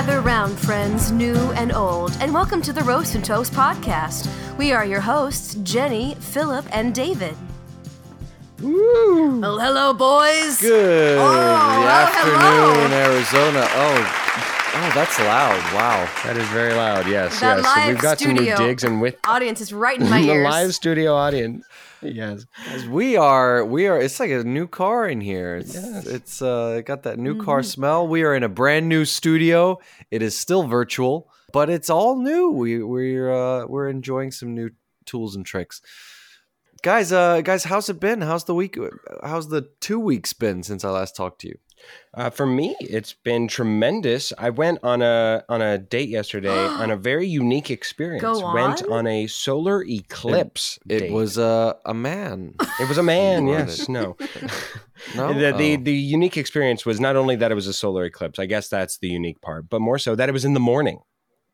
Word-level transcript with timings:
Gather 0.00 0.22
round, 0.22 0.58
friends, 0.58 1.12
new 1.12 1.36
and 1.52 1.72
old, 1.72 2.16
and 2.20 2.32
welcome 2.32 2.62
to 2.62 2.72
the 2.72 2.80
Roast 2.84 3.14
and 3.16 3.22
Toast 3.22 3.52
podcast. 3.52 4.26
We 4.56 4.72
are 4.72 4.82
your 4.82 5.02
hosts, 5.02 5.56
Jennie, 5.56 6.14
Philip, 6.14 6.64
and 6.72 6.94
David. 6.94 7.36
Woo! 8.62 9.44
Oh, 9.44 9.58
hello, 9.58 9.92
boys. 9.92 10.58
Good 10.62 11.18
Oh, 11.18 11.86
afternoon, 11.86 12.40
hello. 12.40 13.12
Arizona. 13.12 13.68
Oh, 13.74 14.72
oh, 14.76 14.92
that's 14.94 15.18
loud. 15.18 15.74
Wow. 15.74 16.08
That 16.24 16.38
is 16.38 16.48
very 16.48 16.72
loud. 16.72 17.06
Yes, 17.06 17.38
That 17.40 17.58
yes. 17.58 17.74
So 17.84 17.86
we've 17.92 18.00
got 18.00 18.18
studio 18.18 18.36
some 18.56 18.64
new 18.64 18.68
digs 18.70 18.84
and 18.84 19.02
with 19.02 19.16
Audience 19.24 19.60
is 19.60 19.70
right 19.74 20.00
in 20.00 20.08
my 20.08 20.20
ears. 20.22 20.44
the 20.46 20.50
live 20.50 20.74
studio 20.74 21.14
audience. 21.14 21.66
Yes. 22.02 22.46
Guys, 22.66 22.86
We 22.88 23.16
are, 23.16 23.64
we 23.64 23.86
are. 23.86 24.00
It's 24.00 24.18
like 24.20 24.30
a 24.30 24.42
new 24.44 24.66
car 24.66 25.08
in 25.08 25.20
here. 25.20 25.56
It's, 25.56 25.74
Yes. 25.74 26.06
it's 26.06 26.42
uh, 26.42 26.80
got 26.84 27.02
that 27.02 27.18
new 27.18 27.34
Mm-hmm. 27.34 27.44
car 27.44 27.62
smell. 27.62 28.06
We 28.08 28.22
are 28.22 28.34
in 28.34 28.42
a 28.42 28.48
brand 28.48 28.88
new 28.88 29.04
studio. 29.04 29.78
It 30.10 30.22
is 30.22 30.36
still 30.38 30.64
virtual, 30.66 31.30
but 31.52 31.68
it's 31.68 31.90
all 31.90 32.16
new. 32.16 32.50
We 32.50 32.82
we're 32.82 33.30
uh, 33.32 33.66
we're 33.66 33.88
enjoying 33.88 34.30
some 34.30 34.54
new 34.54 34.70
tools 35.04 35.36
and 35.36 35.44
tricks. 35.44 35.82
Guys, 36.82 37.12
uh, 37.12 37.42
guys, 37.42 37.64
how's 37.64 37.90
it 37.90 38.00
been? 38.00 38.22
How's 38.22 38.44
the 38.44 38.54
week? 38.54 38.78
How's 39.22 39.48
the 39.48 39.68
two 39.80 40.00
weeks 40.00 40.32
been 40.32 40.62
since 40.62 40.82
I 40.84 40.90
last 40.90 41.14
talked 41.14 41.42
to 41.42 41.48
you? 41.48 41.58
Uh, 42.12 42.28
for 42.30 42.44
me, 42.46 42.74
it's 42.80 43.12
been 43.12 43.46
tremendous. 43.48 44.32
I 44.36 44.50
went 44.50 44.80
on 44.82 45.00
a 45.02 45.44
on 45.48 45.62
a 45.62 45.78
date 45.78 46.08
yesterday 46.08 46.48
on 46.82 46.90
a 46.90 46.96
very 46.96 47.26
unique 47.26 47.70
experience. 47.70 48.22
Go 48.22 48.52
Went 48.52 48.82
on. 48.84 48.92
on 48.92 49.06
a 49.06 49.26
solar 49.28 49.84
eclipse. 49.84 50.78
It 50.88 50.98
date. 51.00 51.12
was 51.12 51.38
uh, 51.38 51.74
a 51.86 51.94
man. 51.94 52.54
It 52.80 52.88
was 52.88 52.98
a 52.98 53.02
man. 53.02 53.46
You 53.46 53.52
yes. 53.52 53.88
No. 53.88 54.16
No, 55.16 55.32
The, 55.32 55.52
the 55.56 55.74
Oh. 55.74 55.82
the 55.82 55.92
unique 55.94 56.36
experience 56.36 56.84
was 56.84 57.00
not 57.00 57.16
only 57.16 57.34
that 57.36 57.50
it 57.50 57.54
was 57.54 57.66
a 57.66 57.72
solar 57.72 58.04
eclipse. 58.04 58.38
I 58.38 58.46
guess 58.46 58.68
that's 58.68 58.98
the 58.98 59.08
unique 59.08 59.40
part, 59.40 59.68
but 59.70 59.80
more 59.80 59.98
so 59.98 60.14
that 60.14 60.28
it 60.28 60.32
was 60.32 60.44
in 60.44 60.52
the 60.54 60.60
morning. 60.60 61.00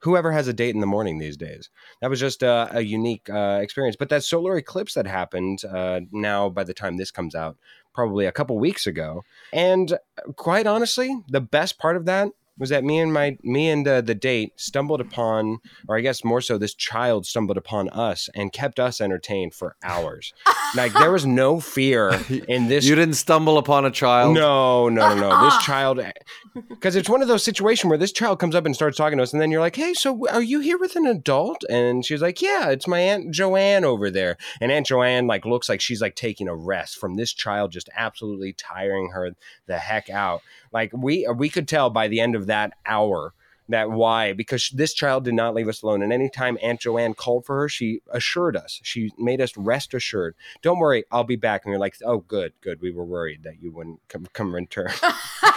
Whoever 0.00 0.30
has 0.32 0.46
a 0.46 0.52
date 0.52 0.74
in 0.74 0.80
the 0.80 0.86
morning 0.86 1.18
these 1.18 1.36
days, 1.36 1.70
that 2.00 2.10
was 2.10 2.20
just 2.20 2.42
uh, 2.42 2.68
a 2.70 2.82
unique 2.82 3.30
uh, 3.30 3.60
experience. 3.62 3.96
But 3.96 4.08
that 4.10 4.24
solar 4.24 4.56
eclipse 4.56 4.94
that 4.94 5.06
happened 5.06 5.64
uh, 5.64 6.00
now, 6.12 6.48
by 6.50 6.64
the 6.64 6.74
time 6.74 6.96
this 6.96 7.10
comes 7.10 7.34
out, 7.34 7.56
probably 7.96 8.26
a 8.26 8.32
couple 8.32 8.56
weeks 8.58 8.86
ago, 8.86 9.24
and 9.52 9.98
quite 10.36 10.68
honestly, 10.68 11.16
the 11.28 11.40
best 11.40 11.78
part 11.78 11.96
of 11.96 12.04
that 12.04 12.28
was 12.58 12.70
that 12.70 12.84
me 12.84 12.98
and 12.98 13.12
my 13.12 13.36
me 13.42 13.68
and 13.68 13.86
uh, 13.86 14.00
the 14.00 14.14
date 14.14 14.52
stumbled 14.56 15.00
upon, 15.00 15.58
or 15.88 15.96
I 15.96 16.00
guess 16.00 16.24
more 16.24 16.40
so, 16.40 16.58
this 16.58 16.74
child 16.74 17.26
stumbled 17.26 17.56
upon 17.56 17.88
us 17.90 18.28
and 18.34 18.52
kept 18.52 18.80
us 18.80 19.00
entertained 19.00 19.54
for 19.54 19.76
hours. 19.82 20.32
like 20.74 20.92
there 20.94 21.12
was 21.12 21.26
no 21.26 21.60
fear 21.60 22.18
in 22.48 22.68
this 22.68 22.84
you 22.84 22.94
didn't 22.94 23.14
stumble 23.14 23.58
upon 23.58 23.84
a 23.84 23.90
child. 23.90 24.34
no, 24.34 24.88
no, 24.88 25.14
no, 25.14 25.20
no. 25.20 25.44
This 25.44 25.58
child, 25.58 26.00
because 26.68 26.96
it's 26.96 27.08
one 27.08 27.22
of 27.22 27.28
those 27.28 27.42
situations 27.42 27.88
where 27.88 27.98
this 27.98 28.12
child 28.12 28.38
comes 28.38 28.54
up 28.54 28.66
and 28.66 28.74
starts 28.74 28.96
talking 28.96 29.18
to 29.18 29.22
us, 29.22 29.32
and 29.32 29.42
then 29.42 29.50
you're 29.50 29.60
like, 29.60 29.76
"Hey, 29.76 29.94
so 29.94 30.28
are 30.28 30.42
you 30.42 30.60
here 30.60 30.78
with 30.78 30.96
an 30.96 31.06
adult?" 31.06 31.62
And 31.68 32.04
she's 32.04 32.22
like, 32.22 32.40
"Yeah, 32.40 32.70
it's 32.70 32.86
my 32.88 33.00
aunt 33.00 33.32
Joanne 33.32 33.84
over 33.84 34.10
there." 34.10 34.36
And 34.60 34.72
Aunt 34.72 34.86
Joanne 34.86 35.26
like 35.26 35.44
looks 35.44 35.68
like 35.68 35.80
she's 35.80 36.00
like 36.00 36.14
taking 36.14 36.48
a 36.48 36.56
rest 36.56 36.98
from 36.98 37.16
this 37.16 37.32
child, 37.32 37.72
just 37.72 37.88
absolutely 37.96 38.52
tiring 38.52 39.10
her 39.10 39.32
the 39.66 39.78
heck 39.78 40.08
out. 40.10 40.42
Like 40.76 40.92
we 40.92 41.26
we 41.34 41.48
could 41.48 41.66
tell 41.66 41.88
by 41.88 42.06
the 42.06 42.20
end 42.20 42.34
of 42.34 42.48
that 42.48 42.74
hour 42.84 43.32
that 43.70 43.90
why 43.90 44.34
because 44.34 44.68
this 44.68 44.92
child 44.92 45.24
did 45.24 45.32
not 45.32 45.54
leave 45.54 45.68
us 45.68 45.80
alone. 45.80 46.02
And 46.02 46.12
anytime 46.12 46.58
aunt 46.60 46.80
joanne 46.80 47.14
called 47.14 47.46
for 47.46 47.60
her 47.60 47.68
she 47.70 48.00
assured 48.12 48.58
us. 48.58 48.78
She 48.82 49.10
made 49.16 49.40
us 49.40 49.56
rest 49.56 49.94
assured. 49.94 50.34
Don't 50.60 50.78
worry 50.78 51.04
i'll 51.10 51.24
be 51.24 51.36
back. 51.36 51.64
And 51.64 51.70
we 51.70 51.76
are 51.76 51.80
like 51.80 51.96
oh 52.04 52.18
good 52.18 52.52
good. 52.60 52.82
We 52.82 52.90
were 52.90 53.06
worried 53.06 53.44
that 53.44 53.62
you 53.62 53.72
wouldn't 53.72 54.00
come, 54.10 54.26
come 54.34 54.54
return. 54.54 54.90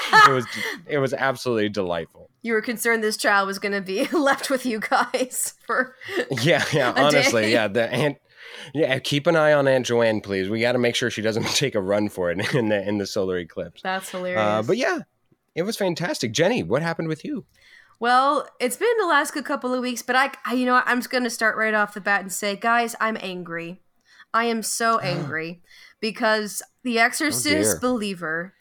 It 0.27 0.31
was 0.31 0.45
it 0.87 0.97
was 0.99 1.13
absolutely 1.13 1.69
delightful. 1.69 2.29
You 2.41 2.53
were 2.53 2.61
concerned 2.61 3.03
this 3.03 3.17
child 3.17 3.45
was 3.45 3.59
going 3.59 3.73
to 3.73 3.81
be 3.81 4.07
left 4.13 4.49
with 4.49 4.65
you 4.65 4.79
guys 4.79 5.53
for. 5.67 5.95
yeah 6.41 6.63
yeah 6.71 6.93
honestly 6.95 7.43
day. 7.43 7.51
yeah 7.51 7.67
the 7.67 7.91
aunt 7.93 8.17
yeah 8.73 8.97
keep 8.99 9.27
an 9.27 9.35
eye 9.35 9.53
on 9.53 9.67
aunt 9.67 9.85
joanne 9.85 10.21
please 10.21 10.49
we 10.49 10.59
got 10.61 10.73
to 10.73 10.77
make 10.79 10.95
sure 10.95 11.09
she 11.09 11.21
doesn't 11.21 11.43
take 11.55 11.75
a 11.75 11.81
run 11.81 12.09
for 12.09 12.31
it 12.31 12.53
in 12.55 12.69
the 12.69 12.87
in 12.87 12.97
the 12.97 13.05
solar 13.07 13.37
eclipse 13.37 13.81
That's 13.81 14.09
hilarious. 14.09 14.39
uh, 14.41 14.61
but 14.63 14.77
yeah 14.77 14.99
it 15.55 15.63
was 15.63 15.75
fantastic 15.77 16.31
Jennie 16.31 16.63
what 16.63 16.81
happened 16.81 17.07
with 17.07 17.23
you 17.25 17.45
Well, 17.99 18.47
it's 18.61 18.77
been 18.77 18.97
the 18.97 19.05
last 19.07 19.31
couple 19.43 19.73
of 19.73 19.81
weeks, 19.81 20.01
but 20.01 20.15
I, 20.15 20.31
I 20.45 20.53
you 20.53 20.65
know, 20.65 20.75
what, 20.75 20.85
I'm 20.87 20.99
just 20.99 21.09
going 21.09 21.25
to 21.25 21.29
start 21.29 21.57
right 21.57 21.73
off 21.73 21.93
the 21.93 21.99
bat 21.99 22.21
and 22.21 22.31
say, 22.31 22.55
guys, 22.55 22.95
I'm 23.01 23.17
angry. 23.19 23.81
I 24.33 24.45
am 24.45 24.63
so 24.63 24.99
angry 25.03 25.61
because 25.99 26.61
The 26.83 26.97
Exorcist 26.97 27.43
dear. 27.45 27.79
Believer 27.81 28.53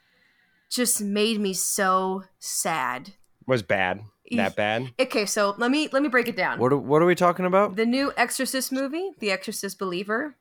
just 0.70 1.00
made 1.00 1.38
me 1.40 1.54
so 1.54 2.24
sad. 2.40 3.12
was 3.46 3.62
bad 3.62 4.00
that 4.36 4.56
bad 4.56 4.92
Okay, 5.00 5.26
so 5.26 5.54
let 5.58 5.70
me 5.70 5.88
let 5.92 6.02
me 6.02 6.08
break 6.08 6.28
it 6.28 6.36
down. 6.36 6.58
What 6.58 6.72
are, 6.72 6.76
what 6.76 7.02
are 7.02 7.06
we 7.06 7.14
talking 7.14 7.46
about? 7.46 7.76
The 7.76 7.86
new 7.86 8.12
Exorcist 8.16 8.72
movie, 8.72 9.10
The 9.18 9.30
Exorcist 9.30 9.78
Believer. 9.78 10.36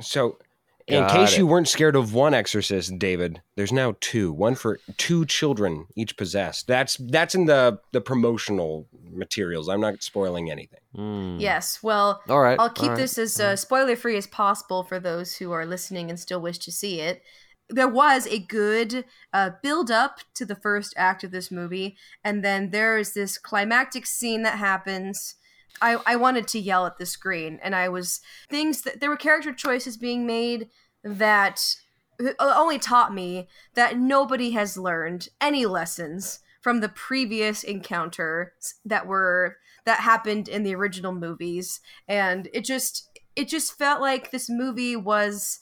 So, 0.00 0.38
in 0.86 1.02
Got 1.02 1.12
case 1.12 1.32
it. 1.32 1.38
you 1.38 1.46
weren't 1.46 1.68
scared 1.68 1.96
of 1.96 2.12
one 2.12 2.34
exorcist, 2.34 2.98
David, 2.98 3.40
there's 3.56 3.72
now 3.72 3.96
two. 4.00 4.32
One 4.32 4.54
for 4.54 4.80
two 4.98 5.24
children, 5.24 5.86
each 5.96 6.16
possessed. 6.16 6.66
That's 6.66 6.96
that's 6.96 7.34
in 7.34 7.46
the 7.46 7.78
the 7.92 8.02
promotional 8.02 8.86
materials. 9.10 9.68
I'm 9.68 9.80
not 9.80 10.02
spoiling 10.02 10.50
anything. 10.50 10.80
Hmm. 10.94 11.38
Yes. 11.38 11.82
Well, 11.82 12.22
All 12.28 12.40
right. 12.40 12.58
I'll 12.58 12.68
keep 12.68 12.84
all 12.84 12.88
right. 12.90 12.98
this 12.98 13.16
as 13.16 13.40
uh, 13.40 13.56
spoiler 13.56 13.96
free 13.96 14.16
as 14.16 14.26
possible 14.26 14.82
for 14.82 15.00
those 15.00 15.36
who 15.36 15.52
are 15.52 15.64
listening 15.64 16.10
and 16.10 16.20
still 16.20 16.40
wish 16.40 16.58
to 16.58 16.72
see 16.72 17.00
it. 17.00 17.22
There 17.70 17.88
was 17.88 18.26
a 18.26 18.38
good 18.38 19.04
uh, 19.32 19.50
build 19.62 19.90
up 19.90 20.20
to 20.34 20.44
the 20.44 20.54
first 20.54 20.94
act 20.96 21.24
of 21.24 21.30
this 21.30 21.50
movie, 21.50 21.96
and 22.22 22.44
then 22.44 22.70
there 22.70 22.98
is 22.98 23.14
this 23.14 23.38
climactic 23.38 24.06
scene 24.06 24.42
that 24.42 24.58
happens. 24.58 25.36
I, 25.80 25.98
I 26.06 26.16
wanted 26.16 26.46
to 26.48 26.60
yell 26.60 26.86
at 26.86 26.98
the 26.98 27.06
screen, 27.06 27.58
and 27.62 27.74
I 27.74 27.88
was 27.88 28.20
things 28.48 28.82
that 28.82 29.00
there 29.00 29.10
were 29.10 29.16
character 29.16 29.52
choices 29.52 29.96
being 29.96 30.26
made 30.26 30.68
that 31.02 31.76
uh, 32.20 32.32
only 32.38 32.78
taught 32.78 33.12
me 33.14 33.48
that 33.74 33.98
nobody 33.98 34.52
has 34.52 34.78
learned 34.78 35.28
any 35.40 35.66
lessons 35.66 36.40
from 36.60 36.80
the 36.80 36.88
previous 36.88 37.62
encounters 37.62 38.74
that 38.84 39.06
were 39.06 39.56
that 39.84 40.00
happened 40.00 40.48
in 40.48 40.62
the 40.62 40.74
original 40.74 41.12
movies 41.12 41.80
and 42.08 42.48
it 42.54 42.64
just 42.64 43.10
it 43.36 43.48
just 43.48 43.76
felt 43.76 44.00
like 44.00 44.30
this 44.30 44.48
movie 44.48 44.96
was 44.96 45.60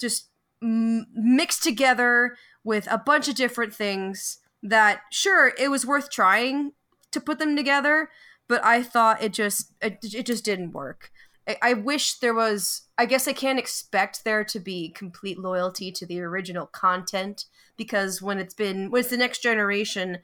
just 0.00 0.28
m- 0.64 1.06
mixed 1.14 1.62
together 1.62 2.36
with 2.64 2.88
a 2.90 2.98
bunch 2.98 3.28
of 3.28 3.34
different 3.34 3.74
things 3.74 4.38
that 4.62 5.02
sure 5.12 5.52
it 5.58 5.70
was 5.70 5.84
worth 5.84 6.10
trying 6.10 6.72
to 7.12 7.20
put 7.20 7.38
them 7.38 7.54
together 7.54 8.08
but 8.48 8.64
i 8.64 8.82
thought 8.82 9.22
it 9.22 9.32
just 9.32 9.72
it, 9.80 9.98
it 10.02 10.26
just 10.26 10.44
didn't 10.44 10.72
work. 10.72 11.10
I, 11.46 11.56
I 11.62 11.72
wish 11.74 12.18
there 12.18 12.34
was 12.34 12.82
i 12.96 13.04
guess 13.04 13.28
i 13.28 13.32
can't 13.32 13.58
expect 13.58 14.24
there 14.24 14.44
to 14.44 14.58
be 14.58 14.88
complete 14.90 15.38
loyalty 15.38 15.92
to 15.92 16.06
the 16.06 16.20
original 16.20 16.66
content 16.66 17.44
because 17.76 18.22
when 18.22 18.38
it's 18.38 18.54
been 18.54 18.90
when 18.90 19.00
it's 19.00 19.10
the 19.10 19.16
next 19.18 19.42
generation 19.42 20.18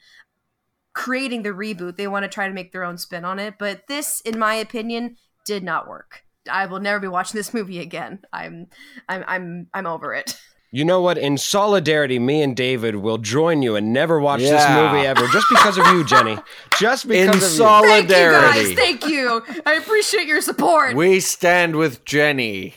creating 0.92 1.42
the 1.42 1.50
reboot 1.50 1.96
they 1.96 2.08
want 2.08 2.24
to 2.24 2.28
try 2.28 2.48
to 2.48 2.54
make 2.54 2.72
their 2.72 2.84
own 2.84 2.96
spin 2.96 3.24
on 3.24 3.38
it 3.38 3.54
but 3.58 3.86
this 3.86 4.20
in 4.22 4.38
my 4.38 4.54
opinion 4.54 5.16
did 5.44 5.62
not 5.62 5.86
work 5.86 6.24
i 6.50 6.66
will 6.66 6.80
never 6.80 7.00
be 7.00 7.08
watching 7.08 7.38
this 7.38 7.52
movie 7.52 7.78
again 7.80 8.20
i'm 8.32 8.66
i'm 9.08 9.24
i'm, 9.26 9.66
I'm 9.74 9.86
over 9.86 10.14
it 10.14 10.38
You 10.72 10.84
know 10.84 11.00
what? 11.02 11.18
In 11.18 11.36
solidarity, 11.36 12.20
me 12.20 12.42
and 12.42 12.54
David 12.56 12.94
will 12.94 13.18
join 13.18 13.60
you 13.60 13.74
and 13.74 13.92
never 13.92 14.20
watch 14.20 14.38
this 14.38 14.68
movie 14.70 15.04
ever, 15.04 15.26
just 15.32 15.48
because 15.50 15.76
of 15.76 15.84
you, 15.88 16.04
Jennie. 16.04 16.38
Just 16.78 17.08
because 17.08 17.26
In 17.28 17.34
of 17.34 17.42
sol- 17.42 17.82
thank 17.82 18.08
you 18.08 18.14
Solidarity. 18.14 18.74
guys 18.76 18.76
thank 18.76 19.04
you 19.08 19.42
i 19.66 19.72
appreciate 19.74 20.28
your 20.28 20.40
support 20.40 20.94
We 20.94 21.18
stand 21.18 21.74
with 21.74 22.04
Jennie. 22.04 22.74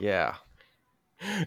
Yeah. 0.00 0.36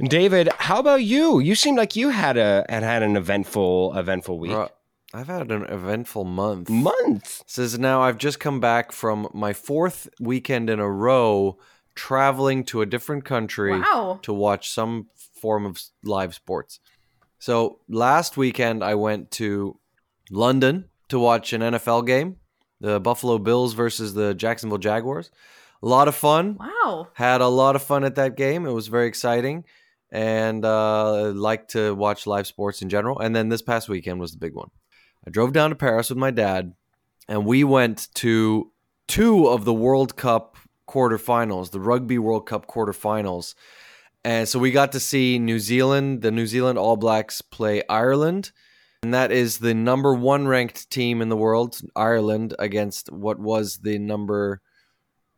David, 0.04 0.50
how 0.60 0.80
about 0.80 1.02
you? 1.04 1.40
You 1.40 1.56
seemed 1.56 1.78
like 1.80 1.96
you 1.96 2.10
had 2.10 2.38
a 2.38 2.64
had 2.70 2.84
had 2.84 3.02
an 3.02 3.16
eventful 3.18 3.98
eventful 3.98 4.38
week. 4.40 4.52
Bro, 4.52 4.70
I've 5.14 5.28
had 5.28 5.52
an 5.52 5.64
eventful 5.64 6.26
month. 6.26 6.70
Month. 6.70 7.44
Says 7.48 7.78
now 7.80 8.02
I've 8.02 8.18
just 8.18 8.40
come 8.40 8.60
back 8.60 8.92
from 8.92 9.30
my 9.34 9.54
fourth 9.54 10.10
weekend 10.20 10.70
in 10.70 10.80
a 10.80 10.90
row 10.90 11.58
traveling 11.96 12.64
to 12.66 12.82
a 12.82 12.86
different 12.86 13.26
country 13.26 13.80
wow 13.80 14.20
to 14.24 14.34
watch 14.34 14.70
some 14.70 15.08
form 15.42 15.66
of 15.66 15.78
s- 15.78 15.92
live 16.04 16.36
sports. 16.36 16.80
So 17.40 17.80
last 17.88 18.38
weekend 18.38 18.84
I 18.84 18.96
went 18.96 19.32
to 19.32 19.80
London 20.30 20.86
to 21.10 21.20
watch 21.20 21.54
an 21.54 21.62
NFL 21.62 22.06
game, 22.06 22.36
the 22.82 23.00
Buffalo 23.00 23.38
Bills 23.38 23.74
versus 23.74 24.14
the 24.14 24.34
Jacksonville 24.34 24.78
Jaguars. 24.78 25.32
A 25.82 25.88
lot 25.88 26.08
of 26.08 26.16
fun. 26.16 26.58
wow 26.60 27.08
Had 27.14 27.42
a 27.42 27.48
lot 27.48 27.76
of 27.76 27.84
fun 27.84 28.04
at 28.04 28.16
that 28.16 28.36
game. 28.36 28.66
It 28.66 28.72
was 28.72 28.88
very 28.88 29.08
exciting, 29.08 29.64
and 30.12 30.66
uh, 30.66 31.32
like 31.32 31.68
to 31.70 31.94
watch 31.96 32.26
live 32.28 32.48
sports 32.48 32.82
in 32.82 32.90
general. 32.90 33.20
And 33.20 33.36
then 33.36 33.50
this 33.50 33.62
past 33.62 33.88
weekend 33.88 34.20
was 34.20 34.32
the 34.32 34.40
big 34.40 34.54
one. 34.56 34.70
I 35.28 35.30
drove 35.30 35.52
down 35.52 35.72
to 35.72 35.76
Paris 35.76 36.08
with 36.08 36.18
my 36.18 36.32
dad, 36.32 36.74
and 37.28 37.46
we 37.46 37.66
went 37.66 38.08
to 38.14 38.72
two 39.10 39.50
of 39.50 39.66
the 39.66 39.74
World 39.74 40.16
Cup 40.16 40.56
quarterfinals, 40.88 41.72
the 41.72 41.82
Rugby 41.82 42.18
World 42.18 42.48
Cup 42.48 42.66
quarterfinals. 42.66 43.54
And 44.24 44.48
so 44.48 44.58
we 44.58 44.72
got 44.72 44.94
to 44.94 45.02
see 45.02 45.38
New 45.38 45.60
Zealand, 45.60 46.22
the 46.22 46.32
New 46.32 46.48
Zealand 46.48 46.80
All 46.80 46.96
Blacks 46.96 47.42
play 47.42 47.84
Ireland. 47.90 48.54
and 49.04 49.14
that 49.14 49.34
is 49.34 49.58
the 49.58 49.74
number 49.74 50.14
one 50.14 50.48
ranked 50.48 50.90
team 50.90 51.22
in 51.22 51.28
the 51.28 51.36
world, 51.36 51.78
Ireland, 51.94 52.56
against 52.58 53.12
what 53.12 53.38
was 53.38 53.80
the 53.80 54.00
number 54.00 54.62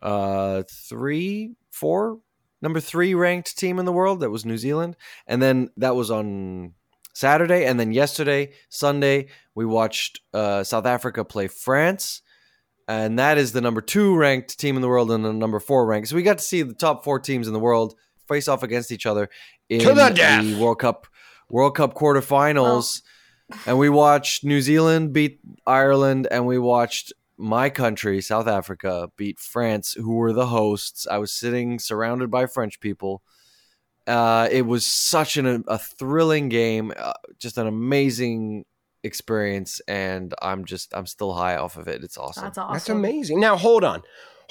uh, 0.04 0.64
three, 0.70 1.56
four, 1.72 2.20
number 2.62 2.80
three 2.80 3.16
ranked 3.16 3.58
team 3.58 3.80
in 3.80 3.86
the 3.86 3.92
world. 3.92 4.20
That 4.20 4.30
was 4.30 4.46
New 4.46 4.60
Zealand, 4.60 4.98
and 5.26 5.42
then 5.42 5.70
that 5.78 5.96
was 5.96 6.12
on 6.12 6.76
Saturday, 7.20 7.66
and 7.66 7.80
then 7.80 7.92
yesterday, 7.92 8.54
Sunday, 8.70 9.28
we 9.56 9.66
watched 9.66 10.22
uh, 10.34 10.64
South 10.64 10.86
Africa 10.86 11.26
play 11.26 11.48
France. 11.48 12.22
And 12.88 13.20
that 13.20 13.38
is 13.38 13.52
the 13.52 13.62
number 13.62 13.82
two 13.82 14.16
ranked 14.16 14.58
team 14.58 14.76
in 14.76 14.82
the 14.82 14.88
world 14.88 15.12
and 15.12 15.24
the 15.24 15.32
number 15.32 15.60
four 15.60 15.86
ranked. 15.86 16.08
So 16.08 16.16
we 16.16 16.24
got 16.24 16.40
to 16.40 16.44
see 16.44 16.64
the 16.64 16.74
top 16.74 17.04
four 17.04 17.20
teams 17.20 17.46
in 17.46 17.54
the 17.54 17.60
world 17.60 17.94
face 18.28 18.48
off 18.48 18.64
against 18.64 18.92
each 18.92 19.06
other 19.06 19.30
in 19.70 19.82
the 19.94 20.04
the 20.54 20.60
World 20.60 20.80
Cup 20.80 21.08
World 21.50 21.76
Cup 21.76 21.94
quarterfinals. 21.94 23.02
and 23.68 23.78
we 23.78 23.90
watched 23.90 24.44
New 24.44 24.62
Zealand 24.62 25.14
beat 25.14 25.40
Ireland, 25.68 26.28
and 26.32 26.48
we 26.48 26.58
watched 26.58 27.14
my 27.38 27.70
country, 27.70 28.22
South 28.22 28.48
Africa, 28.48 29.10
beat 29.18 29.40
France, 29.40 29.94
who 29.94 30.16
were 30.16 30.34
the 30.34 30.48
hosts. 30.48 31.08
I 31.08 31.18
was 31.18 31.32
sitting 31.32 31.80
surrounded 31.80 32.32
by 32.32 32.46
French 32.46 32.80
people. 32.80 33.24
Uh, 34.10 34.48
it 34.52 34.64
was 34.64 34.86
such 34.86 35.38
an, 35.38 35.64
a 35.68 35.78
thrilling 35.78 36.50
game, 36.50 36.92
uh, 36.98 37.14
just 37.38 37.58
an 37.58 37.68
amazing 37.68 38.66
experience, 39.04 39.82
and 39.88 40.34
I'm 40.42 40.66
just 40.66 40.94
I'm 40.96 41.06
still 41.06 41.34
high 41.34 41.56
off 41.58 41.78
of 41.78 41.88
it. 41.88 42.04
It's 42.04 42.18
awesome. 42.18 42.44
That's 42.44 42.58
awesome. 42.58 42.74
That's 42.74 42.90
amazing. 42.90 43.40
Now 43.40 43.56
hold 43.56 43.84
on. 43.84 44.02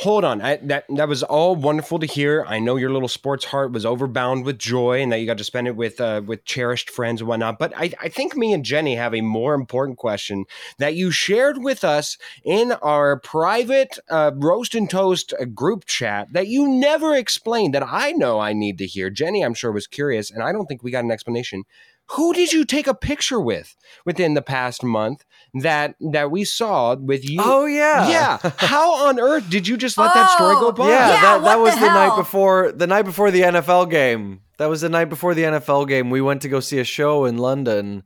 Hold 0.02 0.24
on. 0.24 0.40
I, 0.40 0.58
that 0.58 0.84
that 0.90 1.08
was 1.08 1.24
all 1.24 1.56
wonderful 1.56 1.98
to 1.98 2.06
hear. 2.06 2.44
I 2.46 2.60
know 2.60 2.76
your 2.76 2.92
little 2.92 3.08
sports 3.08 3.46
heart 3.46 3.72
was 3.72 3.84
overbound 3.84 4.44
with 4.44 4.56
joy, 4.56 5.02
and 5.02 5.10
that 5.10 5.18
you 5.18 5.26
got 5.26 5.38
to 5.38 5.44
spend 5.44 5.66
it 5.66 5.74
with 5.74 6.00
uh, 6.00 6.22
with 6.24 6.44
cherished 6.44 6.88
friends 6.88 7.20
and 7.20 7.26
whatnot. 7.26 7.58
But 7.58 7.72
I, 7.76 7.90
I 8.00 8.08
think 8.08 8.36
me 8.36 8.52
and 8.52 8.64
Jennie 8.64 8.94
have 8.94 9.12
a 9.12 9.22
more 9.22 9.54
important 9.54 9.98
question 9.98 10.44
that 10.78 10.94
you 10.94 11.10
shared 11.10 11.64
with 11.64 11.82
us 11.82 12.16
in 12.44 12.70
our 12.80 13.18
private 13.18 13.98
uh, 14.08 14.30
roast 14.36 14.76
and 14.76 14.88
toast 14.88 15.34
uh, 15.34 15.46
group 15.46 15.84
chat 15.84 16.32
that 16.32 16.46
you 16.46 16.68
never 16.68 17.16
explained. 17.16 17.74
That 17.74 17.82
I 17.84 18.12
know 18.12 18.38
I 18.38 18.52
need 18.52 18.78
to 18.78 18.86
hear. 18.86 19.10
Jennie, 19.10 19.42
I'm 19.44 19.54
sure 19.54 19.72
was 19.72 19.88
curious, 19.88 20.30
and 20.30 20.44
I 20.44 20.52
don't 20.52 20.66
think 20.66 20.84
we 20.84 20.92
got 20.92 21.02
an 21.02 21.10
explanation. 21.10 21.64
Who 22.12 22.32
did 22.32 22.52
you 22.52 22.64
take 22.64 22.86
a 22.86 22.94
picture 22.94 23.40
with 23.40 23.76
within 24.04 24.34
the 24.34 24.42
past 24.42 24.84
month 24.84 25.24
that 25.54 25.94
that 26.12 26.30
we 26.30 26.44
saw 26.44 26.94
with 26.96 27.28
you? 27.28 27.40
Oh 27.42 27.66
yeah, 27.66 28.08
Yeah. 28.08 28.50
How 28.58 29.08
on 29.08 29.18
earth 29.18 29.48
did 29.48 29.66
you 29.66 29.76
just 29.76 29.98
let 29.98 30.14
that 30.14 30.28
oh, 30.30 30.34
story 30.36 30.54
go 30.56 30.68
Oh, 30.68 30.72
by? 30.72 30.88
Yeah, 30.88 31.08
Yeah, 31.08 31.20
that, 31.20 31.44
that 31.44 31.58
was 31.58 31.74
the 31.74 31.80
the, 31.80 31.86
night 31.86 32.16
before 32.16 32.72
the 32.72 32.86
night 32.86 33.02
before 33.02 33.30
the 33.30 33.42
NFL 33.42 33.90
game. 33.90 34.40
That 34.58 34.66
was 34.66 34.80
the 34.80 34.88
night 34.88 35.06
before 35.06 35.34
the 35.34 35.42
NFL 35.42 35.88
game. 35.88 36.10
We 36.10 36.20
went 36.20 36.42
to 36.42 36.48
go 36.48 36.60
see 36.60 36.78
a 36.78 36.84
show 36.84 37.24
in 37.24 37.38
London 37.38 38.02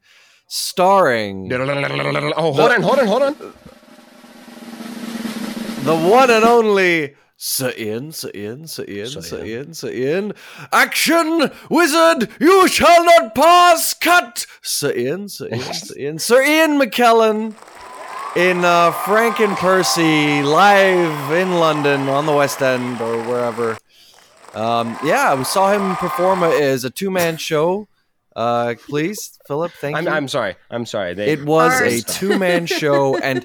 starring 0.48 1.48
Oh, 2.36 2.52
hold 2.52 2.70
on, 2.70 2.82
hold 2.82 2.98
on, 2.98 3.06
hold 3.06 3.22
on. 3.22 3.36
the 5.84 5.96
one 5.96 6.30
and 6.30 6.44
only 6.44 7.14
Sir 7.44 7.74
Ian, 7.76 8.12
Sir 8.12 8.30
Ian, 8.36 8.68
Sir 8.68 8.84
Ian, 8.86 9.06
Sir 9.08 9.20
Sir 9.20 9.38
Ian. 9.38 9.46
Ian, 9.48 9.74
Sir 9.74 9.90
Ian. 9.90 10.32
Action, 10.70 11.50
wizard, 11.68 12.28
you 12.38 12.68
shall 12.68 13.04
not 13.04 13.34
pass. 13.34 13.94
Cut, 13.94 14.46
Sir 14.62 14.94
Ian, 14.94 15.28
Sir 15.28 15.48
Ian, 15.48 15.60
Sir 15.74 15.98
Ian, 15.98 16.18
Sir 16.20 16.42
Ian 16.44 16.78
McKellen 16.78 17.56
in 18.36 18.64
uh, 18.64 18.92
Frank 18.92 19.40
and 19.40 19.56
Percy 19.56 20.40
live 20.44 21.32
in 21.32 21.58
London 21.58 22.08
on 22.08 22.26
the 22.26 22.32
West 22.32 22.62
End 22.62 23.00
or 23.00 23.20
wherever. 23.24 23.76
Um, 24.54 24.96
yeah, 25.02 25.34
we 25.34 25.42
saw 25.42 25.72
him 25.72 25.96
perform 25.96 26.44
a, 26.44 26.50
as 26.50 26.84
a 26.84 26.90
two-man 26.90 27.38
show. 27.38 27.88
Uh, 28.36 28.76
please, 28.88 29.40
Philip, 29.48 29.72
thank 29.80 29.96
I'm, 29.96 30.04
you. 30.04 30.10
I'm 30.10 30.28
sorry. 30.28 30.54
I'm 30.70 30.86
sorry. 30.86 31.14
They, 31.14 31.32
It 31.32 31.44
was 31.44 31.72
a 31.80 32.02
two 32.02 32.38
man 32.38 32.66
show, 32.66 33.18
and 33.18 33.44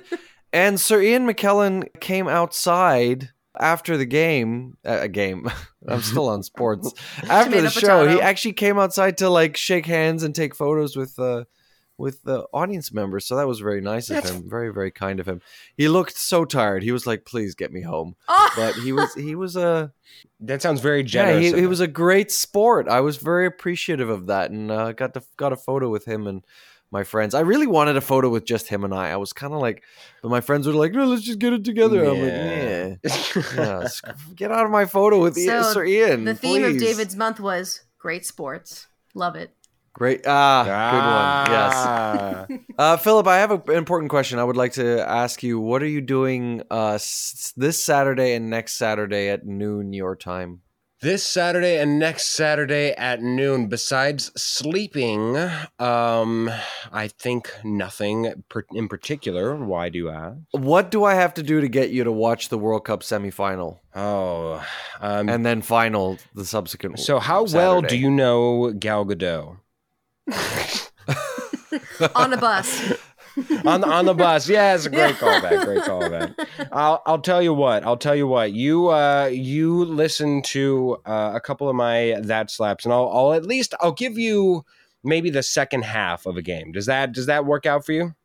and 0.54 0.80
Sir 0.80 1.02
Ian 1.02 1.26
McKellen 1.26 1.88
came 2.00 2.28
outside 2.28 3.32
after 3.60 3.98
the 3.98 4.06
game. 4.06 4.78
Uh, 4.86 5.00
a 5.02 5.08
game. 5.08 5.50
I'm 5.88 6.02
still 6.02 6.28
on 6.30 6.44
sports. 6.44 6.94
After 7.30 7.62
the 7.62 7.70
Tomato, 7.70 7.80
show, 7.80 8.08
he 8.10 8.20
actually 8.22 8.54
came 8.54 8.78
outside 8.78 9.18
to 9.20 9.30
like 9.30 9.56
shake 9.56 9.86
hands 9.86 10.24
and 10.24 10.36
take 10.36 10.54
photos 10.54 10.98
with 10.98 11.18
uh, 11.18 11.46
with 11.98 12.22
the 12.24 12.46
audience 12.54 12.92
members. 12.92 13.26
So 13.26 13.38
that 13.38 13.48
was 13.48 13.60
very 13.60 13.80
nice 13.80 14.10
of 14.10 14.16
That's- 14.18 14.34
him. 14.34 14.50
Very 14.50 14.74
very 14.74 14.92
kind 14.92 15.20
of 15.20 15.28
him. 15.28 15.42
He 15.78 15.88
looked 15.88 16.18
so 16.18 16.44
tired. 16.46 16.84
He 16.84 16.92
was 16.92 17.08
like, 17.08 17.26
"Please 17.26 17.56
get 17.56 17.72
me 17.72 17.82
home." 17.82 18.16
Oh, 18.28 18.50
But 18.56 18.76
he 18.76 18.92
was 18.92 19.14
he 19.14 19.36
was 19.36 19.56
a 19.56 19.94
that 20.42 20.62
sounds 20.62 20.82
very 20.82 21.00
yeah. 21.02 21.06
generous. 21.08 21.54
He, 21.54 21.60
he 21.62 21.68
was 21.68 21.80
a 21.80 21.88
great 21.88 22.32
sport. 22.32 22.88
I 22.90 23.00
was 23.02 23.18
very 23.18 23.46
appreciative 23.46 24.10
of 24.10 24.28
that, 24.28 24.52
and 24.52 24.70
uh, 24.72 24.92
got 24.92 25.14
to 25.14 25.22
got 25.38 25.54
a 25.54 25.58
photo 25.58 25.90
with 25.90 26.06
him 26.06 26.28
and 26.28 26.44
my 26.92 27.04
friends. 27.04 27.34
I 27.36 27.42
really 27.42 27.68
wanted 27.68 27.98
a 27.98 28.02
photo 28.02 28.30
with 28.30 28.46
just 28.46 28.68
him 28.68 28.84
and 28.84 28.94
I. 28.94 29.10
I 29.12 29.18
was 29.18 29.34
kind 29.34 29.54
of 29.54 29.60
like, 29.60 29.84
but 30.22 30.30
my 30.30 30.42
friends 30.42 30.68
were 30.68 30.74
like, 30.74 30.94
"No, 30.94 31.06
let's 31.06 31.24
just 31.24 31.40
get 31.40 31.54
it 31.54 31.64
together." 31.64 32.04
I'm 32.06 32.20
like, 32.22 32.32
"Yeah, 32.32 32.96
yeah, 33.56 33.88
get 34.36 34.52
out 34.52 34.66
of 34.66 34.72
my 34.72 34.86
photo 34.86 35.22
with 35.22 35.38
Ian, 35.38 35.64
So, 35.64 35.74
Sir 35.74 35.86
Ian." 35.86 36.24
the 36.26 36.36
theme 36.36 36.64
of. 36.64 36.78
David's 36.78 37.16
month 37.16 37.40
was 37.40 37.82
great 38.00 38.26
sports. 38.26 38.88
Love 39.14 39.36
it. 39.36 39.52
great, 39.94 40.22
ah, 40.28 40.64
good 40.64 41.48
one. 41.50 41.58
Yes, 41.58 41.74
Ah. 41.76 42.46
uh, 42.94 42.98
Philip, 42.98 43.26
I 43.28 43.38
have 43.40 43.52
an 43.52 43.62
important 43.76 44.12
question. 44.12 44.38
I 44.38 44.44
would 44.44 44.56
like 44.58 44.74
to 44.74 45.00
ask 45.08 45.42
you. 45.44 45.60
What 45.60 45.82
are 45.82 45.88
you 45.88 46.02
doing 46.02 46.62
uh, 46.70 46.94
s- 46.94 47.52
this 47.58 47.84
Saturday 47.84 48.36
and 48.36 48.50
next 48.50 48.74
Saturday 48.78 49.30
at 49.30 49.46
noon 49.46 49.94
your 49.94 50.16
time? 50.16 50.62
This 51.00 51.24
Saturday 51.24 51.78
and 51.80 52.00
next 52.00 52.30
Saturday 52.30 52.92
at 52.94 53.22
noon, 53.22 53.68
besides 53.68 54.32
sleeping, 54.36 55.38
um, 55.78 56.50
I 56.92 57.08
think 57.08 57.54
nothing 57.64 58.44
per- 58.50 58.66
in 58.74 58.88
particular. 58.88 59.56
Why 59.56 59.90
do 59.90 60.00
you 60.00 60.10
ask? 60.10 60.38
What 60.52 60.90
do 60.90 61.04
I 61.04 61.14
have 61.14 61.36
to 61.36 61.44
do 61.44 61.62
to 61.62 61.68
get 61.68 61.92
you 61.92 62.04
to 62.04 62.12
watch 62.12 62.50
the 62.50 62.58
World 62.58 62.86
Cup 62.86 63.02
semifinal 63.02 63.78
Oh, 63.94 64.66
um, 65.00 65.30
and 65.30 65.46
then 65.46 65.62
final 65.62 66.18
the 66.34 66.46
subsequent? 66.46 66.98
so 67.00 67.20
how 67.20 67.44
well 67.44 67.84
do 67.84 67.96
you 67.96 68.10
know 68.10 68.72
Gal 68.72 69.06
Gadot? 69.06 69.58
On 72.16 72.34
a 72.34 72.38
bus. 72.38 72.94
on 73.66 73.82
the, 73.82 73.88
on 73.88 74.06
the 74.06 74.14
bus. 74.14 74.50
Yeah, 74.50 74.74
it's 74.74 74.86
a 74.86 74.90
great 74.90 75.16
callback. 75.16 75.64
Great 75.64 75.82
callback. 75.84 76.68
I'll 76.72 77.02
I'll 77.06 77.20
tell 77.20 77.42
you 77.42 77.54
what. 77.54 77.84
I'll 77.84 77.98
tell 77.98 78.16
you 78.16 78.28
what. 78.28 78.52
You 78.52 78.88
uh 78.88 79.30
you 79.32 79.86
listen 79.86 80.42
to 80.44 80.98
uh, 81.06 81.34
a 81.36 81.40
couple 81.40 81.70
of 81.70 81.76
my 81.76 82.18
that 82.22 82.50
slaps, 82.50 82.86
and 82.86 82.94
I'll 82.94 83.10
I'll 83.10 83.34
at 83.34 83.46
least 83.46 83.76
I'll 83.80 83.92
give 83.92 84.18
you 84.18 84.66
maybe 85.04 85.30
the 85.30 85.44
second 85.44 85.84
half 85.84 86.26
of 86.26 86.38
a 86.38 86.42
game. 86.42 86.72
Does 86.72 86.88
that 86.88 87.12
does 87.12 87.28
that 87.28 87.46
work 87.46 87.66
out 87.66 87.86
for 87.86 87.92
you? 87.92 88.16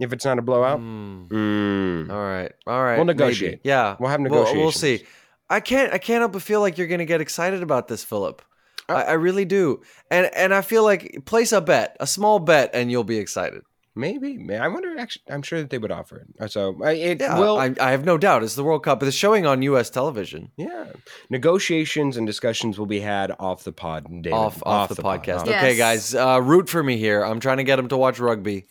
If 0.00 0.12
it's 0.12 0.24
not 0.24 0.38
a 0.38 0.42
blowout. 0.42 0.78
Hmm. 0.78 1.26
Mm. 1.26 2.10
All 2.10 2.22
right, 2.22 2.52
all 2.66 2.82
right. 2.82 2.96
We'll 2.96 3.04
maybe. 3.04 3.18
negotiate. 3.18 3.60
Yeah, 3.62 3.96
We'll 4.00 4.08
have 4.08 4.20
We'll, 4.20 4.54
we'll 4.54 4.72
see. 4.72 5.04
I 5.50 5.60
can't. 5.60 5.92
I 5.92 5.98
can't 5.98 6.20
help 6.20 6.32
but 6.32 6.42
feel 6.42 6.60
like 6.60 6.78
you're 6.78 6.86
going 6.86 7.00
to 7.00 7.04
get 7.04 7.20
excited 7.20 7.62
about 7.62 7.88
this, 7.88 8.02
Philip. 8.02 8.40
Uh, 8.88 8.94
I, 8.94 9.02
I 9.02 9.12
really 9.12 9.44
do, 9.44 9.82
and 10.10 10.30
and 10.34 10.54
I 10.54 10.62
feel 10.62 10.82
like 10.82 11.24
place 11.26 11.52
a 11.52 11.60
bet, 11.60 11.96
a 12.00 12.06
small 12.06 12.38
bet, 12.38 12.70
and 12.72 12.90
you'll 12.90 13.04
be 13.04 13.18
excited. 13.18 13.62
Maybe. 13.94 14.38
May- 14.38 14.56
I 14.58 14.68
wonder. 14.68 14.98
Actually, 14.98 15.22
I'm 15.30 15.42
sure 15.42 15.60
that 15.60 15.68
they 15.70 15.76
would 15.78 15.92
offer 15.92 16.16
it. 16.18 16.26
Uh, 16.40 16.48
So 16.48 16.82
I- 16.82 16.92
it 16.92 17.20
Yeah, 17.20 17.38
will. 17.38 17.58
I, 17.58 17.74
I 17.78 17.90
have 17.90 18.04
no 18.06 18.16
doubt. 18.16 18.42
It's 18.42 18.54
the 18.54 18.64
World 18.64 18.82
Cup. 18.84 19.02
It's 19.02 19.14
showing 19.14 19.44
on 19.46 19.60
U.S. 19.62 19.90
television. 19.90 20.50
yeah. 20.56 20.86
Negotiations 21.28 22.16
and 22.16 22.26
discussions 22.26 22.78
will 22.78 22.86
be 22.86 23.00
had 23.00 23.32
off 23.38 23.64
the 23.64 23.72
pod. 23.72 24.06
David. 24.08 24.32
Off, 24.32 24.62
off, 24.64 24.88
the, 24.88 24.94
podcast. 24.96 25.38
pod. 25.38 25.48
Yeah. 25.48 25.58
Okay, 25.58 25.76
guys, 25.76 26.14
uh, 26.14 26.40
root 26.42 26.68
for 26.70 26.82
me 26.82 26.96
here. 26.96 27.22
I'm 27.22 27.40
trying 27.40 27.58
to 27.58 27.64
get 27.64 27.76
them 27.76 27.88
to 27.88 27.96
watch 27.96 28.18
rugby. 28.18 28.66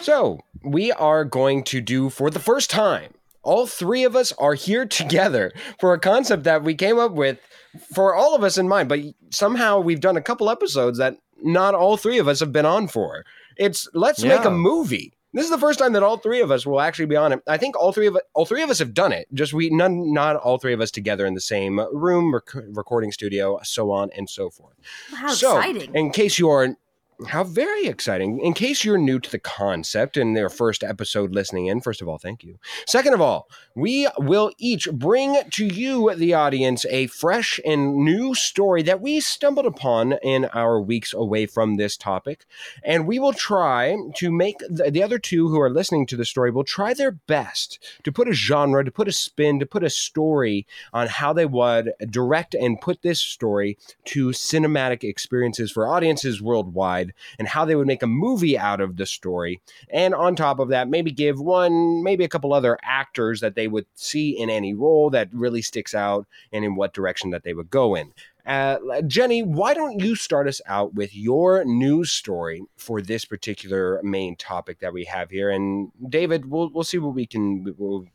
So, 0.00 0.40
we 0.64 0.90
are 0.90 1.24
going 1.24 1.62
to 1.64 1.80
do 1.80 2.10
for 2.10 2.28
the 2.28 2.40
first 2.40 2.70
time, 2.70 3.14
all 3.42 3.66
three 3.66 4.04
of 4.04 4.16
us 4.16 4.32
are 4.32 4.54
here 4.54 4.86
together 4.86 5.52
for 5.80 5.92
a 5.94 5.98
concept 5.98 6.44
that 6.44 6.62
we 6.62 6.74
came 6.74 6.98
up 6.98 7.12
with 7.12 7.38
for 7.94 8.14
all 8.14 8.34
of 8.34 8.42
us 8.44 8.58
in 8.58 8.68
mind, 8.68 8.88
but 8.88 9.00
somehow 9.30 9.80
we've 9.80 10.00
done 10.00 10.16
a 10.16 10.22
couple 10.22 10.50
episodes 10.50 10.98
that 10.98 11.16
not 11.42 11.74
all 11.74 11.96
three 11.96 12.18
of 12.18 12.28
us 12.28 12.40
have 12.40 12.52
been 12.52 12.66
on 12.66 12.88
for. 12.88 13.24
It's 13.56 13.88
let's 13.94 14.22
make 14.22 14.44
a 14.44 14.50
movie. 14.50 15.14
This 15.34 15.44
is 15.44 15.50
the 15.50 15.58
first 15.58 15.78
time 15.78 15.94
that 15.94 16.02
all 16.02 16.18
three 16.18 16.42
of 16.42 16.50
us 16.50 16.66
will 16.66 16.80
actually 16.80 17.06
be 17.06 17.16
on 17.16 17.32
it. 17.32 17.40
I 17.48 17.56
think 17.56 17.74
all 17.74 17.92
three 17.92 18.06
of 18.06 18.18
all 18.34 18.44
three 18.44 18.62
of 18.62 18.68
us 18.68 18.78
have 18.80 18.92
done 18.92 19.12
it. 19.12 19.26
Just 19.32 19.54
we 19.54 19.70
none 19.70 20.12
not 20.12 20.36
all 20.36 20.58
three 20.58 20.74
of 20.74 20.80
us 20.80 20.90
together 20.90 21.24
in 21.26 21.34
the 21.34 21.40
same 21.40 21.80
room, 21.92 22.34
rec- 22.34 22.64
recording 22.68 23.12
studio, 23.12 23.58
so 23.62 23.90
on 23.90 24.10
and 24.14 24.28
so 24.28 24.50
forth. 24.50 24.74
How 25.14 25.32
so, 25.32 25.56
exciting. 25.56 25.94
in 25.94 26.10
case 26.10 26.38
you 26.38 26.50
are 26.50 26.76
How 27.26 27.44
very 27.44 27.86
exciting. 27.86 28.40
In 28.40 28.52
case 28.52 28.84
you're 28.84 28.98
new 28.98 29.18
to 29.20 29.30
the 29.30 29.38
concept 29.38 30.16
and 30.16 30.36
their 30.36 30.48
first 30.48 30.82
episode 30.82 31.34
listening 31.34 31.66
in, 31.66 31.80
first 31.80 32.02
of 32.02 32.08
all, 32.08 32.18
thank 32.18 32.42
you. 32.42 32.58
Second 32.86 33.14
of 33.14 33.20
all, 33.20 33.48
we 33.74 34.08
will 34.18 34.52
each 34.58 34.90
bring 34.90 35.36
to 35.50 35.66
you, 35.66 36.14
the 36.14 36.34
audience, 36.34 36.84
a 36.90 37.06
fresh 37.06 37.60
and 37.64 37.96
new 37.96 38.34
story 38.34 38.82
that 38.82 39.00
we 39.00 39.20
stumbled 39.20 39.66
upon 39.66 40.12
in 40.22 40.46
our 40.46 40.80
weeks 40.80 41.14
away 41.14 41.46
from 41.46 41.76
this 41.76 41.96
topic. 41.96 42.44
And 42.84 43.06
we 43.06 43.18
will 43.18 43.32
try 43.32 43.96
to 44.16 44.32
make 44.32 44.58
the, 44.68 44.90
the 44.90 45.02
other 45.02 45.18
two 45.18 45.48
who 45.48 45.60
are 45.60 45.70
listening 45.70 46.06
to 46.06 46.16
the 46.16 46.24
story 46.24 46.50
will 46.50 46.64
try 46.64 46.94
their 46.94 47.12
best 47.12 47.78
to 48.04 48.12
put 48.12 48.28
a 48.28 48.32
genre, 48.32 48.84
to 48.84 48.90
put 48.90 49.08
a 49.08 49.12
spin, 49.12 49.58
to 49.60 49.66
put 49.66 49.84
a 49.84 49.90
story 49.90 50.66
on 50.92 51.06
how 51.08 51.32
they 51.32 51.46
would 51.46 51.92
direct 52.10 52.54
and 52.54 52.80
put 52.80 53.02
this 53.02 53.20
story 53.20 53.78
to 54.06 54.28
cinematic 54.28 55.04
experiences 55.04 55.70
for 55.70 55.86
audiences 55.86 56.42
worldwide 56.42 57.11
and 57.38 57.48
how 57.48 57.64
they 57.64 57.74
would 57.74 57.86
make 57.86 58.02
a 58.02 58.06
movie 58.06 58.58
out 58.58 58.80
of 58.80 58.96
the 58.96 59.06
story. 59.06 59.60
And 59.90 60.14
on 60.14 60.36
top 60.36 60.58
of 60.58 60.68
that, 60.68 60.88
maybe 60.88 61.10
give 61.10 61.40
one, 61.40 62.02
maybe 62.02 62.24
a 62.24 62.28
couple 62.28 62.52
other 62.52 62.78
actors 62.82 63.40
that 63.40 63.54
they 63.54 63.68
would 63.68 63.86
see 63.94 64.30
in 64.30 64.50
any 64.50 64.74
role 64.74 65.10
that 65.10 65.28
really 65.32 65.62
sticks 65.62 65.94
out 65.94 66.26
and 66.52 66.64
in 66.64 66.74
what 66.74 66.94
direction 66.94 67.30
that 67.30 67.44
they 67.44 67.54
would 67.54 67.70
go 67.70 67.94
in. 67.94 68.12
Uh, 68.44 69.02
Jennie, 69.06 69.42
why 69.42 69.72
don't 69.72 70.00
you 70.00 70.16
start 70.16 70.48
us 70.48 70.60
out 70.66 70.94
with 70.94 71.14
your 71.14 71.64
news 71.64 72.10
story 72.10 72.62
for 72.76 73.00
this 73.00 73.24
particular 73.24 74.00
main 74.02 74.34
topic 74.34 74.80
that 74.80 74.92
we 74.92 75.04
have 75.04 75.30
here? 75.30 75.50
And 75.50 75.92
David, 76.08 76.50
we'll 76.50 76.70
we'll 76.70 76.82
see 76.82 76.98
what 76.98 77.14
we 77.14 77.24
can 77.24 77.64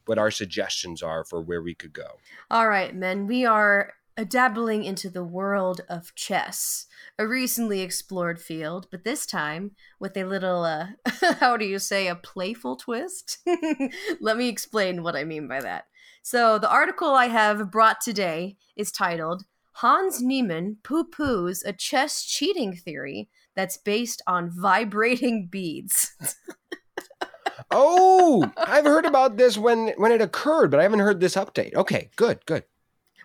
what 0.05 0.17
our 0.17 0.31
suggestions 0.31 1.01
are 1.01 1.23
for 1.23 1.41
where 1.41 1.61
we 1.61 1.73
could 1.73 1.93
go. 1.93 2.07
All 2.51 2.67
right, 2.67 2.93
men, 2.93 3.25
we 3.25 3.45
are 3.45 3.93
dabbling 4.25 4.83
into 4.83 5.09
the 5.09 5.23
world 5.23 5.81
of 5.87 6.15
chess, 6.15 6.87
a 7.19 7.27
recently 7.27 7.81
explored 7.81 8.41
field, 8.41 8.87
but 8.89 9.03
this 9.03 9.25
time 9.25 9.71
with 9.99 10.17
a 10.17 10.23
little, 10.23 10.63
uh, 10.63 10.87
how 11.39 11.55
do 11.55 11.65
you 11.65 11.77
say, 11.79 12.07
a 12.07 12.15
playful 12.15 12.75
twist? 12.75 13.37
Let 14.19 14.37
me 14.37 14.49
explain 14.49 15.03
what 15.03 15.15
I 15.15 15.23
mean 15.23 15.47
by 15.47 15.61
that. 15.61 15.85
So, 16.23 16.57
the 16.59 16.69
article 16.69 17.11
I 17.11 17.27
have 17.27 17.71
brought 17.71 18.01
today 18.01 18.57
is 18.75 18.91
titled 18.91 19.45
Hans 19.73 20.21
Niemann 20.21 20.77
Poo 20.83 21.05
Poos 21.05 21.63
a 21.63 21.71
Chess 21.71 22.25
Cheating 22.25 22.75
Theory 22.75 23.29
That's 23.55 23.77
Based 23.77 24.21
on 24.25 24.49
Vibrating 24.49 25.47
Beads. 25.47 26.15
oh, 27.71 28.51
I've 28.57 28.85
heard 28.85 29.05
about 29.05 29.37
this 29.37 29.57
when 29.57 29.89
when 29.97 30.11
it 30.11 30.21
occurred, 30.21 30.71
but 30.71 30.79
I 30.79 30.83
haven't 30.83 30.99
heard 30.99 31.19
this 31.19 31.35
update. 31.35 31.75
Okay, 31.75 32.09
good, 32.15 32.45
good. 32.47 32.63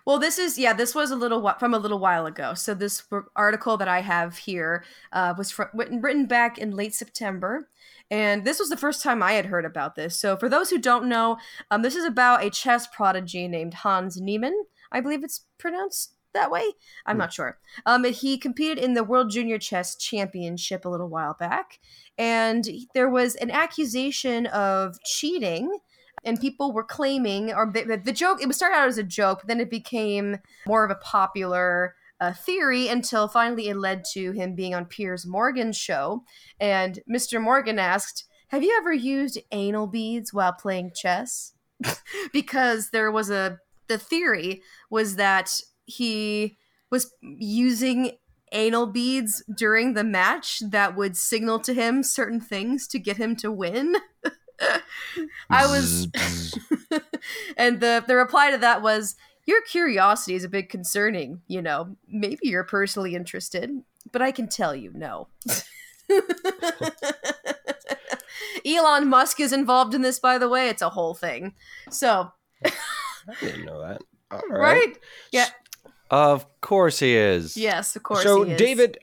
Well, 0.05 0.19
this 0.19 0.37
is 0.37 0.57
yeah, 0.57 0.73
this 0.73 0.93
was 0.93 1.11
a 1.11 1.15
little 1.15 1.53
from 1.59 1.73
a 1.73 1.79
little 1.79 1.99
while 1.99 2.25
ago. 2.25 2.53
So 2.53 2.73
this 2.73 3.03
article 3.35 3.77
that 3.77 3.87
I 3.87 4.01
have 4.01 4.37
here 4.37 4.83
uh, 5.11 5.33
was 5.37 5.51
from, 5.51 5.69
written 5.73 6.25
back 6.25 6.57
in 6.57 6.71
late 6.71 6.93
September, 6.93 7.69
and 8.11 8.43
this 8.43 8.59
was 8.59 8.69
the 8.69 8.77
first 8.77 9.01
time 9.01 9.23
I 9.23 9.33
had 9.33 9.45
heard 9.45 9.65
about 9.65 9.95
this. 9.95 10.19
So 10.19 10.35
for 10.35 10.49
those 10.49 10.69
who 10.69 10.77
don't 10.77 11.07
know, 11.07 11.37
um, 11.71 11.83
this 11.83 11.95
is 11.95 12.05
about 12.05 12.43
a 12.43 12.49
chess 12.49 12.85
prodigy 12.87 13.47
named 13.47 13.75
Hans 13.75 14.19
Niemann. 14.19 14.65
I 14.91 14.99
believe 14.99 15.23
it's 15.23 15.45
pronounced 15.57 16.15
that 16.33 16.51
way. 16.51 16.73
I'm 17.05 17.15
hmm. 17.15 17.19
not 17.19 17.33
sure. 17.33 17.59
Um, 17.85 18.03
he 18.03 18.37
competed 18.37 18.77
in 18.77 18.95
the 18.95 19.03
World 19.03 19.29
Junior 19.29 19.57
Chess 19.57 19.95
Championship 19.95 20.83
a 20.83 20.89
little 20.89 21.09
while 21.09 21.35
back, 21.39 21.79
and 22.17 22.67
there 22.93 23.09
was 23.09 23.35
an 23.35 23.51
accusation 23.51 24.47
of 24.47 25.01
cheating 25.03 25.79
and 26.23 26.39
people 26.39 26.71
were 26.71 26.83
claiming, 26.83 27.53
or 27.53 27.71
the, 27.71 28.01
the 28.03 28.11
joke, 28.11 28.41
it 28.41 28.47
was 28.47 28.55
started 28.57 28.75
out 28.75 28.87
as 28.87 28.97
a 28.97 29.03
joke, 29.03 29.39
but 29.41 29.47
then 29.47 29.59
it 29.59 29.69
became 29.69 30.37
more 30.65 30.83
of 30.83 30.91
a 30.91 30.95
popular 30.95 31.95
uh, 32.19 32.33
theory 32.33 32.87
until 32.87 33.27
finally 33.27 33.67
it 33.67 33.77
led 33.77 34.03
to 34.13 34.31
him 34.31 34.55
being 34.55 34.73
on 34.73 34.85
Piers 34.85 35.25
Morgan's 35.25 35.77
show. 35.77 36.23
And 36.59 36.99
Mr. 37.11 37.41
Morgan 37.41 37.79
asked, 37.79 38.25
Have 38.47 38.63
you 38.63 38.75
ever 38.77 38.93
used 38.93 39.37
anal 39.51 39.87
beads 39.87 40.33
while 40.33 40.53
playing 40.53 40.91
chess? 40.95 41.53
because 42.33 42.91
there 42.91 43.11
was 43.11 43.29
a, 43.29 43.59
the 43.87 43.97
theory 43.97 44.61
was 44.89 45.17
that 45.17 45.59
he 45.85 46.57
was 46.89 47.13
using 47.21 48.11
anal 48.53 48.85
beads 48.85 49.43
during 49.53 49.93
the 49.93 50.03
match 50.03 50.61
that 50.69 50.95
would 50.95 51.17
signal 51.17 51.59
to 51.59 51.73
him 51.73 52.03
certain 52.03 52.39
things 52.39 52.87
to 52.87 52.99
get 52.99 53.17
him 53.17 53.35
to 53.35 53.51
win. 53.51 53.95
I 55.49 55.65
was, 55.67 56.07
and 57.57 57.79
the 57.79 58.03
the 58.05 58.15
reply 58.15 58.51
to 58.51 58.57
that 58.57 58.81
was, 58.81 59.15
"Your 59.45 59.61
curiosity 59.63 60.35
is 60.35 60.43
a 60.43 60.49
bit 60.49 60.69
concerning. 60.69 61.41
You 61.47 61.61
know, 61.61 61.95
maybe 62.07 62.39
you're 62.43 62.63
personally 62.63 63.15
interested, 63.15 63.71
but 64.11 64.21
I 64.21 64.31
can 64.31 64.47
tell 64.47 64.75
you 64.75 64.91
no." 64.93 65.27
Elon 68.65 69.09
Musk 69.09 69.39
is 69.39 69.51
involved 69.53 69.93
in 69.93 70.01
this, 70.01 70.19
by 70.19 70.37
the 70.37 70.49
way. 70.49 70.69
It's 70.69 70.81
a 70.81 70.89
whole 70.89 71.13
thing. 71.13 71.53
So, 71.89 72.31
I 72.63 72.71
didn't 73.39 73.65
know 73.65 73.81
that. 73.81 74.01
All 74.31 74.41
right. 74.49 74.87
right? 74.87 74.97
Yeah. 75.31 75.47
Of 76.09 76.45
course 76.61 76.99
he 76.99 77.15
is. 77.15 77.57
Yes, 77.57 77.95
of 77.95 78.03
course. 78.03 78.23
So, 78.23 78.45
David, 78.45 78.99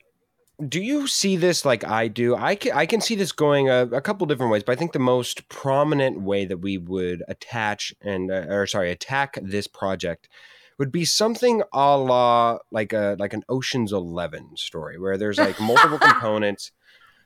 do 0.67 0.81
you 0.81 1.07
see 1.07 1.35
this 1.35 1.65
like 1.65 1.83
I 1.83 2.07
do? 2.07 2.35
I 2.35 2.55
can, 2.55 2.73
I 2.73 2.85
can 2.85 3.01
see 3.01 3.15
this 3.15 3.31
going 3.31 3.69
a, 3.69 3.83
a, 3.91 4.01
couple 4.01 4.27
different 4.27 4.51
ways, 4.51 4.63
but 4.63 4.73
I 4.73 4.75
think 4.75 4.93
the 4.93 4.99
most 4.99 5.49
prominent 5.49 6.21
way 6.21 6.45
that 6.45 6.57
we 6.57 6.77
would 6.77 7.23
attach 7.27 7.93
and 8.01 8.31
uh, 8.31 8.45
or 8.49 8.67
sorry 8.67 8.91
attack 8.91 9.37
this 9.41 9.67
project 9.67 10.29
would 10.77 10.91
be 10.91 11.05
something 11.05 11.63
a 11.73 11.97
la 11.97 12.59
like 12.71 12.93
a 12.93 13.15
like 13.19 13.33
an 13.33 13.43
Ocean's 13.49 13.91
Eleven 13.91 14.55
story 14.55 14.99
where 14.99 15.17
there's 15.17 15.37
like 15.37 15.59
multiple 15.59 15.99
components. 16.01 16.71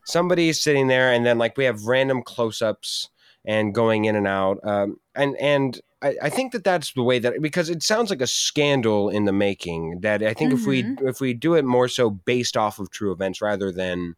Somebody's 0.05 0.61
sitting 0.61 0.87
there, 0.87 1.11
and 1.11 1.25
then 1.25 1.37
like 1.37 1.57
we 1.57 1.65
have 1.65 1.85
random 1.85 2.21
close-ups 2.21 3.09
and 3.43 3.73
going 3.73 4.05
in 4.05 4.15
and 4.15 4.27
out, 4.27 4.59
um, 4.63 4.97
and 5.15 5.35
and 5.37 5.81
I, 6.05 6.15
I, 6.23 6.29
think 6.29 6.51
that 6.51 6.63
that's 6.63 6.93
the 6.93 7.01
way 7.01 7.17
that 7.17 7.41
because 7.41 7.69
it 7.69 7.81
sounds 7.81 8.11
like 8.11 8.21
a 8.21 8.27
scandal 8.27 9.09
in 9.09 9.25
the 9.25 9.33
making. 9.33 10.01
That 10.01 10.21
I 10.21 10.33
think 10.33 10.51
mm-hmm. 10.53 10.61
if 10.61 10.67
we 10.67 10.83
mm-hmm. 10.83 11.07
if 11.07 11.19
we 11.19 11.33
do 11.33 11.55
it 11.55 11.65
more 11.65 11.87
so 11.87 12.11
based 12.11 12.55
off 12.55 12.77
of 12.77 12.91
true 12.91 13.11
events 13.11 13.41
rather 13.41 13.71
than 13.71 14.15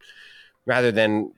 rather 0.66 0.92
than 0.92 1.32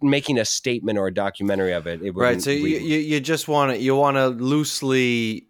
making 0.00 0.38
a 0.38 0.44
statement 0.44 0.98
or 0.98 1.06
a 1.06 1.14
documentary 1.14 1.72
of 1.72 1.86
it, 1.86 2.02
it 2.02 2.10
right. 2.12 2.42
So 2.42 2.50
you, 2.50 2.78
you 2.78 2.98
you 2.98 3.20
just 3.20 3.46
want 3.46 3.72
to 3.72 3.78
you 3.78 3.94
want 3.94 4.16
to 4.16 4.28
loosely 4.28 5.46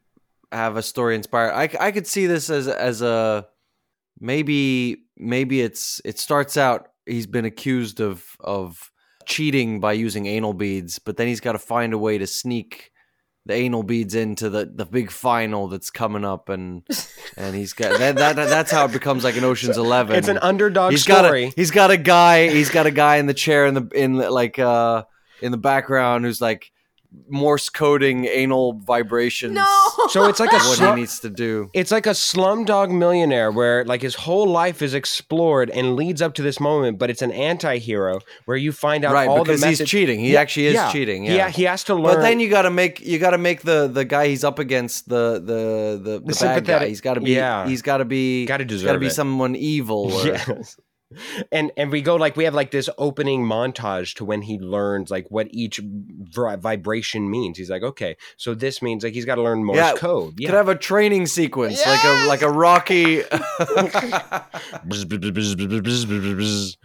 have 0.52 0.76
a 0.76 0.82
story 0.82 1.14
inspired. 1.14 1.52
I 1.52 1.70
I 1.80 1.90
could 1.90 2.06
see 2.06 2.26
this 2.26 2.50
as 2.50 2.68
as 2.68 3.00
a 3.00 3.46
maybe 4.20 5.04
maybe 5.16 5.62
it's 5.62 6.02
it 6.04 6.18
starts 6.18 6.58
out 6.58 6.88
he's 7.06 7.26
been 7.26 7.46
accused 7.46 8.00
of 8.00 8.36
of 8.40 8.90
cheating 9.24 9.80
by 9.80 9.94
using 9.94 10.26
anal 10.26 10.52
beads, 10.52 10.98
but 10.98 11.16
then 11.16 11.26
he's 11.26 11.40
got 11.40 11.52
to 11.52 11.58
find 11.58 11.94
a 11.94 11.98
way 11.98 12.18
to 12.18 12.26
sneak 12.26 12.91
the 13.44 13.54
anal 13.54 13.82
beads 13.82 14.14
into 14.14 14.48
the, 14.48 14.70
the 14.72 14.86
big 14.86 15.10
final 15.10 15.66
that's 15.68 15.90
coming 15.90 16.24
up 16.24 16.48
and 16.48 16.86
and 17.36 17.56
he's 17.56 17.72
got 17.72 17.98
that, 17.98 18.16
that 18.16 18.36
that's 18.36 18.70
how 18.70 18.84
it 18.84 18.92
becomes 18.92 19.24
like 19.24 19.36
an 19.36 19.44
Ocean's 19.44 19.78
Eleven. 19.78 20.16
It's 20.16 20.28
an 20.28 20.38
underdog 20.38 20.92
he's 20.92 21.02
story. 21.02 21.44
Got 21.46 21.52
a, 21.52 21.54
he's 21.56 21.70
got 21.70 21.90
a 21.90 21.96
guy. 21.96 22.48
He's 22.48 22.70
got 22.70 22.86
a 22.86 22.90
guy 22.90 23.16
in 23.16 23.26
the 23.26 23.34
chair 23.34 23.66
in 23.66 23.74
the 23.74 23.88
in 23.94 24.16
like 24.16 24.58
uh 24.58 25.04
in 25.40 25.50
the 25.50 25.58
background 25.58 26.24
who's 26.24 26.40
like 26.40 26.70
Morse 27.28 27.68
coding 27.68 28.24
anal 28.26 28.74
vibrations. 28.74 29.54
No. 29.54 29.90
So 30.08 30.26
it's 30.28 30.40
like 30.40 30.52
a 30.52 30.56
what 30.56 30.78
he 30.78 31.00
needs 31.00 31.20
to 31.20 31.30
do. 31.30 31.70
It's 31.74 31.90
like 31.90 32.06
a 32.06 32.10
slumdog 32.10 32.90
millionaire 32.90 33.50
where 33.50 33.84
like 33.84 34.02
his 34.02 34.14
whole 34.14 34.46
life 34.46 34.82
is 34.82 34.94
explored 34.94 35.70
and 35.70 35.96
leads 35.96 36.22
up 36.22 36.34
to 36.34 36.42
this 36.42 36.58
moment, 36.58 36.98
but 36.98 37.10
it's 37.10 37.22
an 37.22 37.30
anti-hero 37.32 38.20
where 38.46 38.56
you 38.56 38.72
find 38.72 39.04
out 39.04 39.12
right, 39.12 39.28
all 39.28 39.44
because 39.44 39.60
the 39.60 39.66
message- 39.66 39.90
he's 39.90 40.00
cheating. 40.00 40.20
He 40.20 40.32
yeah, 40.32 40.40
actually 40.40 40.66
is 40.66 40.74
yeah. 40.74 40.92
cheating. 40.92 41.24
Yeah. 41.24 41.50
he 41.50 41.64
has 41.64 41.84
to 41.84 41.94
learn. 41.94 42.16
But 42.16 42.22
then 42.22 42.40
you 42.40 42.48
got 42.48 42.62
to 42.62 42.70
make 42.70 43.00
you 43.00 43.18
got 43.18 43.30
to 43.30 43.38
make 43.38 43.62
the 43.62 43.88
the 43.88 44.04
guy 44.04 44.28
he's 44.28 44.44
up 44.44 44.58
against 44.58 45.08
the 45.08 45.34
the 45.34 46.00
the, 46.02 46.20
the, 46.20 46.32
the 46.32 46.38
bad 46.40 46.64
guy. 46.64 46.88
He's 46.88 47.00
got 47.00 47.14
to 47.14 47.20
be 47.20 47.32
yeah. 47.32 47.66
he's 47.66 47.82
got 47.82 47.98
to 47.98 48.04
be 48.04 48.46
got 48.46 48.58
to 48.58 48.64
deserve 48.64 48.86
got 48.86 48.92
to 48.94 48.98
be 49.00 49.06
it. 49.06 49.10
someone 49.10 49.54
evil. 49.54 50.12
Or, 50.12 50.26
yes 50.26 50.76
and 51.50 51.72
and 51.76 51.90
we 51.90 52.02
go 52.02 52.16
like 52.16 52.36
we 52.36 52.44
have 52.44 52.54
like 52.54 52.70
this 52.70 52.88
opening 52.98 53.44
montage 53.44 54.14
to 54.16 54.24
when 54.24 54.42
he 54.42 54.58
learns 54.58 55.10
like 55.10 55.26
what 55.30 55.48
each 55.50 55.80
vibration 55.82 57.30
means. 57.30 57.58
He's 57.58 57.70
like, 57.70 57.82
okay, 57.82 58.16
so 58.36 58.54
this 58.54 58.82
means 58.82 59.04
like 59.04 59.14
he's 59.14 59.24
got 59.24 59.36
to 59.36 59.42
learn 59.42 59.64
Morse 59.64 59.76
yeah, 59.76 59.94
code. 59.94 60.34
Yeah, 60.38 60.48
could 60.48 60.56
have 60.56 60.68
a 60.68 60.76
training 60.76 61.26
sequence 61.26 61.78
yes! 61.78 61.86
like 61.86 62.04
a 62.04 62.26
like 62.28 62.42
a 62.42 62.50
Rocky. 62.50 63.22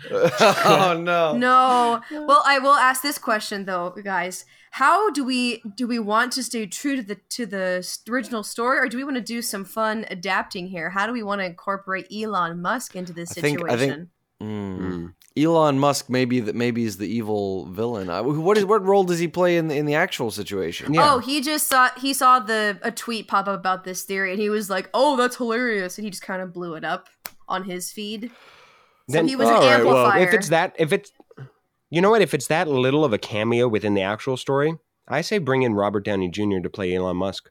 oh 0.12 1.00
no, 1.00 1.38
no. 1.38 2.02
Well, 2.12 2.44
I 2.46 2.60
will 2.60 2.76
ask 2.76 3.02
this 3.02 3.18
question 3.18 3.66
though, 3.66 3.94
guys. 4.04 4.46
How 4.72 5.10
do 5.10 5.24
we 5.24 5.64
do 5.76 5.88
we 5.88 5.98
want 5.98 6.34
to 6.34 6.44
stay 6.44 6.68
true 6.68 6.98
to 6.98 7.02
the 7.02 7.16
to 7.30 7.46
the 7.46 7.88
original 8.10 8.44
story, 8.44 8.78
or 8.78 8.88
do 8.88 8.98
we 8.98 9.04
want 9.04 9.16
to 9.16 9.22
do 9.22 9.42
some 9.42 9.66
fun 9.66 10.06
adapting 10.12 10.68
here? 10.68 10.90
How 10.92 11.08
do 11.08 11.14
we 11.14 11.24
want 11.24 11.42
to 11.42 11.46
incorporate 11.46 12.08
Elon 12.14 12.62
Musk 12.62 12.96
into 12.96 13.14
this 13.14 13.30
situation? 13.30 13.66
I 13.68 13.76
think, 13.76 13.92
I 13.92 13.96
think 13.96 14.10
Mm. 14.42 14.80
Mm. 14.80 15.14
Elon 15.38 15.80
Musk 15.80 16.10
maybe 16.10 16.40
that 16.40 16.56
maybe 16.56 16.84
is 16.84 16.98
the 16.98 17.08
evil 17.08 17.66
villain. 17.68 18.08
What 18.44 18.58
is 18.58 18.66
what 18.66 18.84
role 18.84 19.04
does 19.04 19.20
he 19.20 19.28
play 19.28 19.58
in 19.58 19.68
the, 19.68 19.76
in 19.76 19.86
the 19.86 19.96
actual 19.96 20.32
situation? 20.32 20.94
Yeah. 20.94 21.14
Oh, 21.14 21.20
he 21.20 21.42
just 21.42 21.68
saw 21.68 21.90
he 21.98 22.14
saw 22.14 22.40
the 22.40 22.80
a 22.82 22.92
tweet 22.92 23.28
pop 23.28 23.48
up 23.48 23.60
about 23.60 23.84
this 23.84 24.04
theory 24.04 24.32
and 24.32 24.40
he 24.42 24.50
was 24.50 24.70
like, 24.70 24.90
"Oh, 24.94 25.16
that's 25.16 25.36
hilarious," 25.38 25.98
and 25.98 26.06
he 26.06 26.12
just 26.12 26.24
kind 26.24 26.42
of 26.42 26.54
blew 26.54 26.74
it 26.76 26.84
up 26.84 27.08
on 27.48 27.64
his 27.66 27.92
feed. 27.92 28.32
So 29.10 29.14
Then- 29.14 29.28
he 29.28 29.36
was 29.36 29.48
an 29.48 29.56
All 29.56 29.62
right, 29.62 29.86
well, 29.86 29.98
amplifier. 30.08 30.28
if 30.28 30.34
it's 30.34 30.50
that, 30.50 30.76
if 30.78 30.92
it's, 30.92 31.12
you 31.90 32.02
know 32.02 32.10
what? 32.10 32.22
If 32.22 32.34
it's 32.34 32.48
that 32.48 32.68
little 32.68 33.06
of 33.06 33.14
a 33.14 33.18
cameo 33.18 33.68
within 33.68 33.94
the 33.94 34.02
actual 34.02 34.38
story, 34.38 34.74
I 35.08 35.22
say 35.22 35.38
bring 35.38 35.62
in 35.62 35.74
Robert 35.74 36.04
Downey 36.04 36.30
Jr. 36.30 36.60
to 36.62 36.70
play 36.70 36.94
Elon 36.94 37.16
Musk. 37.18 37.50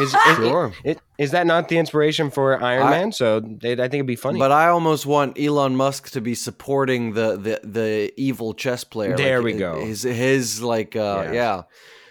Is, 0.00 0.14
is, 0.28 0.36
Sure. 0.36 0.72
is, 0.84 0.96
is 1.18 1.30
that 1.32 1.46
not 1.46 1.68
the 1.68 1.78
inspiration 1.78 2.30
for 2.30 2.62
Iron 2.62 2.86
I- 2.86 2.90
Man? 2.90 3.12
So 3.12 3.40
they, 3.40 3.72
I 3.72 3.76
think 3.76 3.94
it'd 3.94 4.06
be 4.06 4.16
funny. 4.16 4.38
But 4.38 4.50
I 4.52 4.68
almost 4.68 5.04
want 5.06 5.38
Elon 5.38 5.76
Musk 5.76 6.10
to 6.12 6.20
be 6.20 6.34
supporting 6.34 7.12
the 7.14 7.36
the, 7.36 7.60
the 7.62 8.12
evil 8.16 8.54
chess 8.54 8.84
player. 8.84 9.16
There 9.16 9.38
Like, 9.38 9.44
we 9.54 9.58
go. 9.58 9.84
His 9.84 10.02
his 10.02 10.62
like 10.62 10.96
uh, 10.96 11.22
Yes. 11.26 11.34
yeah. 11.34 11.62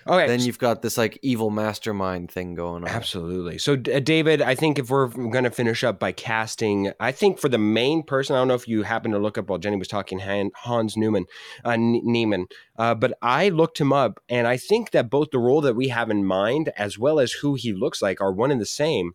Okay, 0.07 0.27
Then 0.27 0.39
you've 0.41 0.57
got 0.57 0.81
this 0.81 0.97
like 0.97 1.19
evil 1.21 1.49
mastermind 1.51 2.31
thing 2.31 2.55
going 2.55 2.83
on. 2.83 2.89
Absolutely. 2.89 3.57
So, 3.57 3.75
D- 3.75 3.93
uh, 3.93 3.99
David, 3.99 4.41
I 4.41 4.55
think 4.55 4.79
if 4.79 4.89
we're 4.89 5.07
going 5.07 5.43
to 5.43 5.51
finish 5.51 5.83
up 5.83 5.99
by 5.99 6.11
casting, 6.11 6.91
I 6.99 7.11
think 7.11 7.39
for 7.39 7.49
the 7.49 7.57
main 7.57 8.01
person, 8.03 8.35
I 8.35 8.39
don't 8.39 8.47
know 8.47 8.55
if 8.55 8.67
you 8.67 8.83
happen 8.83 9.11
to 9.11 9.19
look 9.19 9.37
up 9.37 9.49
while 9.49 9.59
Jennie 9.59 9.77
was 9.77 9.87
talking 9.87 10.19
Han, 10.19 10.51
Hans 10.55 10.97
Newman, 10.97 11.25
uh, 11.63 11.71
N- 11.71 12.01
Neiman, 12.05 12.45
uh, 12.77 12.95
but 12.95 13.13
I 13.21 13.49
looked 13.49 13.79
him 13.79 13.93
up, 13.93 14.19
and 14.27 14.47
I 14.47 14.57
think 14.57 14.91
that 14.91 15.09
both 15.09 15.29
the 15.31 15.39
role 15.39 15.61
that 15.61 15.75
we 15.75 15.89
have 15.89 16.09
in 16.09 16.25
mind 16.25 16.69
as 16.77 16.97
well 16.97 17.19
as 17.19 17.33
who 17.33 17.55
he 17.55 17.71
looks 17.71 18.01
like 18.01 18.19
are 18.21 18.31
one 18.31 18.49
and 18.51 18.59
the 18.61 18.65
same. 18.65 19.11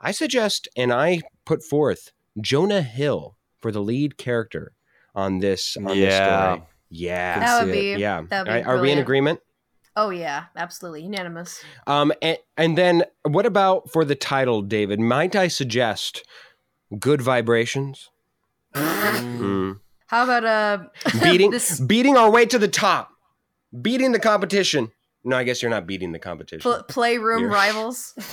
I 0.00 0.10
suggest, 0.12 0.68
and 0.76 0.92
I 0.92 1.20
put 1.44 1.62
forth 1.62 2.12
Jonah 2.40 2.82
Hill 2.82 3.36
for 3.60 3.70
the 3.72 3.80
lead 3.80 4.16
character 4.16 4.72
on 5.14 5.38
this 5.40 5.76
on 5.76 5.84
this 5.84 5.96
Yeah. 5.96 6.52
story. 6.54 6.66
Yeah, 6.90 7.38
that 7.40 7.64
would 7.64 7.72
be 7.72 7.94
yeah. 7.96 8.22
That 8.30 8.46
would 8.46 8.52
Are- 8.54 8.60
be 8.60 8.64
are 8.64 8.80
we 8.80 8.90
in 8.92 8.98
agreement? 8.98 9.40
Oh 9.98 10.10
yeah, 10.10 10.44
absolutely 10.54 11.02
unanimous. 11.02 11.60
Um, 11.88 12.12
and, 12.22 12.38
and 12.56 12.78
then 12.78 13.02
what 13.24 13.46
about 13.46 13.90
for 13.90 14.04
the 14.04 14.14
title, 14.14 14.62
David? 14.62 15.00
Might 15.00 15.34
I 15.34 15.48
suggest 15.48 16.24
good 17.00 17.20
vibrations? 17.20 18.08
Mm. 18.74 19.80
How 20.06 20.22
about 20.22 20.44
uh 20.44 20.78
Beating, 21.22 21.50
this 21.50 21.80
beating 21.80 22.16
our 22.16 22.30
way 22.30 22.46
to 22.46 22.60
the 22.60 22.68
top, 22.68 23.10
beating 23.82 24.12
the 24.12 24.20
competition. 24.20 24.92
No, 25.24 25.36
I 25.36 25.42
guess 25.42 25.62
you're 25.62 25.70
not 25.70 25.88
beating 25.88 26.12
the 26.12 26.20
competition. 26.20 26.60
pl- 26.60 26.84
playroom 26.84 27.40
You're- 27.40 27.52
rivals? 27.54 28.14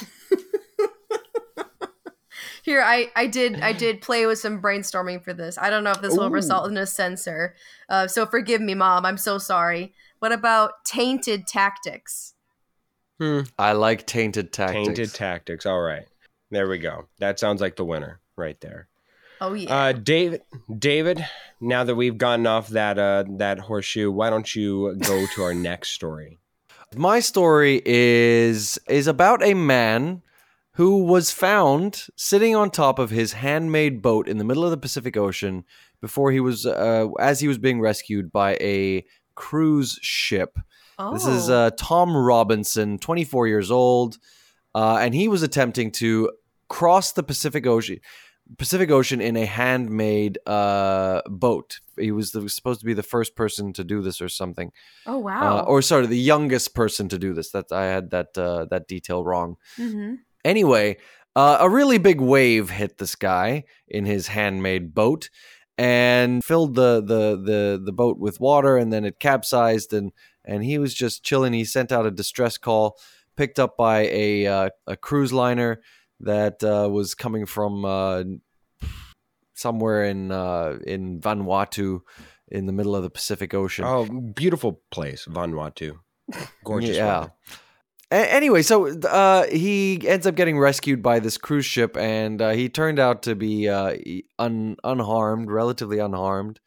Here, 2.63 2.81
I, 2.83 3.11
I 3.15 3.25
did 3.27 3.61
I 3.61 3.73
did 3.73 4.01
play 4.01 4.27
with 4.27 4.37
some 4.39 4.61
brainstorming 4.61 5.23
for 5.23 5.33
this. 5.33 5.57
I 5.57 5.69
don't 5.71 5.83
know 5.83 5.91
if 5.91 6.01
this 6.01 6.15
will 6.15 6.25
Ooh. 6.25 6.29
result 6.29 6.69
in 6.69 6.77
a 6.77 6.85
censor, 6.85 7.55
uh, 7.89 8.07
so 8.07 8.25
forgive 8.27 8.61
me, 8.61 8.75
mom. 8.75 9.03
I'm 9.05 9.17
so 9.17 9.37
sorry. 9.39 9.93
What 10.19 10.31
about 10.31 10.85
tainted 10.85 11.47
tactics? 11.47 12.33
Hmm. 13.19 13.41
I 13.57 13.73
like 13.73 14.05
tainted 14.05 14.51
tactics. 14.51 14.87
Tainted 14.87 15.13
tactics. 15.13 15.65
All 15.65 15.81
right, 15.81 16.05
there 16.51 16.67
we 16.67 16.79
go. 16.79 17.07
That 17.19 17.39
sounds 17.39 17.61
like 17.61 17.75
the 17.75 17.85
winner 17.85 18.19
right 18.35 18.59
there. 18.61 18.87
Oh 19.41 19.53
yeah, 19.53 19.73
Uh, 19.73 19.91
David, 19.93 20.41
David. 20.77 21.25
Now 21.61 21.83
that 21.83 21.95
we've 21.95 22.17
gotten 22.17 22.47
off 22.47 22.69
that 22.69 22.97
uh, 22.97 23.23
that 23.37 23.59
horseshoe, 23.59 24.11
why 24.11 24.29
don't 24.29 24.53
you 24.55 24.95
go 24.99 25.25
to 25.35 25.43
our 25.43 25.53
next 25.71 25.89
story? 25.91 26.39
My 26.95 27.19
story 27.19 27.81
is 27.85 28.79
is 28.87 29.07
about 29.07 29.43
a 29.43 29.53
man 29.53 30.21
who 30.73 31.03
was 31.03 31.31
found 31.31 32.07
sitting 32.17 32.53
on 32.55 32.69
top 32.69 32.99
of 32.99 33.09
his 33.09 33.33
handmade 33.33 34.01
boat 34.01 34.27
in 34.27 34.37
the 34.37 34.43
middle 34.43 34.65
of 34.65 34.71
the 34.71 34.77
Pacific 34.77 35.15
Ocean 35.15 35.63
before 36.01 36.31
he 36.31 36.39
was 36.41 36.65
uh, 36.65 37.07
as 37.19 37.39
he 37.39 37.47
was 37.47 37.57
being 37.57 37.79
rescued 37.79 38.31
by 38.31 38.55
a 38.59 39.05
cruise 39.35 39.99
ship. 40.01 40.57
oh. 40.97 41.13
This 41.13 41.25
is 41.25 41.49
uh, 41.49 41.71
Tom 41.77 42.15
Robinson, 42.15 42.97
24 42.97 43.47
years 43.47 43.71
old, 43.71 44.17
uh, 44.73 44.97
and 45.01 45.13
he 45.13 45.27
was 45.27 45.43
attempting 45.43 45.91
to 45.93 46.31
cross 46.69 47.11
the 47.13 47.23
Pacific 47.23 47.65
Ocean. 47.67 47.99
Pacific 48.59 48.91
Ocean 48.91 49.21
in 49.21 49.35
a 49.37 49.45
handmade 49.45 50.37
uh, 50.45 51.21
boat. 51.27 51.79
He 51.97 52.11
was, 52.11 52.31
the, 52.31 52.41
was 52.41 52.53
supposed 52.53 52.79
to 52.81 52.85
be 52.85 52.93
the 52.93 53.01
first 53.01 53.35
person 53.35 53.73
to 53.73 53.83
do 53.83 54.01
this, 54.03 54.21
or 54.21 54.29
something. 54.29 54.71
oh 55.07 55.17
wow. 55.17 55.59
Uh, 55.59 55.61
or 55.63 55.81
sorry, 55.81 56.05
the 56.05 56.17
youngest 56.17 56.75
person 56.75 57.09
to 57.09 57.17
do 57.17 57.33
this. 57.33 57.49
That 57.51 57.71
I 57.71 57.85
had 57.85 58.11
that 58.11 58.37
uh, 58.37 58.65
that 58.69 58.87
detail 58.87 59.23
wrong. 59.23 59.57
hmm 59.77 60.15
Anyway, 60.43 60.97
uh, 61.35 61.57
a 61.59 61.67
really 61.67 61.97
big 61.97 62.21
wave 62.21 62.69
hit 62.69 62.99
this 62.99 63.15
guy 63.15 63.63
in 63.87 64.05
his 64.05 64.27
handmade 64.27 64.93
boat 64.93 65.31
and 65.77 66.43
filled 66.43 66.75
the, 66.75 67.01
the 67.01 67.35
the 67.35 67.81
the 67.83 67.91
boat 67.91 68.17
with 68.17 68.39
water, 68.39 68.77
and 68.77 68.91
then 68.91 69.05
it 69.05 69.19
capsized, 69.19 69.93
and 69.93 70.11
and 70.43 70.63
he 70.63 70.77
was 70.77 70.93
just 70.93 71.23
chilling. 71.23 71.53
He 71.53 71.65
sent 71.65 71.91
out 71.91 72.05
a 72.05 72.11
distress 72.11 72.57
call, 72.57 72.97
picked 73.35 73.59
up 73.59 73.77
by 73.77 74.07
a 74.07 74.47
uh, 74.47 74.69
a 74.87 74.95
cruise 74.95 75.33
liner 75.33 75.81
that 76.21 76.63
uh, 76.63 76.89
was 76.89 77.13
coming 77.13 77.45
from 77.45 77.85
uh, 77.85 78.23
somewhere 79.53 80.05
in 80.05 80.31
uh, 80.31 80.77
in 80.85 81.19
Vanuatu, 81.19 82.01
in 82.47 82.65
the 82.65 82.73
middle 82.73 82.95
of 82.95 83.03
the 83.03 83.09
Pacific 83.09 83.53
Ocean. 83.53 83.85
Oh, 83.85 84.05
beautiful 84.05 84.81
place, 84.91 85.25
Vanuatu. 85.25 85.99
Gorgeous. 86.63 86.95
Yeah. 86.95 87.19
weather. 87.19 87.33
Anyway, 88.15 88.61
so 88.61 88.87
uh, 89.01 89.45
he 89.47 90.07
ends 90.07 90.25
up 90.25 90.35
getting 90.35 90.57
rescued 90.57 91.03
by 91.03 91.19
this 91.19 91.37
cruise 91.37 91.65
ship, 91.65 91.97
and 91.97 92.41
uh, 92.41 92.51
he 92.51 92.69
turned 92.69 92.97
out 92.97 93.23
to 93.23 93.35
be 93.35 93.67
uh, 93.67 93.95
un- 94.39 94.77
unharmed, 94.85 95.51
relatively 95.51 95.99
unharmed, 95.99 96.61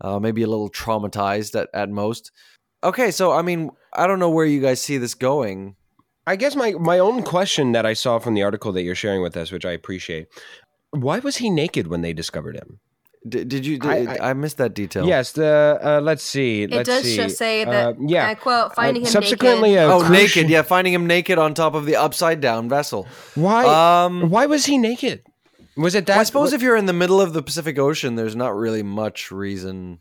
uh, 0.00 0.18
maybe 0.18 0.42
a 0.42 0.48
little 0.48 0.68
traumatized 0.68 1.58
at, 1.60 1.68
at 1.72 1.90
most. 1.90 2.32
Okay, 2.82 3.12
so 3.12 3.30
I 3.30 3.42
mean, 3.42 3.70
I 3.94 4.08
don't 4.08 4.18
know 4.18 4.30
where 4.30 4.46
you 4.46 4.60
guys 4.60 4.80
see 4.80 4.98
this 4.98 5.14
going. 5.14 5.76
I 6.26 6.34
guess 6.34 6.56
my 6.56 6.72
my 6.72 6.98
own 6.98 7.22
question 7.22 7.70
that 7.72 7.86
I 7.86 7.92
saw 7.92 8.18
from 8.18 8.34
the 8.34 8.42
article 8.42 8.72
that 8.72 8.82
you're 8.82 8.96
sharing 8.96 9.22
with 9.22 9.36
us, 9.36 9.52
which 9.52 9.64
I 9.64 9.72
appreciate. 9.72 10.26
Why 10.90 11.20
was 11.20 11.36
he 11.36 11.50
naked 11.50 11.86
when 11.86 12.02
they 12.02 12.12
discovered 12.12 12.56
him? 12.56 12.80
D- 13.28 13.44
did 13.44 13.66
you? 13.66 13.78
I- 13.82 13.98
Did, 14.06 14.20
I, 14.20 14.32
missed 14.32 14.56
that 14.56 14.72
detail. 14.74 15.06
Yes, 15.06 15.32
the 15.32 15.78
uh, 15.82 16.00
let's 16.00 16.22
see. 16.22 16.62
It 16.62 16.70
let's 16.70 16.88
does 16.88 17.04
see. 17.04 17.16
just 17.16 17.36
say 17.36 17.64
that. 17.64 17.88
Uh, 17.88 17.92
yeah. 18.06 18.28
I 18.28 18.34
quote: 18.34 18.74
"Finding 18.74 19.02
Uh, 19.02 19.06
him 19.06 19.12
subsequently, 19.12 19.70
naked." 19.74 19.90
a 19.90 19.92
Oh, 19.92 20.08
naked. 20.08 20.48
Yeah, 20.48 20.62
finding 20.62 20.94
him 20.94 21.06
naked 21.06 21.38
on 21.38 21.52
top 21.52 21.74
of 21.74 21.84
the 21.84 21.96
upside 21.96 22.40
down 22.40 22.68
vessel. 22.70 23.06
Why? 23.34 24.04
Um, 24.06 24.30
why 24.30 24.46
was 24.46 24.64
he 24.64 24.78
naked? 24.78 25.22
Was 25.76 25.94
it 25.94 26.06
that? 26.06 26.14
well, 26.14 26.20
I 26.20 26.24
suppose 26.24 26.52
if 26.54 26.62
you're 26.62 26.76
in 26.76 26.86
the 26.86 26.92
middle 26.94 27.20
of 27.20 27.32
the 27.34 27.42
Pacific 27.42 27.78
Ocean, 27.78 28.14
there's 28.14 28.34
not 28.36 28.56
really 28.56 28.82
much 28.82 29.30
reason 29.30 29.98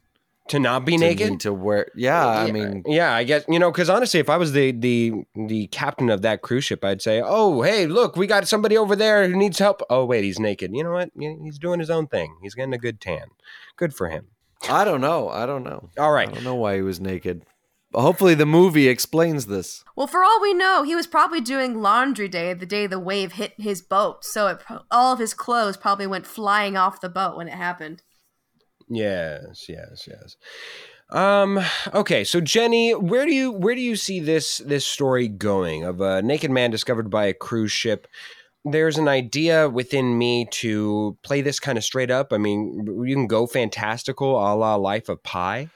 to 0.50 0.60
not 0.60 0.86
be 0.86 0.94
to 0.94 0.98
naked. 0.98 1.30
need 1.32 1.40
to 1.42 1.54
wear. 1.54 1.88
Yeah, 1.96 2.28
I 2.28 2.52
mean, 2.52 2.84
yeah, 2.86 3.14
I 3.14 3.24
guess 3.24 3.46
you 3.48 3.60
know 3.60 3.72
because 3.72 3.90
honestly, 3.90 4.20
if 4.20 4.30
I 4.30 4.38
was 4.38 4.52
the 4.52 4.72
the 4.72 5.14
the 5.36 5.68
captain 5.68 6.10
of 6.10 6.22
that 6.24 6.42
cruise 6.42 6.66
ship, 6.66 6.84
I'd 6.84 7.02
say, 7.02 7.22
"Oh, 7.24 7.62
hey, 7.62 7.86
look, 7.88 8.16
we 8.16 8.28
got 8.28 8.48
somebody 8.48 8.78
over 8.78 8.96
there 8.96 9.28
who 9.28 9.36
needs 9.36 9.60
help." 9.60 9.82
Oh, 9.90 10.06
wait, 10.06 10.24
he's 10.24 10.40
naked. 10.40 10.72
You 10.74 10.84
know 10.84 10.92
what? 10.92 11.12
He's 11.18 11.60
doing 11.60 11.80
his 11.80 11.90
own 11.90 12.08
thing. 12.08 12.38
He's 12.42 12.56
getting 12.56 12.74
a 12.74 12.78
good 12.78 13.00
tan. 13.00 13.28
Good 13.78 13.94
for 13.94 14.10
him. 14.10 14.28
I 14.70 14.84
don't 14.84 15.02
know. 15.02 15.30
I 15.30 15.46
don't 15.46 15.64
know. 15.64 15.90
all 15.98 16.12
right 16.12 16.28
I 16.28 16.32
don't 16.32 16.44
know 16.44 16.56
why 16.56 16.76
he 16.76 16.82
was 16.82 17.00
naked. 17.00 17.44
But 17.92 18.02
hopefully, 18.02 18.36
the 18.36 18.46
movie 18.46 18.88
explains 18.88 19.48
this. 19.48 19.84
Well, 19.96 20.06
for 20.06 20.24
all 20.24 20.40
we 20.40 20.54
know, 20.54 20.84
he 20.84 20.96
was 20.96 21.08
probably 21.08 21.42
doing 21.42 21.82
laundry 21.82 22.28
day 22.28 22.54
the 22.54 22.68
day 22.68 22.86
the 22.86 23.00
wave 23.00 23.32
hit 23.34 23.54
his 23.58 23.82
boat, 23.82 24.24
so 24.24 24.48
it, 24.48 24.62
all 24.92 25.14
of 25.14 25.20
his 25.20 25.34
clothes 25.34 25.76
probably 25.76 26.06
went 26.06 26.28
flying 26.28 26.78
off 26.78 27.02
the 27.02 27.10
boat 27.10 27.36
when 27.36 27.48
it 27.48 27.56
happened. 27.56 28.04
Yes, 28.90 29.68
yes, 29.70 30.08
yes. 30.08 30.38
Um. 31.12 31.60
Okay. 31.94 32.24
So 32.24 32.40
Jennie, 32.42 32.94
where 32.94 33.26
do 33.26 33.34
you 33.34 33.52
where 33.52 33.76
do 33.76 33.82
you 33.82 33.96
see 33.96 34.20
this 34.20 34.60
this 34.60 34.86
story 34.86 35.28
going 35.28 35.84
of 35.84 36.02
a 36.02 36.22
naked 36.22 36.52
man 36.52 36.72
discovered 36.72 37.10
by 37.10 37.26
a 37.26 37.34
cruise 37.34 37.72
ship? 37.72 38.08
There's 38.66 38.98
an 38.98 39.08
idea 39.08 39.70
within 39.70 40.18
me 40.18 40.46
to 40.52 41.18
play 41.24 41.42
this 41.42 41.60
kind 41.60 41.78
of 41.78 41.84
straight 41.84 42.12
up. 42.12 42.34
I 42.34 42.38
mean, 42.38 42.86
you 43.06 43.16
can 43.16 43.26
go 43.26 43.48
fantastical, 43.48 44.32
a 44.32 44.54
la 44.54 44.76
Life 44.76 45.08
of 45.10 45.24
Pi, 45.24 45.70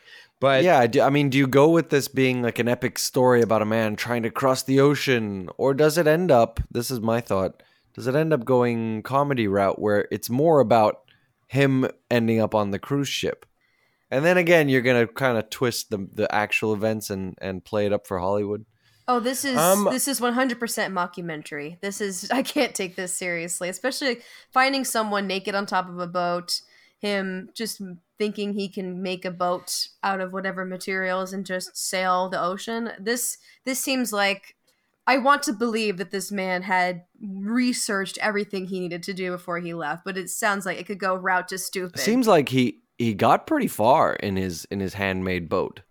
but 0.43 0.63
yeah, 0.63 0.85
I 1.01 1.09
mean, 1.09 1.29
do 1.29 1.37
you 1.37 1.47
go 1.47 1.69
with 1.69 1.89
this 1.89 2.09
being 2.09 2.41
like 2.41 2.59
an 2.59 2.67
epic 2.67 2.99
story 2.99 3.41
about 3.41 3.61
a 3.61 3.65
man 3.65 3.95
trying 3.95 4.23
to 4.23 4.29
cross 4.29 4.61
the 4.63 4.81
ocean, 4.81 5.49
or 5.57 5.73
does 5.73 5.97
it 5.97 6.05
end 6.05 6.31
up? 6.31 6.59
This 6.69 6.91
is 6.91 6.99
my 6.99 7.21
thought. 7.21 7.63
Does 7.93 8.07
it 8.07 8.15
end 8.15 8.33
up 8.33 8.43
going 8.43 9.03
comedy 9.03 9.47
route 9.47 9.79
where 9.79 10.07
it's 10.11 10.29
more 10.29 10.59
about 10.59 10.99
him 11.53 11.87
ending 12.09 12.41
up 12.41 12.55
on 12.55 12.71
the 12.71 12.79
cruise 12.79 13.07
ship, 13.07 13.45
and 14.11 14.25
then 14.25 14.37
again, 14.37 14.69
you're 14.69 14.81
gonna 14.81 15.07
kind 15.07 15.37
of 15.37 15.49
twist 15.49 15.89
the 15.89 16.07
the 16.13 16.33
actual 16.33 16.73
events 16.73 17.09
and 17.09 17.35
and 17.41 17.63
play 17.63 17.85
it 17.85 17.93
up 17.93 18.05
for 18.05 18.19
Hollywood? 18.19 18.65
Oh, 19.07 19.19
this 19.19 19.43
is 19.43 19.57
Um, 19.57 19.85
this 19.91 20.07
is 20.07 20.21
100% 20.21 20.57
mockumentary. 20.93 21.79
This 21.81 21.99
is 21.99 22.29
I 22.39 22.41
can't 22.41 22.73
take 22.73 22.95
this 22.95 23.13
seriously, 23.13 23.69
especially 23.69 24.21
finding 24.51 24.85
someone 24.85 25.27
naked 25.27 25.55
on 25.55 25.65
top 25.65 25.89
of 25.89 25.99
a 25.99 26.07
boat, 26.07 26.61
him 26.99 27.49
just 27.53 27.81
thinking 28.17 28.53
he 28.53 28.69
can 28.69 29.01
make 29.01 29.25
a 29.25 29.31
boat 29.31 29.89
out 30.03 30.21
of 30.21 30.31
whatever 30.31 30.65
materials 30.65 31.33
and 31.33 31.45
just 31.45 31.75
sail 31.75 32.29
the 32.29 32.41
ocean. 32.41 32.91
This 32.99 33.37
this 33.65 33.79
seems 33.79 34.13
like 34.13 34.55
I 35.05 35.17
want 35.17 35.43
to 35.43 35.53
believe 35.53 35.97
that 35.97 36.11
this 36.11 36.31
man 36.31 36.61
had 36.61 37.03
researched 37.21 38.17
everything 38.21 38.65
he 38.67 38.79
needed 38.79 39.03
to 39.03 39.13
do 39.13 39.31
before 39.31 39.59
he 39.59 39.73
left, 39.73 40.05
but 40.05 40.17
it 40.17 40.29
sounds 40.29 40.65
like 40.65 40.79
it 40.79 40.85
could 40.85 40.99
go 40.99 41.15
route 41.15 41.47
to 41.49 41.57
stupid. 41.57 41.99
Seems 41.99 42.27
like 42.27 42.49
he 42.49 42.79
he 42.97 43.13
got 43.13 43.47
pretty 43.47 43.67
far 43.67 44.13
in 44.13 44.35
his 44.37 44.65
in 44.65 44.79
his 44.79 44.93
handmade 44.93 45.49
boat. 45.49 45.81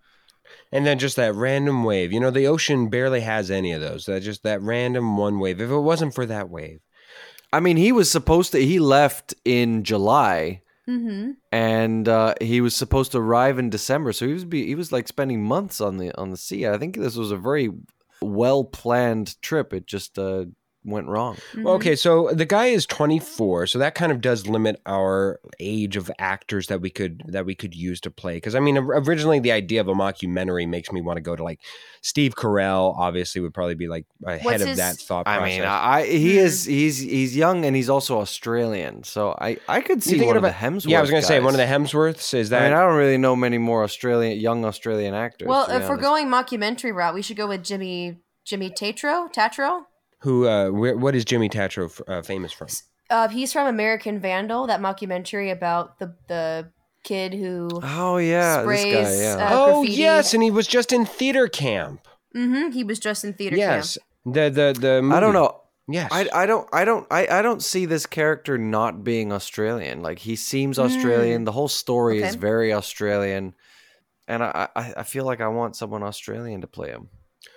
and 0.70 0.86
then 0.86 0.98
just 0.98 1.16
that 1.16 1.34
random 1.34 1.84
wave. 1.84 2.12
You 2.12 2.20
know, 2.20 2.30
the 2.30 2.46
ocean 2.46 2.88
barely 2.88 3.20
has 3.20 3.50
any 3.50 3.72
of 3.72 3.80
those. 3.80 4.06
That 4.06 4.22
just 4.22 4.42
that 4.44 4.62
random 4.62 5.16
one 5.16 5.38
wave. 5.38 5.60
If 5.60 5.70
it 5.70 5.78
wasn't 5.78 6.14
for 6.14 6.24
that 6.26 6.48
wave, 6.48 6.80
I 7.52 7.60
mean, 7.60 7.76
he 7.76 7.92
was 7.92 8.10
supposed 8.10 8.52
to. 8.52 8.64
He 8.64 8.78
left 8.78 9.34
in 9.44 9.84
July 9.84 10.62
Mm-hmm. 10.88 11.30
and 11.52 12.08
uh, 12.08 12.34
he 12.40 12.60
was 12.60 12.74
supposed 12.74 13.12
to 13.12 13.18
arrive 13.18 13.56
in 13.60 13.70
December. 13.70 14.12
So 14.12 14.26
he 14.26 14.32
was 14.32 14.44
be, 14.44 14.66
he 14.66 14.74
was 14.74 14.90
like 14.90 15.06
spending 15.06 15.40
months 15.44 15.80
on 15.80 15.98
the 15.98 16.10
on 16.18 16.30
the 16.30 16.36
sea. 16.36 16.66
I 16.66 16.76
think 16.76 16.96
this 16.96 17.14
was 17.14 17.30
a 17.30 17.36
very 17.36 17.70
well 18.22 18.64
planned 18.64 19.40
trip. 19.42 19.72
It 19.72 19.86
just 19.86 20.18
uh, 20.18 20.46
went 20.84 21.06
wrong. 21.06 21.34
Mm-hmm. 21.36 21.62
Well, 21.62 21.74
okay, 21.74 21.94
so 21.94 22.30
the 22.32 22.44
guy 22.44 22.66
is 22.66 22.86
24, 22.86 23.68
so 23.68 23.78
that 23.78 23.94
kind 23.94 24.10
of 24.10 24.20
does 24.20 24.46
limit 24.48 24.80
our 24.84 25.38
age 25.60 25.96
of 25.96 26.10
actors 26.18 26.66
that 26.66 26.80
we 26.80 26.90
could 26.90 27.22
that 27.28 27.46
we 27.46 27.54
could 27.54 27.74
use 27.74 28.00
to 28.00 28.10
play. 28.10 28.34
Because 28.34 28.54
I 28.54 28.60
mean, 28.60 28.76
originally 28.76 29.38
the 29.38 29.52
idea 29.52 29.80
of 29.80 29.88
a 29.88 29.94
mockumentary 29.94 30.68
makes 30.68 30.90
me 30.90 31.00
want 31.00 31.18
to 31.18 31.20
go 31.20 31.36
to 31.36 31.42
like 31.44 31.60
Steve 32.00 32.34
Carell. 32.34 32.94
Obviously, 32.98 33.40
would 33.40 33.54
probably 33.54 33.74
be 33.76 33.86
like 33.88 34.06
ahead 34.26 34.44
What's 34.44 34.62
of 34.62 34.68
his- 34.68 34.78
that 34.78 34.96
thought 34.96 35.28
I 35.28 35.38
process. 35.38 35.58
mean, 35.58 35.68
I, 35.68 36.00
I 36.00 36.06
he 36.06 36.32
Hmm. 36.38 36.44
is 36.46 36.64
he's 36.64 36.98
he's 36.98 37.36
young 37.36 37.64
and 37.64 37.76
he's 37.76 37.88
also 37.88 38.18
Australian. 38.20 39.04
So 39.04 39.36
I 39.40 39.58
I 39.68 39.80
could 39.82 40.02
see 40.02 40.10
thinking 40.10 40.28
one 40.28 40.36
of 40.36 40.42
about- 40.44 40.58
the 40.60 40.66
Hemsworth. 40.66 40.88
yeah, 40.90 40.98
I 40.98 41.00
was 41.00 41.10
going 41.10 41.22
to 41.22 41.28
say 41.28 41.40
one 41.40 41.54
of 41.54 41.58
the 41.58 41.66
Hemsworths 41.66 42.34
is 42.34 42.50
that. 42.50 42.62
I 42.62 42.64
mean, 42.68 42.72
I 42.76 42.80
don't 42.86 42.96
really 42.96 43.18
know 43.18 43.36
many 43.36 43.58
more 43.58 43.84
Australian 43.84 44.38
young 44.40 44.64
Australian 44.64 45.14
actors. 45.14 45.46
Well, 45.48 45.66
to 45.66 45.78
be 45.78 45.84
if 45.84 45.88
we're 45.88 45.96
going 45.96 46.28
mockumentary 46.28 46.94
route, 46.94 47.14
we 47.14 47.22
should 47.22 47.36
go 47.36 47.46
with 47.46 47.62
Jimmy 47.62 48.18
Jimmy 48.44 48.70
Tatro. 48.70 49.28
Tatro. 49.32 49.86
Who? 50.22 50.46
Uh, 50.46 50.70
where, 50.70 50.96
what 50.96 51.14
is 51.14 51.24
Jimmy 51.24 51.48
Tatro 51.48 51.86
f- 51.86 52.00
uh, 52.08 52.22
famous 52.22 52.52
from? 52.52 52.68
Uh, 53.10 53.28
he's 53.28 53.52
from 53.52 53.66
American 53.66 54.18
Vandal, 54.20 54.66
that 54.68 54.80
mockumentary 54.80 55.52
about 55.52 55.98
the 55.98 56.14
the 56.28 56.70
kid 57.04 57.34
who. 57.34 57.68
Oh 57.82 58.16
yeah, 58.16 58.62
this 58.62 58.84
guy. 58.84 58.90
Yeah. 59.22 59.36
uh, 59.36 59.48
oh 59.52 59.82
yes, 59.82 60.34
and 60.34 60.42
he 60.42 60.50
was 60.50 60.66
just 60.66 60.92
in 60.92 61.04
theater 61.04 61.48
camp. 61.48 62.06
Mm-hmm. 62.34 62.70
he 62.70 62.82
was 62.82 62.98
just 62.98 63.24
in 63.24 63.34
theater 63.34 63.56
yes, 63.56 63.98
camp. 64.24 64.34
the 64.34 64.50
the 64.50 64.80
the. 64.80 65.10
I 65.14 65.20
don't 65.20 65.34
know. 65.34 65.58
Yes, 65.88 66.08
I, 66.12 66.28
I 66.32 66.46
don't 66.46 66.68
I 66.72 66.84
don't 66.84 67.06
I, 67.10 67.26
I 67.26 67.42
don't 67.42 67.60
see 67.62 67.86
this 67.86 68.06
character 68.06 68.56
not 68.56 69.02
being 69.04 69.32
Australian. 69.32 70.00
Like 70.00 70.20
he 70.20 70.36
seems 70.36 70.78
Mm. 70.78 70.84
Australian. 70.84 71.44
The 71.44 71.52
whole 71.52 71.68
story 71.68 72.22
is 72.22 72.36
very 72.36 72.72
Australian, 72.72 73.54
and 74.28 74.42
I, 74.44 74.68
I 74.76 74.94
I 74.98 75.02
feel 75.02 75.24
like 75.26 75.40
I 75.40 75.48
want 75.48 75.74
someone 75.76 76.02
Australian 76.04 76.60
to 76.60 76.66
play 76.68 76.90
him. 76.90 77.08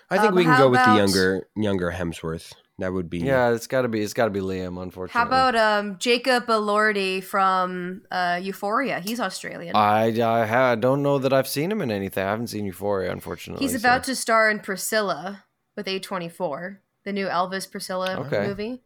I 0.10 0.18
think 0.18 0.30
Um, 0.30 0.36
we 0.36 0.44
can 0.44 0.52
how 0.54 0.58
go 0.60 0.70
with 0.70 0.84
the 0.84 0.92
younger 0.92 1.48
younger 1.56 1.92
Hemsworth. 1.92 2.54
That 2.78 2.92
would 2.92 3.10
be 3.10 3.20
Yeah, 3.20 3.52
it's 3.52 3.68
got 3.68 3.84
to 3.84 3.88
be 3.88 4.02
it's 4.02 4.14
got 4.14 4.26
to 4.26 4.32
be 4.32 4.42
Liam. 4.42 4.82
Unfortunately, 4.82 5.20
How 5.20 5.26
about 5.26 5.56
um 5.56 5.98
Jacob 5.98 6.46
Elordi 6.48 7.24
from 7.24 8.02
uh, 8.12 8.40
Euphoria? 8.42 9.00
He's 9.00 9.20
Australian. 9.20 9.76
I 9.76 10.08
I, 10.22 10.46
ha- 10.46 10.72
I 10.72 10.76
don't 10.76 11.02
know 11.02 11.18
that 11.20 11.32
I've 11.34 11.48
seen 11.48 11.72
him 11.72 11.82
in 11.82 11.90
anything. 11.90 12.24
I 12.24 12.30
haven't 12.30 12.48
seen 12.48 12.66
Euphoria, 12.66 13.12
unfortunately. 13.12 13.66
He's 13.66 13.76
about 13.76 14.04
to 14.06 14.16
star 14.16 14.50
in 14.50 14.60
Priscilla 14.60 15.46
with 15.78 15.88
A24, 15.88 16.78
the 17.06 17.14
new 17.14 17.28
Elvis 17.28 17.70
Priscilla 17.70 18.16
Okay. 18.20 18.46
movie. 18.46 18.82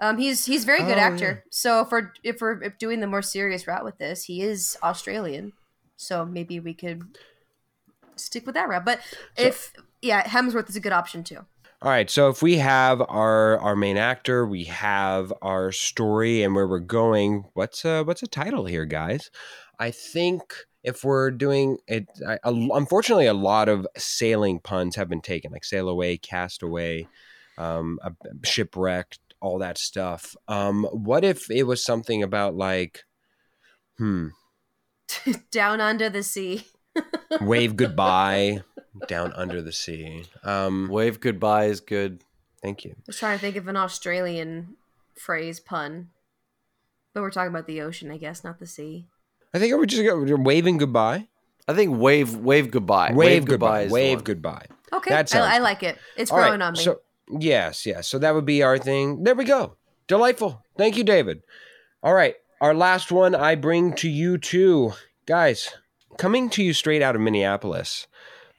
Um, 0.00 0.18
he's 0.18 0.46
he's 0.46 0.64
a 0.64 0.66
very 0.66 0.82
good 0.82 0.98
Oh, 0.98 1.02
actor. 1.02 1.44
So 1.50 1.80
if 1.82 1.90
we're 1.92 2.10
if 2.24 2.40
we're 2.40 2.70
doing 2.80 3.00
the 3.00 3.06
more 3.06 3.22
serious 3.22 3.66
route 3.66 3.84
with 3.84 3.98
this, 3.98 4.24
he 4.24 4.40
is 4.42 4.76
Australian. 4.82 5.52
So 5.96 6.24
maybe 6.24 6.58
we 6.60 6.74
could 6.74 7.16
stick 8.16 8.46
with 8.46 8.54
that 8.54 8.68
route. 8.68 8.84
But 8.84 9.00
if 9.36 9.72
yeah, 10.04 10.22
Hemsworth 10.24 10.68
is 10.68 10.76
a 10.76 10.80
good 10.80 10.92
option 10.92 11.24
too. 11.24 11.38
All 11.82 11.90
right, 11.90 12.08
so 12.08 12.28
if 12.28 12.42
we 12.42 12.56
have 12.58 13.02
our 13.02 13.58
our 13.58 13.74
main 13.76 13.96
actor, 13.96 14.46
we 14.46 14.64
have 14.64 15.32
our 15.42 15.72
story 15.72 16.42
and 16.42 16.54
where 16.54 16.66
we're 16.68 16.78
going. 16.78 17.44
What's 17.54 17.84
uh 17.84 18.04
what's 18.04 18.22
a 18.22 18.26
title 18.26 18.64
here, 18.66 18.84
guys? 18.84 19.30
I 19.78 19.90
think 19.90 20.54
if 20.82 21.02
we're 21.04 21.30
doing 21.30 21.78
it, 21.86 22.06
I, 22.26 22.34
a- 22.44 22.68
unfortunately, 22.74 23.26
a 23.26 23.34
lot 23.34 23.68
of 23.68 23.86
sailing 23.96 24.60
puns 24.60 24.96
have 24.96 25.08
been 25.08 25.20
taken, 25.20 25.50
like 25.52 25.64
sail 25.64 25.88
away, 25.88 26.16
cast 26.16 26.62
away, 26.62 27.08
um, 27.58 27.98
a- 28.02 28.12
shipwrecked, 28.46 29.18
all 29.40 29.58
that 29.58 29.76
stuff. 29.78 30.36
Um, 30.48 30.84
what 30.84 31.24
if 31.24 31.50
it 31.50 31.64
was 31.64 31.84
something 31.84 32.22
about 32.22 32.54
like, 32.54 33.04
hmm, 33.98 34.28
Down 35.50 35.80
under 35.80 36.08
the 36.08 36.22
sea. 36.22 36.66
wave 37.40 37.76
goodbye 37.76 38.62
down 39.08 39.32
under 39.34 39.60
the 39.62 39.72
sea? 39.72 40.24
Um, 40.42 40.88
Wave 40.88 41.20
goodbye 41.20 41.66
is 41.66 41.80
good. 41.80 42.22
thank 42.62 42.84
you. 42.84 42.92
I 42.92 43.02
was 43.08 43.18
trying 43.18 43.38
to 43.38 43.40
think 43.40 43.56
of 43.56 43.68
an 43.68 43.76
Australian 43.76 44.76
phrase 45.14 45.60
pun. 45.60 46.08
But 47.12 47.22
we're 47.22 47.30
talking 47.30 47.50
about 47.50 47.66
the 47.66 47.80
ocean, 47.80 48.10
I 48.10 48.16
guess, 48.18 48.42
not 48.42 48.58
the 48.58 48.66
sea. 48.66 49.06
I 49.52 49.58
think 49.60 49.72
we're 49.76 49.86
just 49.86 50.02
go- 50.02 50.36
waving 50.36 50.78
goodbye. 50.78 51.28
I 51.68 51.72
think 51.74 51.96
wave 51.96 52.34
wave 52.36 52.70
goodbye. 52.70 53.12
Wave, 53.14 53.44
goodbye. 53.44 53.82
is 53.82 53.92
Wave 53.92 54.18
one. 54.18 54.24
goodbye. 54.24 54.66
Okay, 54.92 55.10
That 55.10 55.34
I, 55.34 55.56
I 55.56 55.58
like 55.58 55.82
it. 55.82 55.96
It's 56.16 56.30
All 56.30 56.38
right, 56.38 56.46
growing 56.48 56.62
on 56.62 56.72
me. 56.74 56.80
So 56.80 57.00
yes, 57.38 57.86
yes. 57.86 58.08
So 58.08 58.18
that 58.18 58.34
would 58.34 58.44
be 58.44 58.62
our 58.62 58.78
thing. 58.78 59.22
There 59.24 59.34
we 59.34 59.44
go. 59.44 59.76
Delightful. 60.08 60.62
Thank 60.76 60.96
you, 60.96 61.04
David. 61.04 61.42
All 62.02 62.14
right. 62.14 62.34
Our 62.60 62.74
last 62.74 63.10
one 63.12 63.34
I 63.34 63.54
bring 63.54 63.94
to 63.96 64.08
you 64.08 64.38
too. 64.38 64.92
Guys, 65.26 65.70
coming 66.18 66.50
to 66.50 66.62
you 66.62 66.72
straight 66.72 67.00
out 67.02 67.14
of 67.14 67.20
Minneapolis. 67.22 68.06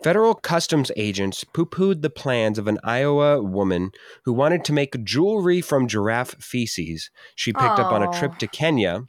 Federal 0.04 0.36
customs 0.36 0.92
agents 0.96 1.44
poo 1.44 1.66
pooed 1.66 2.02
the 2.02 2.10
plans 2.10 2.60
of 2.60 2.68
an 2.68 2.80
Iowa 2.84 3.42
woman 3.42 3.92
who 4.26 4.34
wanted 4.34 4.64
to 4.66 4.74
make 4.74 5.04
jewelry 5.04 5.62
from 5.62 5.88
giraffe 5.88 6.36
feces 6.40 7.10
she 7.36 7.54
picked 7.54 7.80
up 7.80 7.92
on 7.92 8.04
a 8.04 8.12
trip 8.12 8.38
to 8.40 8.48
Kenya 8.48 9.06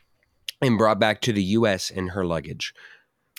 and 0.62 0.78
brought 0.78 0.98
back 0.98 1.20
to 1.22 1.32
the 1.32 1.42
U.S. 1.42 1.90
in 1.90 2.08
her 2.08 2.24
luggage. 2.24 2.72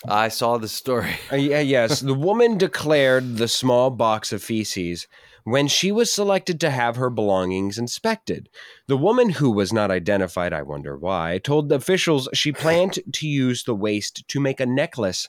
I 0.06 0.28
saw 0.28 0.58
the 0.58 0.68
story. 0.68 1.16
Uh, 1.32 1.36
yeah, 1.36 1.60
yes, 1.60 2.00
the 2.00 2.14
woman 2.14 2.56
declared 2.56 3.36
the 3.36 3.48
small 3.48 3.90
box 3.90 4.32
of 4.32 4.42
feces 4.42 5.08
when 5.42 5.66
she 5.66 5.90
was 5.90 6.12
selected 6.12 6.60
to 6.60 6.70
have 6.70 6.96
her 6.96 7.10
belongings 7.10 7.78
inspected. 7.78 8.48
The 8.86 8.96
woman, 8.98 9.30
who 9.30 9.50
was 9.50 9.72
not 9.72 9.90
identified, 9.90 10.52
I 10.52 10.62
wonder 10.62 10.96
why, 10.96 11.38
told 11.38 11.68
the 11.68 11.76
officials 11.76 12.28
she 12.32 12.52
planned 12.52 12.98
to 13.12 13.26
use 13.26 13.64
the 13.64 13.74
waste 13.74 14.28
to 14.28 14.40
make 14.40 14.60
a 14.60 14.66
necklace, 14.66 15.28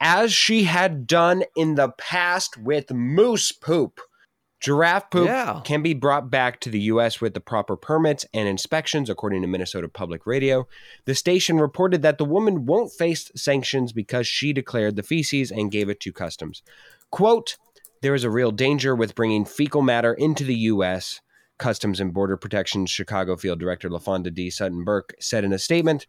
as 0.00 0.32
she 0.32 0.64
had 0.64 1.06
done 1.06 1.44
in 1.56 1.74
the 1.74 1.90
past 1.98 2.56
with 2.56 2.92
moose 2.92 3.52
poop. 3.52 4.00
Giraffe 4.60 5.10
poop 5.10 5.26
Yeah. 5.26 5.60
can 5.64 5.82
be 5.82 5.94
brought 5.94 6.30
back 6.30 6.58
to 6.60 6.70
the 6.70 6.80
U.S. 6.80 7.20
with 7.20 7.32
the 7.32 7.40
proper 7.40 7.76
permits 7.76 8.26
and 8.34 8.48
inspections, 8.48 9.08
according 9.08 9.42
to 9.42 9.48
Minnesota 9.48 9.88
Public 9.88 10.26
Radio. 10.26 10.66
The 11.04 11.14
station 11.14 11.60
reported 11.60 12.02
that 12.02 12.18
the 12.18 12.24
woman 12.24 12.66
won't 12.66 12.92
face 12.92 13.30
sanctions 13.36 13.92
because 13.92 14.26
she 14.26 14.52
declared 14.52 14.96
the 14.96 15.04
feces 15.04 15.52
and 15.52 15.70
gave 15.70 15.88
it 15.88 16.00
to 16.00 16.12
customs. 16.12 16.62
Quote, 17.10 17.56
there 18.02 18.14
is 18.14 18.24
a 18.24 18.30
real 18.30 18.50
danger 18.50 18.96
with 18.96 19.14
bringing 19.14 19.44
fecal 19.44 19.82
matter 19.82 20.12
into 20.12 20.42
the 20.42 20.54
U.S. 20.56 21.20
Customs 21.58 21.98
and 22.00 22.12
Border 22.14 22.36
Protection 22.36 22.86
Chicago 22.86 23.36
Field 23.36 23.58
Director 23.60 23.88
LaFonda 23.88 24.32
D. 24.32 24.50
Sutton 24.50 24.84
Burke 24.84 25.14
said 25.20 25.44
in 25.44 25.52
a 25.52 25.58
statement 25.58 26.06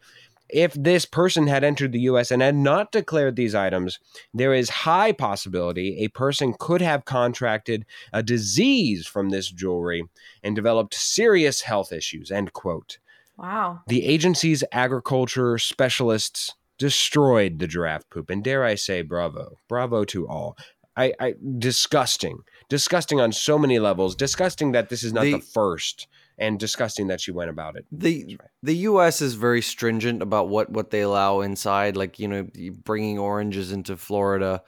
if 0.49 0.73
this 0.73 1.05
person 1.05 1.47
had 1.47 1.63
entered 1.63 1.91
the 1.91 2.01
U.S. 2.01 2.31
and 2.31 2.41
had 2.41 2.55
not 2.55 2.91
declared 2.91 3.35
these 3.35 3.55
items, 3.55 3.99
there 4.33 4.53
is 4.53 4.69
high 4.69 5.11
possibility 5.11 5.99
a 5.99 6.07
person 6.09 6.53
could 6.59 6.81
have 6.81 7.05
contracted 7.05 7.85
a 8.13 8.23
disease 8.23 9.05
from 9.07 9.29
this 9.29 9.49
jewelry 9.49 10.03
and 10.43 10.55
developed 10.55 10.93
serious 10.93 11.61
health 11.61 11.91
issues. 11.91 12.31
End 12.31 12.53
quote. 12.53 12.97
wow. 13.37 13.81
The 13.87 14.05
agency's 14.05 14.63
agriculture 14.71 15.57
specialists 15.57 16.55
destroyed 16.77 17.59
the 17.59 17.67
giraffe 17.67 18.09
poop, 18.09 18.29
and 18.29 18.43
dare 18.43 18.63
I 18.63 18.75
say, 18.75 19.01
bravo, 19.01 19.57
bravo 19.67 20.03
to 20.05 20.27
all. 20.27 20.57
I, 20.97 21.13
I 21.19 21.35
disgusting, 21.59 22.39
disgusting 22.67 23.21
on 23.21 23.31
so 23.31 23.57
many 23.57 23.79
levels. 23.79 24.15
Disgusting 24.15 24.71
that 24.73 24.89
this 24.89 25.03
is 25.03 25.13
not 25.13 25.23
the, 25.23 25.33
The- 25.33 25.39
first, 25.39 26.07
and 26.39 26.59
disgusting 26.59 27.07
that 27.07 27.21
she 27.21 27.31
went 27.31 27.49
about 27.49 27.75
it. 27.75 27.85
the 27.91 28.37
the 28.63 28.75
U.S. 28.91 29.21
is 29.21 29.33
very 29.35 29.61
stringent 29.61 30.21
about 30.21 30.49
what 30.49 30.69
what 30.71 30.89
they 30.89 31.01
allow 31.01 31.41
inside. 31.41 31.95
Like 31.97 32.17
you 32.19 32.27
know, 32.27 32.47
bringing 32.83 33.19
oranges 33.19 33.71
into 33.71 33.97
Florida, 33.97 34.63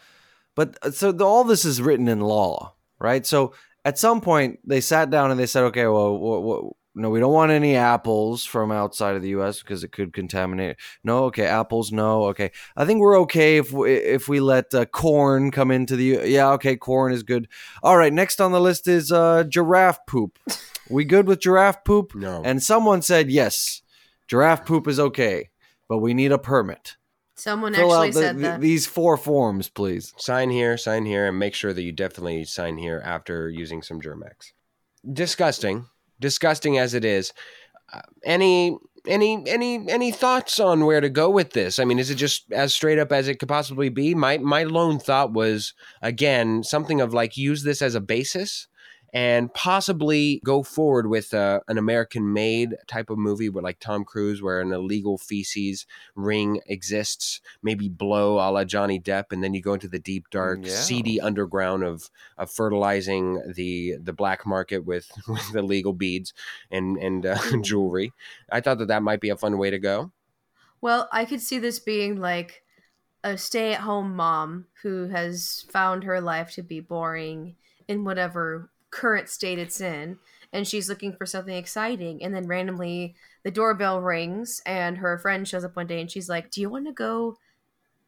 but 0.55 0.77
uh, 0.83 0.91
so 0.91 1.11
the, 1.11 1.25
all 1.25 1.43
this 1.43 1.65
is 1.65 1.81
written 1.81 2.07
in 2.07 2.19
law, 2.19 2.75
right? 2.99 3.25
So 3.25 3.53
at 3.85 3.97
some 3.97 4.21
point 4.21 4.59
they 4.65 4.81
sat 4.81 5.09
down 5.09 5.31
and 5.31 5.39
they 5.39 5.47
said, 5.47 5.63
okay, 5.65 5.87
well, 5.87 6.17
wha- 6.17 6.39
wha- 6.39 6.69
no, 6.93 7.09
we 7.09 7.21
don't 7.21 7.31
want 7.31 7.53
any 7.53 7.77
apples 7.77 8.43
from 8.43 8.69
outside 8.69 9.15
of 9.15 9.21
the 9.21 9.29
U.S. 9.29 9.61
because 9.61 9.81
it 9.85 9.93
could 9.93 10.11
contaminate. 10.11 10.75
No, 11.05 11.23
okay, 11.25 11.45
apples, 11.45 11.89
no, 11.93 12.25
okay. 12.25 12.51
I 12.75 12.83
think 12.83 12.99
we're 12.99 13.17
okay 13.21 13.55
if 13.57 13.71
we, 13.71 13.93
if 13.93 14.27
we 14.27 14.41
let 14.41 14.73
uh, 14.73 14.83
corn 14.85 15.51
come 15.51 15.71
into 15.71 15.95
the. 15.95 16.03
U- 16.03 16.21
Yeah, 16.25 16.49
okay, 16.51 16.75
corn 16.75 17.13
is 17.13 17.23
good. 17.23 17.47
All 17.81 17.95
right, 17.97 18.11
next 18.11 18.41
on 18.41 18.51
the 18.51 18.59
list 18.59 18.89
is 18.89 19.09
uh, 19.09 19.45
giraffe 19.45 20.05
poop. 20.05 20.37
We 20.91 21.05
good 21.05 21.27
with 21.27 21.39
giraffe 21.41 21.83
poop? 21.83 22.13
No, 22.15 22.41
And 22.43 22.61
someone 22.61 23.01
said, 23.01 23.29
yes, 23.31 23.81
giraffe 24.27 24.65
poop 24.65 24.87
is 24.87 24.99
okay, 24.99 25.49
but 25.87 25.99
we 25.99 26.13
need 26.13 26.31
a 26.31 26.37
permit. 26.37 26.97
Someone 27.35 27.73
Fill 27.73 27.93
actually 27.93 28.07
out 28.09 28.13
the- 28.13 28.19
said 28.19 28.37
the- 28.37 28.41
that. 28.41 28.61
these 28.61 28.85
four 28.85 29.17
forms, 29.17 29.67
please. 29.69 30.13
sign 30.17 30.49
here, 30.51 30.77
sign 30.77 31.05
here, 31.05 31.27
and 31.27 31.39
make 31.39 31.55
sure 31.55 31.73
that 31.73 31.81
you 31.81 31.91
definitely 31.91 32.43
sign 32.45 32.77
here 32.77 33.01
after 33.03 33.49
using 33.49 33.81
some 33.81 33.99
Germ-X. 34.01 34.53
Disgusting, 35.11 35.85
disgusting 36.19 36.77
as 36.77 36.93
it 36.93 37.03
is. 37.03 37.33
Uh, 37.91 38.01
any 38.23 38.77
any 39.07 39.43
any 39.47 39.89
any 39.89 40.11
thoughts 40.11 40.59
on 40.59 40.85
where 40.85 41.01
to 41.01 41.09
go 41.09 41.27
with 41.31 41.53
this? 41.53 41.79
I 41.79 41.85
mean, 41.85 41.97
is 41.97 42.11
it 42.11 42.15
just 42.15 42.51
as 42.51 42.71
straight 42.71 42.99
up 42.99 43.11
as 43.11 43.27
it 43.27 43.39
could 43.39 43.49
possibly 43.49 43.89
be? 43.89 44.13
My 44.13 44.37
my 44.37 44.63
lone 44.63 44.99
thought 44.99 45.33
was 45.33 45.73
again 46.03 46.63
something 46.63 47.01
of 47.01 47.11
like 47.15 47.35
use 47.35 47.63
this 47.63 47.81
as 47.81 47.95
a 47.95 47.99
basis 47.99 48.67
and 49.13 49.53
possibly 49.53 50.41
go 50.45 50.63
forward 50.63 51.07
with 51.07 51.33
uh, 51.33 51.59
an 51.67 51.77
American 51.77 52.31
made 52.31 52.75
type 52.87 53.09
of 53.09 53.17
movie 53.17 53.49
with 53.49 53.63
like 53.63 53.79
Tom 53.79 54.05
Cruise, 54.05 54.41
where 54.41 54.61
an 54.61 54.71
illegal 54.71 55.17
feces 55.17 55.85
ring 56.15 56.61
exists, 56.65 57.41
maybe 57.61 57.89
blow 57.89 58.35
a 58.35 58.47
la 58.51 58.63
Johnny 58.63 58.99
Depp, 58.99 59.25
and 59.31 59.43
then 59.43 59.53
you 59.53 59.61
go 59.61 59.73
into 59.73 59.87
the 59.89 59.99
deep, 59.99 60.29
dark, 60.29 60.59
Yeah. 60.63 60.71
seedy 60.71 61.19
underground 61.19 61.83
of, 61.83 62.09
of 62.37 62.49
fertilizing 62.49 63.41
the 63.53 63.97
the 64.01 64.13
black 64.13 64.45
market 64.45 64.85
with, 64.85 65.11
with 65.27 65.55
illegal 65.55 65.93
beads 65.93 66.33
and, 66.71 66.97
and 66.97 67.25
uh, 67.25 67.37
jewelry. 67.61 68.13
I 68.51 68.61
thought 68.61 68.77
that 68.79 68.87
that 68.87 69.03
might 69.03 69.19
be 69.21 69.29
a 69.29 69.37
fun 69.37 69.57
way 69.57 69.69
to 69.69 69.79
go. 69.79 70.11
Well, 70.79 71.07
I 71.11 71.25
could 71.25 71.41
see 71.41 71.59
this 71.59 71.79
being 71.79 72.19
like 72.19 72.63
a 73.23 73.37
stay 73.37 73.73
at 73.73 73.81
home 73.81 74.15
mom 74.15 74.65
who 74.81 75.09
has 75.09 75.65
found 75.69 76.03
her 76.05 76.19
life 76.19 76.51
to 76.53 76.63
be 76.63 76.79
boring 76.79 77.55
in 77.87 78.03
whatever 78.03 78.70
current 78.91 79.29
state 79.29 79.59
it's 79.59 79.81
in. 79.81 80.19
And 80.53 80.67
she's 80.67 80.89
looking 80.89 81.13
for 81.13 81.25
something 81.25 81.55
exciting. 81.55 82.21
And 82.21 82.35
then 82.35 82.47
randomly 82.47 83.15
the 83.43 83.51
doorbell 83.51 84.01
rings 84.01 84.61
and 84.65 84.97
her 84.97 85.17
friend 85.17 85.47
shows 85.47 85.63
up 85.63 85.75
one 85.75 85.87
day 85.87 86.01
and 86.01 86.11
she's 86.11 86.29
like, 86.29 86.51
Do 86.51 86.61
you 86.61 86.69
want 86.69 86.87
to 86.87 86.93
go? 86.93 87.37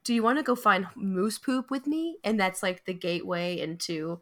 Do 0.04 0.13
you 0.13 0.22
want 0.22 0.38
to 0.39 0.43
go 0.43 0.56
find 0.56 0.88
moose 0.96 1.38
poop 1.38 1.72
with 1.72 1.88
me? 1.88 2.17
And 2.24 2.38
that's 2.39 2.62
like 2.62 2.86
the 2.86 2.93
gateway 2.93 3.58
into 3.60 4.19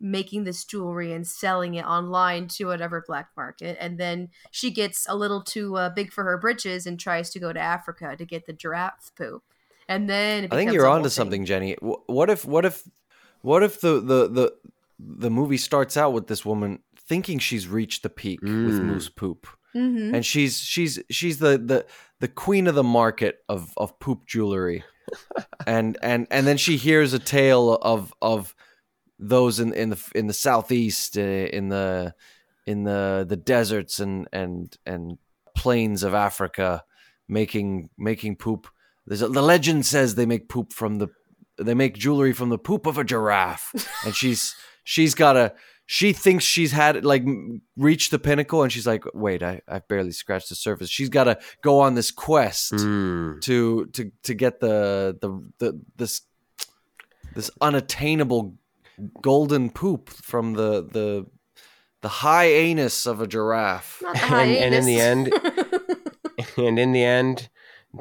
making 0.00 0.44
this 0.44 0.64
jewelry 0.64 1.12
and 1.12 1.26
selling 1.26 1.74
it 1.74 1.84
online 1.84 2.46
to 2.46 2.66
whatever 2.66 3.02
black 3.06 3.28
market 3.36 3.76
and 3.80 3.96
then 3.96 4.28
she 4.50 4.70
gets 4.70 5.06
a 5.08 5.14
little 5.14 5.40
too 5.40 5.76
uh, 5.76 5.88
big 5.88 6.12
for 6.12 6.24
her 6.24 6.36
britches 6.36 6.84
and 6.84 6.98
tries 6.98 7.30
to 7.30 7.38
go 7.38 7.52
to 7.52 7.60
africa 7.60 8.14
to 8.16 8.26
get 8.26 8.44
the 8.44 8.52
giraffe 8.52 9.12
poop 9.16 9.42
and 9.88 10.08
then 10.08 10.48
I 10.50 10.56
think 10.56 10.72
you're 10.72 10.86
onto 10.86 11.04
thing. 11.04 11.10
something, 11.10 11.44
Jennie. 11.44 11.76
What 11.80 12.30
if 12.30 12.44
what 12.44 12.64
if 12.64 12.82
what 13.42 13.62
if 13.62 13.80
the 13.80 14.00
the 14.00 14.28
the 14.28 14.54
the 14.98 15.30
movie 15.30 15.56
starts 15.56 15.96
out 15.96 16.12
with 16.12 16.26
this 16.26 16.44
woman 16.44 16.78
thinking 17.08 17.38
she's 17.38 17.68
reached 17.68 18.02
the 18.02 18.08
peak 18.10 18.40
with 18.40 18.50
Mm. 18.80 18.84
moose 18.84 19.08
poop, 19.08 19.46
Mhm. 19.74 20.14
and 20.14 20.24
she's 20.26 20.58
she's 20.58 20.98
she's 21.10 21.38
the 21.38 21.58
the 21.58 21.86
the 22.20 22.28
queen 22.28 22.66
of 22.66 22.74
the 22.74 22.82
market 22.84 23.38
of 23.48 23.72
of 23.76 23.98
poop 23.98 24.26
jewelry, 24.26 24.84
and 25.66 25.98
and 26.02 26.26
and 26.30 26.46
then 26.46 26.56
she 26.56 26.76
hears 26.76 27.12
a 27.12 27.18
tale 27.18 27.74
of 27.82 28.14
of 28.22 28.54
those 29.18 29.60
in 29.60 29.72
in 29.74 29.90
the 29.90 30.10
in 30.14 30.26
the 30.26 30.32
southeast 30.32 31.16
uh, 31.18 31.20
in 31.20 31.68
the 31.68 32.14
in 32.66 32.84
the 32.84 33.24
the 33.28 33.36
deserts 33.36 34.00
and 34.00 34.26
and 34.32 34.76
and 34.86 35.18
plains 35.54 36.02
of 36.02 36.14
Africa 36.14 36.82
making 37.28 37.90
making 37.98 38.36
poop. 38.36 38.66
There's 39.06 39.22
a, 39.22 39.28
the 39.28 39.42
legend 39.42 39.84
says 39.86 40.14
they 40.14 40.26
make 40.26 40.48
poop 40.48 40.72
from 40.72 40.98
the 40.98 41.08
they 41.58 41.74
make 41.74 41.94
jewelry 41.96 42.32
from 42.32 42.48
the 42.48 42.58
poop 42.58 42.86
of 42.86 42.96
a 42.98 43.04
giraffe, 43.04 43.72
and 44.04 44.14
she's 44.14 44.54
she's 44.84 45.14
got 45.14 45.36
a 45.36 45.54
she 45.86 46.14
thinks 46.14 46.44
she's 46.44 46.72
had 46.72 47.04
like 47.04 47.24
reached 47.76 48.10
the 48.10 48.18
pinnacle, 48.18 48.62
and 48.62 48.72
she's 48.72 48.86
like, 48.86 49.04
wait, 49.12 49.42
I 49.42 49.60
I've 49.68 49.86
barely 49.88 50.12
scratched 50.12 50.48
the 50.48 50.54
surface. 50.54 50.88
She's 50.88 51.08
got 51.10 51.24
to 51.24 51.38
go 51.62 51.80
on 51.80 51.94
this 51.94 52.10
quest 52.10 52.72
Mm. 52.72 53.40
to 53.42 53.86
to 53.86 54.10
to 54.22 54.34
get 54.34 54.60
the 54.60 55.18
the 55.20 55.30
the 55.58 55.80
this 55.96 56.22
this 57.34 57.50
unattainable 57.60 58.54
golden 59.20 59.70
poop 59.70 60.08
from 60.08 60.54
the 60.54 60.82
the 60.90 61.26
the 62.00 62.08
high 62.08 62.46
anus 62.46 63.06
of 63.06 63.20
a 63.20 63.26
giraffe. 63.26 64.00
Not 64.02 64.14
the 64.14 64.22
And- 64.24 64.56
and 64.56 64.74
in 64.74 64.84
the 64.86 65.00
end 65.00 65.32
And 66.56 66.78
in 66.78 66.92
the 66.92 67.02
end, 67.04 67.48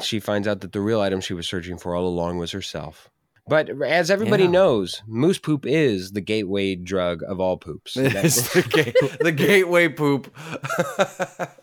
she 0.01 0.19
finds 0.19 0.47
out 0.47 0.61
that 0.61 0.71
the 0.73 0.81
real 0.81 1.01
item 1.01 1.21
she 1.21 1.33
was 1.33 1.47
searching 1.47 1.77
for 1.77 1.95
all 1.95 2.05
along 2.07 2.37
was 2.37 2.51
herself. 2.51 3.09
But 3.47 3.69
as 3.83 4.09
everybody 4.09 4.43
Yeah. 4.45 4.51
knows, 4.51 5.01
moose 5.05 5.37
poop 5.37 5.65
is 5.65 6.11
the 6.13 6.21
gateway 6.21 6.75
drug 6.75 7.21
of 7.27 7.39
all 7.41 7.57
poops. 7.57 7.97
It's 7.97 8.53
the, 8.53 8.61
ga- 8.61 9.17
the 9.23 9.31
gateway 9.33 9.89
poop. 9.89 10.33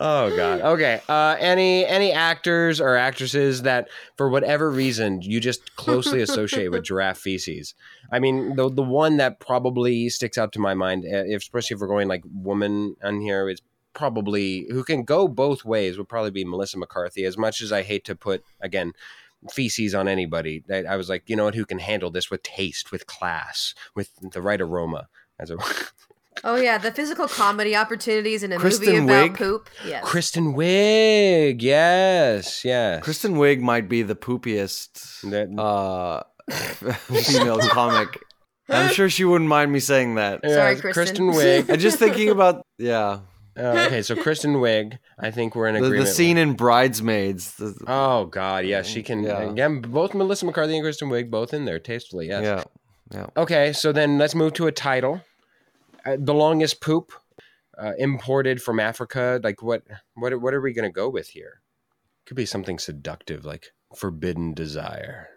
oh 0.00 0.34
god. 0.36 0.60
Okay. 0.62 1.00
Uh, 1.08 1.36
any 1.38 1.84
any 1.86 2.10
actors 2.12 2.80
or 2.80 2.96
actresses 2.96 3.62
that 3.62 3.88
for 4.16 4.28
whatever 4.28 4.70
reason 4.70 5.20
you 5.22 5.40
just 5.40 5.76
closely 5.76 6.20
associate 6.26 6.68
with 6.70 6.84
giraffe 6.84 7.18
feces? 7.18 7.74
I 8.10 8.18
mean, 8.18 8.56
the 8.56 8.68
the 8.70 8.82
one 8.82 9.18
that 9.18 9.40
probably 9.40 10.08
sticks 10.08 10.38
out 10.38 10.52
to 10.54 10.58
my 10.58 10.74
mind, 10.74 11.04
if, 11.06 11.42
especially 11.42 11.74
if 11.74 11.80
we're 11.80 11.86
going 11.88 12.08
like 12.08 12.24
woman 12.32 12.96
on 13.04 13.20
here, 13.20 13.48
is 13.48 13.60
probably 13.94 14.66
who 14.70 14.82
can 14.84 15.04
go 15.04 15.28
both 15.28 15.64
ways 15.66 15.98
would 15.98 16.08
probably 16.08 16.30
be 16.30 16.44
Melissa 16.44 16.78
McCarthy. 16.78 17.24
As 17.24 17.36
much 17.36 17.60
as 17.60 17.70
I 17.72 17.82
hate 17.82 18.04
to 18.06 18.16
put 18.16 18.42
again 18.60 18.92
feces 19.50 19.94
on 19.94 20.08
anybody, 20.08 20.62
I, 20.70 20.84
I 20.84 20.96
was 20.96 21.08
like, 21.08 21.24
you 21.26 21.36
know 21.36 21.44
what, 21.44 21.54
who 21.54 21.64
can 21.64 21.78
handle 21.78 22.10
this 22.10 22.30
with 22.30 22.42
taste, 22.42 22.92
with 22.92 23.06
class, 23.06 23.74
with 23.94 24.10
the 24.32 24.42
right 24.42 24.60
aroma. 24.60 25.08
As 25.40 25.50
a 25.50 25.56
oh 26.44 26.56
yeah 26.56 26.78
the 26.78 26.92
physical 26.92 27.26
comedy 27.26 27.74
opportunities 27.74 28.42
in 28.42 28.52
a 28.52 28.58
Kristen 28.58 28.86
movie 28.86 29.04
about 29.04 29.30
Wiig? 29.30 29.36
poop 29.36 29.70
yes 29.84 30.02
Kristen 30.04 30.54
Wiig, 30.54 31.60
yes, 31.62 32.64
yes. 32.64 33.02
Kristen 33.02 33.34
Wiig 33.34 33.60
might 33.60 33.88
be 33.88 34.02
the 34.02 34.14
poopiest 34.14 35.20
That- 35.30 35.58
uh, 35.60 36.22
female 37.12 37.58
comic. 37.70 38.18
I'm 38.68 38.90
sure 38.92 39.10
she 39.10 39.24
wouldn't 39.24 39.48
mind 39.50 39.72
me 39.72 39.80
saying 39.80 40.14
that. 40.14 40.40
Sorry, 40.48 40.76
Yeah, 40.76 40.80
Kristen. 40.80 41.30
Wiig. 41.32 41.68
I'm 41.70 41.78
just 41.80 41.98
thinking 41.98 42.30
about 42.30 42.64
yeah, 42.78 43.20
Uh, 43.56 43.84
okay, 43.86 44.02
so 44.02 44.16
Kristen 44.22 44.54
Wiig, 44.54 44.98
I 45.18 45.30
think 45.30 45.54
we're 45.54 45.68
in 45.68 45.80
the, 45.82 45.88
the 45.90 46.06
scene 46.06 46.36
with- 46.36 46.42
in 46.48 46.54
Bridesmaids. 46.54 47.56
The, 47.56 47.74
Oh 47.86 48.26
God, 48.26 48.64
yeah, 48.64 48.82
she 48.82 49.02
can. 49.02 49.22
Yeah. 49.22 49.42
Again, 49.42 49.80
both 49.80 50.14
Melissa 50.14 50.46
McCarthy 50.46 50.74
and 50.76 50.82
Kristen 50.84 51.08
Wiig, 51.08 51.30
both 51.30 51.52
in 51.52 51.64
there 51.64 51.78
tastefully. 51.78 52.28
Yes. 52.28 52.42
Yeah, 52.44 52.64
yeah. 53.20 53.26
Okay, 53.36 53.72
so 53.72 53.92
then 53.92 54.18
let's 54.18 54.34
move 54.34 54.54
to 54.54 54.66
a 54.66 54.72
title. 54.72 55.20
Uh, 56.04 56.16
the 56.18 56.34
longest 56.34 56.80
poop, 56.80 57.12
uh, 57.78 57.92
imported 57.98 58.62
from 58.62 58.80
Africa. 58.80 59.40
Like 59.42 59.62
what? 59.62 59.82
What? 60.14 60.40
What 60.40 60.54
are 60.54 60.60
we 60.60 60.72
going 60.72 60.88
to 60.88 60.92
go 60.94 61.08
with 61.08 61.28
here? 61.28 61.60
Could 62.26 62.36
be 62.36 62.46
something 62.46 62.78
seductive, 62.78 63.44
like 63.44 63.66
forbidden 63.94 64.54
desire. 64.54 65.28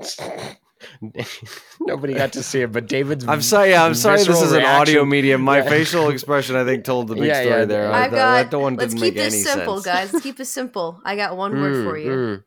Nobody 1.80 2.14
got 2.14 2.32
to 2.34 2.42
see 2.42 2.62
it, 2.62 2.72
but 2.72 2.86
David's. 2.88 3.26
I'm 3.28 3.42
sorry. 3.42 3.70
Yeah, 3.70 3.84
I'm 3.84 3.94
sorry. 3.94 4.18
This 4.18 4.26
visceral 4.28 4.44
is 4.46 4.52
an 4.52 4.64
audio 4.64 5.04
medium. 5.04 5.42
My 5.42 5.58
Yeah. 5.58 5.68
facial 5.68 6.08
expression, 6.10 6.56
I 6.56 6.64
think, 6.64 6.84
told 6.84 7.08
the 7.08 7.14
big 7.14 7.24
Yeah, 7.24 7.42
story 7.42 7.58
yeah, 7.60 7.64
there. 7.66 7.92
I- 7.92 8.04
i've 8.04 8.10
got 8.10 8.50
that 8.50 8.58
one 8.58 8.76
let's 8.76 8.94
didn't 8.94 9.04
keep 9.04 9.14
make 9.14 9.22
any 9.22 9.30
this 9.42 9.44
simple 9.50 9.76
sense. 9.82 9.84
guys 9.86 10.12
let's 10.12 10.22
keep 10.24 10.40
it 10.40 10.44
simple 10.46 11.00
i 11.04 11.16
got 11.16 11.36
one 11.36 11.52
word 11.52 11.74
Mm, 11.74 11.84
for 11.84 11.98
you 11.98 12.10
mm. 12.10 12.44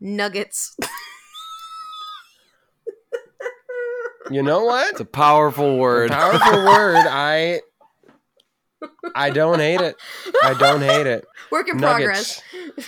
nuggets 0.00 0.76
You 4.30 4.42
know 4.42 4.64
what? 4.64 4.92
It's 4.92 5.00
a 5.00 5.04
powerful 5.04 5.76
word. 5.76 6.10
Powerful 6.10 6.64
word. 6.64 7.04
I 7.06 7.60
I 9.14 9.30
don't 9.30 9.58
hate 9.60 9.80
it. 9.80 9.96
I 10.42 10.54
don't 10.54 10.80
hate 10.80 11.06
it. 11.06 11.26
work 11.50 11.68
in 11.68 11.76
Nuggets. 11.76 12.42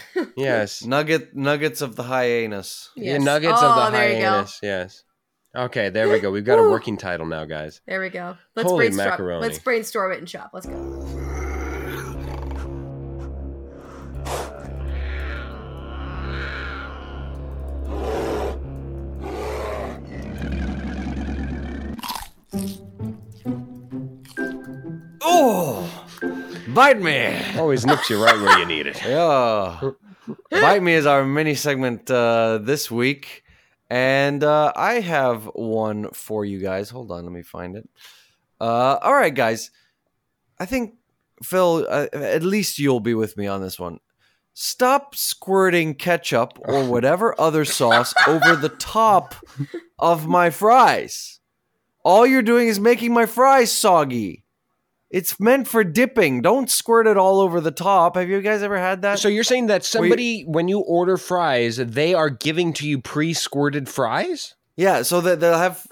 progress 0.08 0.32
Yes. 0.36 0.84
Nugget 0.84 1.34
nuggets 1.36 1.80
of 1.82 1.96
the 1.96 2.02
hyenas. 2.02 2.90
Yeah, 2.96 3.14
Yes. 3.14 3.22
nuggets 3.22 3.60
oh, 3.62 3.68
of 3.68 3.76
the 3.76 3.88
oh, 3.88 3.90
there 3.90 4.08
you 4.12 4.20
go 4.20 4.30
hyenas. 4.30 4.58
Yes. 4.62 5.02
Okay, 5.54 5.88
there 5.88 6.08
we 6.08 6.20
go. 6.20 6.30
We've 6.30 6.44
got 6.44 6.58
a 6.58 6.62
working 6.62 6.98
title 6.98 7.24
now, 7.26 7.44
guys. 7.46 7.80
There 7.86 8.00
we 8.00 8.10
go. 8.10 8.36
Let's 8.54 8.68
Holy 8.68 8.88
brainstorm. 8.88 9.08
macaroni. 9.08 9.40
Let's 9.40 9.58
brainstorm 9.58 10.12
it 10.12 10.18
and 10.18 10.28
shop. 10.28 10.50
Let's 10.52 10.66
go. 10.66 11.05
Bite 26.76 27.00
me. 27.00 27.34
Always 27.58 27.86
nips 27.86 28.10
you 28.10 28.22
right 28.22 28.38
where 28.38 28.58
you 28.58 28.66
need 28.66 28.86
it. 28.86 29.02
Yeah. 29.02 29.92
Bite 30.50 30.82
Me 30.82 30.92
is 30.92 31.06
our 31.06 31.24
mini 31.24 31.54
segment 31.54 32.10
uh, 32.10 32.58
this 32.58 32.90
week. 32.90 33.44
And 33.88 34.44
uh, 34.44 34.72
I 34.76 35.00
have 35.00 35.44
one 35.54 36.10
for 36.10 36.44
you 36.44 36.60
guys. 36.60 36.90
Hold 36.90 37.10
on, 37.10 37.24
let 37.24 37.32
me 37.32 37.42
find 37.42 37.76
it. 37.76 37.88
Uh, 38.60 38.98
all 39.00 39.14
right, 39.14 39.34
guys. 39.34 39.70
I 40.58 40.66
think, 40.66 40.96
Phil, 41.42 41.86
uh, 41.88 42.08
at 42.12 42.42
least 42.42 42.78
you'll 42.78 43.00
be 43.00 43.14
with 43.14 43.36
me 43.36 43.46
on 43.46 43.62
this 43.62 43.78
one. 43.78 44.00
Stop 44.52 45.14
squirting 45.14 45.94
ketchup 45.94 46.58
or 46.58 46.84
whatever 46.90 47.38
other 47.40 47.64
sauce 47.64 48.12
over 48.26 48.54
the 48.54 48.70
top 48.70 49.34
of 49.98 50.26
my 50.26 50.50
fries. 50.50 51.40
All 52.04 52.26
you're 52.26 52.42
doing 52.42 52.68
is 52.68 52.80
making 52.80 53.14
my 53.14 53.24
fries 53.26 53.72
soggy. 53.72 54.45
It's 55.16 55.40
meant 55.40 55.66
for 55.66 55.82
dipping. 55.82 56.42
Don't 56.42 56.68
squirt 56.68 57.06
it 57.06 57.16
all 57.16 57.40
over 57.40 57.58
the 57.62 57.70
top. 57.70 58.16
Have 58.16 58.28
you 58.28 58.42
guys 58.42 58.62
ever 58.62 58.76
had 58.76 59.00
that? 59.00 59.18
So 59.18 59.28
you're 59.28 59.44
saying 59.44 59.68
that 59.68 59.82
somebody, 59.82 60.42
when 60.42 60.68
you 60.68 60.80
order 60.80 61.16
fries, 61.16 61.78
they 61.78 62.12
are 62.12 62.28
giving 62.28 62.74
to 62.74 62.86
you 62.86 63.00
pre-squirted 63.00 63.88
fries? 63.88 64.56
Yeah, 64.76 65.00
so 65.00 65.22
that 65.22 65.40
they'll 65.40 65.56
have 65.56 65.86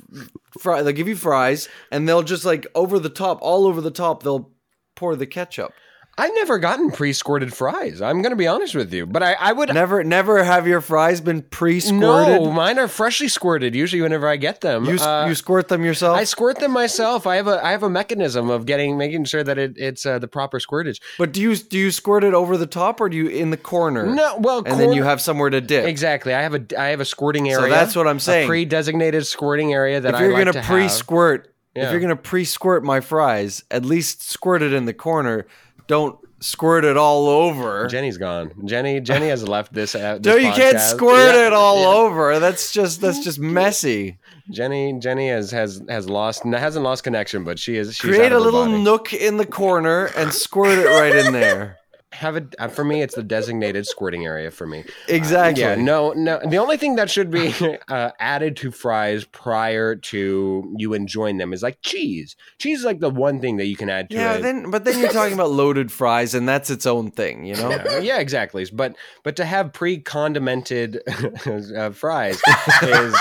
fry, 0.58 0.82
they'll 0.82 0.92
give 0.92 1.08
you 1.08 1.16
fries, 1.16 1.70
and 1.90 2.06
they'll 2.06 2.22
just 2.22 2.44
like 2.44 2.66
over 2.74 2.98
the 2.98 3.08
top, 3.08 3.38
all 3.40 3.66
over 3.66 3.80
the 3.80 3.90
top, 3.90 4.22
they'll 4.22 4.50
pour 4.94 5.16
the 5.16 5.26
ketchup. 5.26 5.72
I've 6.16 6.34
never 6.34 6.58
gotten 6.58 6.92
pre-squirted 6.92 7.52
fries. 7.52 8.00
I'm 8.00 8.22
going 8.22 8.30
to 8.30 8.36
be 8.36 8.46
honest 8.46 8.74
with 8.76 8.92
you, 8.94 9.04
but 9.04 9.22
I, 9.22 9.32
I 9.32 9.52
would 9.52 9.74
Never, 9.74 10.04
never 10.04 10.44
have 10.44 10.64
your 10.66 10.80
fries 10.80 11.20
been 11.20 11.42
pre-squirted. 11.42 12.00
no. 12.40 12.52
Mine 12.52 12.78
are 12.78 12.86
freshly 12.86 13.26
squirted. 13.26 13.74
Usually, 13.74 14.00
whenever 14.00 14.28
I 14.28 14.36
get 14.36 14.60
them, 14.60 14.84
You, 14.84 14.96
Uh, 14.98 15.26
you 15.26 15.34
squirt 15.34 15.66
them 15.68 15.84
yourself. 15.84 16.16
I 16.16 16.22
squirt 16.22 16.60
them 16.60 16.70
myself. 16.70 17.26
I 17.26 17.34
have 17.36 17.48
a 17.48 17.64
I 17.66 17.72
have 17.72 17.82
a 17.82 17.90
mechanism 17.90 18.48
of 18.48 18.64
getting 18.64 18.96
making 18.96 19.24
sure 19.24 19.42
that 19.42 19.58
it, 19.58 19.74
it's 19.76 20.06
uh, 20.06 20.20
the 20.20 20.28
proper 20.28 20.60
squirtage. 20.60 21.00
but 21.18 21.32
do 21.32 21.40
you 21.40 21.56
do 21.56 21.76
you 21.78 21.90
squirt 21.90 22.22
it 22.22 22.32
over 22.34 22.56
the 22.56 22.66
top 22.68 23.00
or 23.00 23.08
do 23.08 23.16
you 23.16 23.26
in 23.26 23.50
the 23.50 23.56
corner? 23.56 24.06
No, 24.06 24.36
well, 24.38 24.62
and 24.64 24.78
then 24.78 24.92
you 24.92 25.02
have 25.02 25.20
somewhere 25.20 25.50
to 25.50 25.60
dip. 25.60 25.84
exactly. 25.84 26.32
I 26.32 26.42
have 26.42 26.54
a 26.54 26.62
I 26.78 26.86
have 26.90 27.00
a 27.00 27.04
squirting 27.04 27.48
area. 27.50 27.64
So 27.66 27.70
that's 27.70 27.96
what 27.96 28.06
I'm 28.06 28.18
a 28.18 28.20
saying. 28.20 28.46
pre-designated 28.46 29.26
squirting 29.26 29.72
area 29.72 30.00
that 30.00 30.14
If 30.14 30.20
you're 30.20 30.32
like 30.32 30.46
gonna 30.52 30.64
pre-squirt, 30.64 31.52
Yeah. 31.74 31.86
if 31.86 31.90
you're 31.90 32.00
gonna 32.00 32.14
pre-squirt 32.14 32.84
my 32.84 33.00
fries, 33.00 33.64
at 33.70 33.84
least 33.84 34.22
squirt 34.30 34.62
it 34.62 34.72
in 34.72 34.84
the 34.84 34.94
corner. 34.94 35.46
Don't 35.86 36.18
squirt 36.40 36.84
it 36.84 36.96
all 36.96 37.28
over. 37.28 37.86
Jennie's 37.86 38.18
gone. 38.18 38.52
Jennie 38.64 39.00
Jennie 39.00 39.28
has 39.28 39.46
left 39.46 39.72
this. 39.72 39.94
Uh, 39.94 40.14
no, 40.14 40.18
this 40.18 40.44
you 40.44 40.52
can't 40.52 40.80
squirt 40.80 41.34
Yeah, 41.34 41.46
it 41.48 41.52
all 41.52 41.80
yeah. 41.80 41.98
over. 42.00 42.38
That's 42.38 42.72
just 42.72 43.00
that's 43.00 43.22
just 43.22 43.38
messy. 43.58 44.18
Jennie 44.50 44.98
Jennie 44.98 45.28
has 45.28 45.50
has 45.50 45.82
has 45.88 46.08
lost 46.08 46.44
hasn't 46.44 46.84
lost 46.84 47.04
connection, 47.04 47.44
but 47.44 47.58
she 47.58 47.76
is 47.76 47.94
she's 47.96 48.10
Create 48.10 48.32
a 48.32 48.38
little 48.38 48.66
body. 48.66 48.82
nook 48.82 49.12
in 49.12 49.36
the 49.38 49.46
corner 49.46 50.06
and 50.16 50.32
squirt 50.32 50.78
it 50.78 50.86
right 50.88 51.14
in 51.14 51.32
there. 51.32 51.78
have 52.14 52.36
it 52.36 52.54
uh, 52.58 52.68
for 52.68 52.84
me. 52.84 53.02
It's 53.02 53.14
the 53.14 53.22
designated 53.22 53.86
squirting 53.86 54.24
area 54.24 54.50
for 54.50 54.66
me. 54.66 54.84
Exactly. 55.08 55.62
Yeah, 55.62 55.74
no, 55.74 56.12
no. 56.12 56.40
The 56.46 56.56
only 56.58 56.76
thing 56.76 56.96
that 56.96 57.10
should 57.10 57.30
be 57.30 57.54
uh, 57.88 58.10
added 58.18 58.56
to 58.58 58.70
fries 58.70 59.24
prior 59.24 59.96
to 59.96 60.74
you 60.78 60.94
enjoying 60.94 61.38
them 61.38 61.52
is 61.52 61.62
like 61.62 61.78
cheese. 61.82 62.36
Cheese 62.58 62.80
is 62.80 62.84
like 62.84 63.00
the 63.00 63.10
one 63.10 63.40
thing 63.40 63.56
that 63.58 63.66
you 63.66 63.76
can 63.76 63.90
add 63.90 64.10
to 64.10 64.16
Yeah, 64.16 64.34
it. 64.34 64.42
then 64.42 64.70
but 64.70 64.84
then 64.84 64.98
you're 64.98 65.12
talking 65.12 65.34
about 65.34 65.50
loaded 65.50 65.90
fries, 65.92 66.34
and 66.34 66.48
that's 66.48 66.70
its 66.70 66.86
own 66.86 67.10
thing, 67.10 67.44
you 67.44 67.54
know. 67.56 67.70
yeah, 67.70 67.98
yeah, 67.98 68.18
exactly. 68.18 68.64
But 68.72 68.96
but 69.22 69.36
to 69.36 69.44
have 69.44 69.72
pre-condimented 69.72 71.02
uh, 71.76 71.90
fries 71.90 72.40
is 72.82 73.14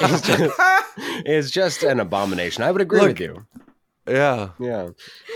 is 0.00 0.20
just, 0.22 0.60
is 1.26 1.50
just 1.50 1.82
an 1.82 2.00
abomination. 2.00 2.62
I 2.62 2.70
would 2.70 2.82
agree 2.82 3.00
Look, 3.00 3.08
with 3.08 3.20
you. 3.20 3.46
Yeah, 4.10 4.50
Yeah. 4.58 4.88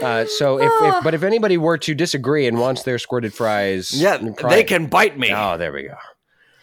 Uh, 0.02 0.24
so 0.26 0.58
if, 0.60 0.70
if 0.82 1.04
but 1.04 1.14
if 1.14 1.22
anybody 1.22 1.56
were 1.56 1.78
to 1.78 1.94
disagree 1.94 2.46
and 2.46 2.58
wants 2.58 2.82
their 2.82 2.98
squirted 2.98 3.32
fries, 3.32 3.92
yeah, 3.92 4.18
pri- 4.36 4.50
they 4.50 4.64
can 4.64 4.86
bite 4.86 5.18
me. 5.18 5.30
Oh, 5.32 5.56
there 5.56 5.72
we 5.72 5.84
go. 5.84 5.94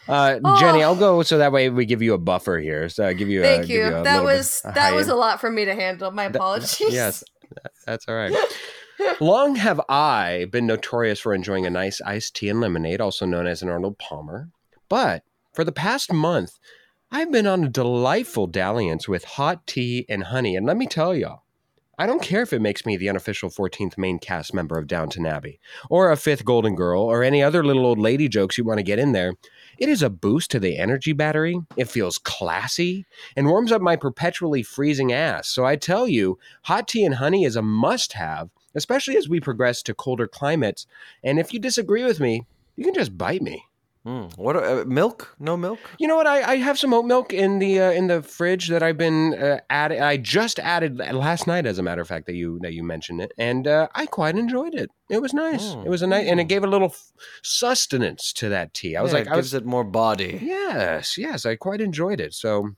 Uh, 0.08 0.38
Oh. 0.44 0.60
Jennie, 0.60 0.82
I'll 0.82 0.96
go 0.96 1.22
so 1.22 1.38
that 1.38 1.52
way 1.52 1.70
we 1.70 1.86
give 1.86 2.02
you 2.02 2.12
a 2.14 2.18
buffer 2.18 2.58
here. 2.58 2.88
So 2.88 3.06
I 3.06 3.12
give 3.12 3.28
you. 3.28 3.42
Thank 3.42 3.66
give 3.68 3.76
you. 3.76 3.86
a 3.86 3.90
that 3.90 4.02
little 4.02 4.20
bit- 4.20 4.36
was 4.36 4.62
that 4.74 4.94
was 4.94 5.08
a 5.08 5.14
lot 5.14 5.40
for 5.40 5.50
me 5.50 5.64
to 5.64 5.74
handle. 5.74 6.10
My 6.10 6.24
apologies. 6.24 6.92
Yes, 6.92 7.24
that- 7.54 7.72
that's 7.86 8.08
all 8.08 8.14
right. 8.16 8.34
Long 9.20 9.56
have 9.56 9.80
I 9.88 10.46
been 10.50 10.66
notorious 10.66 11.18
for 11.20 11.34
enjoying 11.34 11.66
a 11.66 11.70
nice 11.70 12.00
iced 12.02 12.36
tea 12.36 12.48
and 12.48 12.60
lemonade, 12.60 13.00
also 13.00 13.26
known 13.26 13.46
as 13.46 13.62
an 13.62 13.68
Arnold 13.68 13.98
Palmer. 13.98 14.48
But 14.88 15.22
for 15.52 15.64
the 15.64 15.72
past 15.72 16.12
month, 16.12 16.58
I've 17.10 17.32
been 17.32 17.46
on 17.46 17.64
a 17.64 17.68
delightful 17.68 18.46
dalliance 18.46 19.08
with 19.08 19.24
hot 19.24 19.66
tea 19.66 20.06
and 20.08 20.24
honey. 20.24 20.54
And 20.56 20.66
let 20.66 20.76
me 20.76 20.86
tell 20.86 21.14
y'all, 21.14 21.42
I 21.98 22.06
don't 22.06 22.22
care 22.22 22.40
if 22.40 22.54
it 22.54 22.62
makes 22.62 22.86
me 22.86 22.96
the 22.96 23.10
unofficial 23.10 23.50
14th 23.50 23.98
main 23.98 24.18
cast 24.18 24.54
member 24.54 24.78
of 24.78 24.86
Downton 24.86 25.26
Abbey, 25.26 25.60
or 25.90 26.10
a 26.10 26.16
fifth 26.16 26.42
Golden 26.42 26.74
Girl, 26.74 27.02
or 27.02 27.22
any 27.22 27.42
other 27.42 27.62
little 27.62 27.84
old 27.84 27.98
lady 27.98 28.28
jokes 28.28 28.56
you 28.56 28.64
want 28.64 28.78
to 28.78 28.82
get 28.82 28.98
in 28.98 29.12
there. 29.12 29.34
It 29.76 29.90
is 29.90 30.02
a 30.02 30.08
boost 30.08 30.50
to 30.52 30.58
the 30.58 30.78
energy 30.78 31.12
battery. 31.12 31.60
It 31.76 31.90
feels 31.90 32.16
classy 32.16 33.04
and 33.36 33.46
warms 33.46 33.72
up 33.72 33.82
my 33.82 33.96
perpetually 33.96 34.62
freezing 34.62 35.12
ass. 35.12 35.48
So 35.48 35.66
I 35.66 35.76
tell 35.76 36.08
you, 36.08 36.38
hot 36.62 36.88
tea 36.88 37.04
and 37.04 37.16
honey 37.16 37.44
is 37.44 37.56
a 37.56 37.62
must 37.62 38.14
have, 38.14 38.48
especially 38.74 39.18
as 39.18 39.28
we 39.28 39.38
progress 39.38 39.82
to 39.82 39.94
colder 39.94 40.26
climates. 40.26 40.86
And 41.22 41.38
if 41.38 41.52
you 41.52 41.60
disagree 41.60 42.04
with 42.04 42.20
me, 42.20 42.46
you 42.74 42.84
can 42.84 42.94
just 42.94 43.18
bite 43.18 43.42
me. 43.42 43.66
Mm, 44.04 44.36
what 44.36 44.56
uh, 44.56 44.84
milk? 44.84 45.36
No 45.38 45.56
milk? 45.56 45.78
You 45.98 46.08
know 46.08 46.16
what? 46.16 46.26
I, 46.26 46.42
I 46.54 46.56
have 46.56 46.76
some 46.76 46.92
oat 46.92 47.04
milk 47.04 47.32
in 47.32 47.60
the 47.60 47.80
uh, 47.80 47.90
in 47.92 48.08
the 48.08 48.20
fridge 48.20 48.66
that 48.68 48.82
I've 48.82 48.98
been 48.98 49.34
uh, 49.34 49.60
add. 49.70 49.92
I 49.92 50.16
just 50.16 50.58
added 50.58 50.98
last 50.98 51.46
night, 51.46 51.66
as 51.66 51.78
a 51.78 51.84
matter 51.84 52.02
of 52.02 52.08
fact, 52.08 52.26
that 52.26 52.34
you 52.34 52.58
that 52.62 52.72
you 52.72 52.82
mentioned 52.82 53.20
it, 53.20 53.30
and 53.38 53.68
uh, 53.68 53.86
I 53.94 54.06
quite 54.06 54.36
enjoyed 54.36 54.74
it. 54.74 54.90
It 55.08 55.22
was 55.22 55.32
nice. 55.32 55.62
Mm. 55.62 55.86
It 55.86 55.88
was 55.88 56.02
a 56.02 56.08
nice, 56.08 56.26
and 56.26 56.40
it 56.40 56.48
gave 56.48 56.64
a 56.64 56.66
little 56.66 56.88
f- 56.88 57.12
sustenance 57.44 58.32
to 58.34 58.48
that 58.48 58.74
tea. 58.74 58.96
I 58.96 59.02
was 59.02 59.12
Yeah, 59.12 59.18
like, 59.18 59.26
it 59.28 59.32
I 59.32 59.36
was 59.36 59.46
gives 59.46 59.54
it 59.54 59.64
more 59.66 59.84
body. 59.84 60.40
yes, 60.42 61.16
yes, 61.16 61.46
I 61.46 61.54
quite 61.54 61.80
enjoyed 61.80 62.20
it. 62.20 62.34
So. 62.34 62.70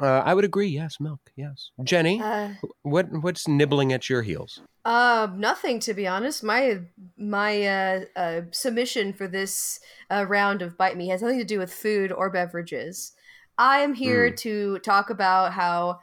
Uh, 0.00 0.22
I 0.24 0.34
would 0.34 0.44
agree. 0.44 0.68
Yes, 0.68 0.98
milk. 1.00 1.20
Yes, 1.36 1.70
Jennie. 1.84 2.20
Uh, 2.20 2.50
What 2.82 3.06
what's 3.22 3.46
nibbling 3.46 3.92
at 3.92 4.08
your 4.08 4.22
heels? 4.22 4.60
uh, 4.84 5.28
nothing 5.34 5.80
to 5.80 5.94
be 5.94 6.06
honest. 6.06 6.42
My 6.42 6.80
my 7.16 7.62
uh, 7.62 8.04
uh, 8.16 8.40
submission 8.50 9.12
for 9.12 9.28
this 9.28 9.80
uh, 10.10 10.26
round 10.28 10.62
of 10.62 10.76
Bite 10.76 10.96
Me 10.96 11.08
has 11.08 11.22
nothing 11.22 11.38
to 11.38 11.44
do 11.44 11.58
with 11.58 11.72
food 11.72 12.12
or 12.12 12.28
beverages. 12.30 13.12
I 13.56 13.78
am 13.78 13.94
here 13.94 14.30
to 14.30 14.78
talk 14.80 15.10
about 15.10 15.52
how 15.52 16.00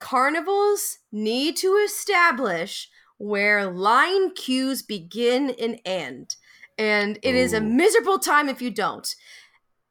carnivals 0.00 0.98
need 1.10 1.56
to 1.56 1.74
establish 1.84 2.88
where 3.18 3.66
line 3.66 4.32
queues 4.34 4.82
begin 4.82 5.50
and 5.58 5.80
end. 5.84 6.36
And 6.76 7.18
it 7.22 7.34
is 7.34 7.52
a 7.52 7.60
miserable 7.60 8.18
time 8.18 8.48
if 8.48 8.60
you 8.60 8.70
don't. 8.70 9.14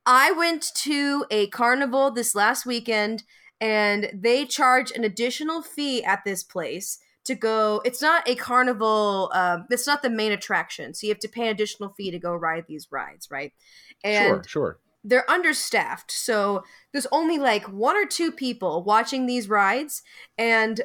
I 0.05 0.31
went 0.31 0.65
to 0.75 1.25
a 1.31 1.47
carnival 1.47 2.11
this 2.11 2.35
last 2.35 2.65
weekend 2.65 3.23
and 3.61 4.09
they 4.13 4.45
charge 4.45 4.91
an 4.91 5.03
additional 5.03 5.61
fee 5.61 6.03
at 6.03 6.23
this 6.25 6.43
place 6.43 6.99
to 7.25 7.35
go. 7.35 7.81
It's 7.85 8.01
not 8.01 8.27
a 8.27 8.35
carnival, 8.35 9.31
um, 9.33 9.65
it's 9.69 9.87
not 9.87 10.01
the 10.01 10.09
main 10.09 10.31
attraction. 10.31 10.93
So 10.93 11.07
you 11.07 11.13
have 11.13 11.19
to 11.19 11.29
pay 11.29 11.43
an 11.43 11.47
additional 11.47 11.93
fee 11.95 12.11
to 12.11 12.19
go 12.19 12.33
ride 12.33 12.65
these 12.67 12.87
rides, 12.91 13.29
right? 13.31 13.53
And 14.03 14.27
sure, 14.27 14.43
sure. 14.45 14.79
they're 15.03 15.29
understaffed. 15.29 16.11
So 16.11 16.63
there's 16.91 17.07
only 17.11 17.37
like 17.37 17.71
one 17.71 17.95
or 17.95 18.05
two 18.05 18.31
people 18.31 18.83
watching 18.83 19.25
these 19.25 19.47
rides, 19.47 20.03
and 20.37 20.81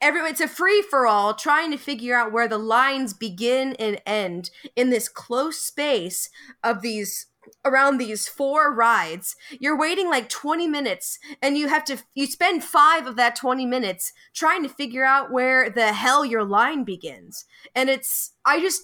everyone 0.00 0.30
it's 0.30 0.40
a 0.40 0.48
free 0.48 0.80
for 0.80 1.06
all 1.06 1.34
trying 1.34 1.70
to 1.72 1.76
figure 1.76 2.16
out 2.16 2.32
where 2.32 2.48
the 2.48 2.58
lines 2.58 3.12
begin 3.12 3.74
and 3.78 4.00
end 4.06 4.50
in 4.76 4.90
this 4.90 5.08
close 5.08 5.60
space 5.60 6.30
of 6.64 6.80
these 6.80 7.26
around 7.64 7.98
these 7.98 8.28
four 8.28 8.72
rides 8.72 9.36
you're 9.60 9.78
waiting 9.78 10.08
like 10.08 10.28
20 10.28 10.66
minutes 10.66 11.18
and 11.42 11.56
you 11.56 11.68
have 11.68 11.84
to 11.84 11.98
you 12.14 12.26
spend 12.26 12.64
5 12.64 13.06
of 13.06 13.16
that 13.16 13.36
20 13.36 13.66
minutes 13.66 14.12
trying 14.34 14.62
to 14.62 14.68
figure 14.68 15.04
out 15.04 15.32
where 15.32 15.70
the 15.70 15.92
hell 15.92 16.24
your 16.24 16.44
line 16.44 16.84
begins. 16.84 17.44
And 17.74 17.88
it's 17.88 18.32
i 18.44 18.60
just 18.60 18.82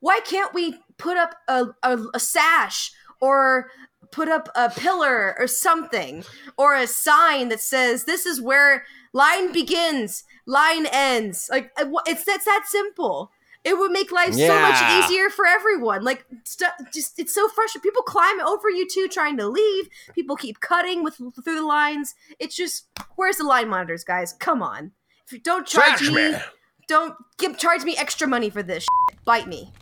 why 0.00 0.20
can't 0.20 0.52
we 0.52 0.76
put 0.98 1.16
up 1.16 1.36
a, 1.48 1.66
a, 1.82 1.98
a 2.14 2.20
sash 2.20 2.92
or 3.20 3.70
put 4.10 4.28
up 4.28 4.48
a 4.54 4.68
pillar 4.70 5.34
or 5.38 5.46
something 5.46 6.24
or 6.56 6.76
a 6.76 6.86
sign 6.86 7.48
that 7.48 7.60
says 7.60 8.04
this 8.04 8.26
is 8.26 8.40
where 8.40 8.84
line 9.12 9.52
begins 9.52 10.24
line 10.46 10.86
ends. 10.86 11.48
Like 11.50 11.70
it's 12.06 12.24
that's 12.24 12.44
that 12.44 12.64
simple 12.66 13.30
it 13.64 13.78
would 13.78 13.92
make 13.92 14.12
life 14.12 14.34
so 14.34 14.60
much 14.60 15.04
easier 15.04 15.30
for 15.30 15.46
everyone. 15.46 16.04
Like 16.04 16.26
stu- 16.44 16.66
just 16.92 17.18
it's 17.18 17.34
so 17.34 17.48
frustrating. 17.48 17.88
People 17.88 18.02
climb 18.02 18.40
over 18.42 18.68
you 18.68 18.86
too 18.86 19.08
trying 19.08 19.38
to 19.38 19.48
leave. 19.48 19.88
People 20.14 20.36
keep 20.36 20.60
cutting 20.60 21.02
with 21.02 21.16
through 21.16 21.54
the 21.54 21.66
lines. 21.66 22.14
It's 22.38 22.54
just 22.54 22.88
where's 23.16 23.38
the 23.38 23.44
line 23.44 23.68
monitors 23.68 24.04
guys? 24.04 24.34
Come 24.34 24.62
on. 24.62 24.92
If 25.26 25.32
you 25.32 25.40
don't 25.40 25.66
charge 25.66 26.02
me 26.02 26.14
man. 26.14 26.42
don't 26.88 27.14
give 27.38 27.56
charge 27.56 27.84
me 27.84 27.96
extra 27.96 28.28
money 28.28 28.50
for 28.50 28.62
this 28.62 28.82
shit. 28.84 29.24
bite 29.24 29.48
me. 29.48 29.72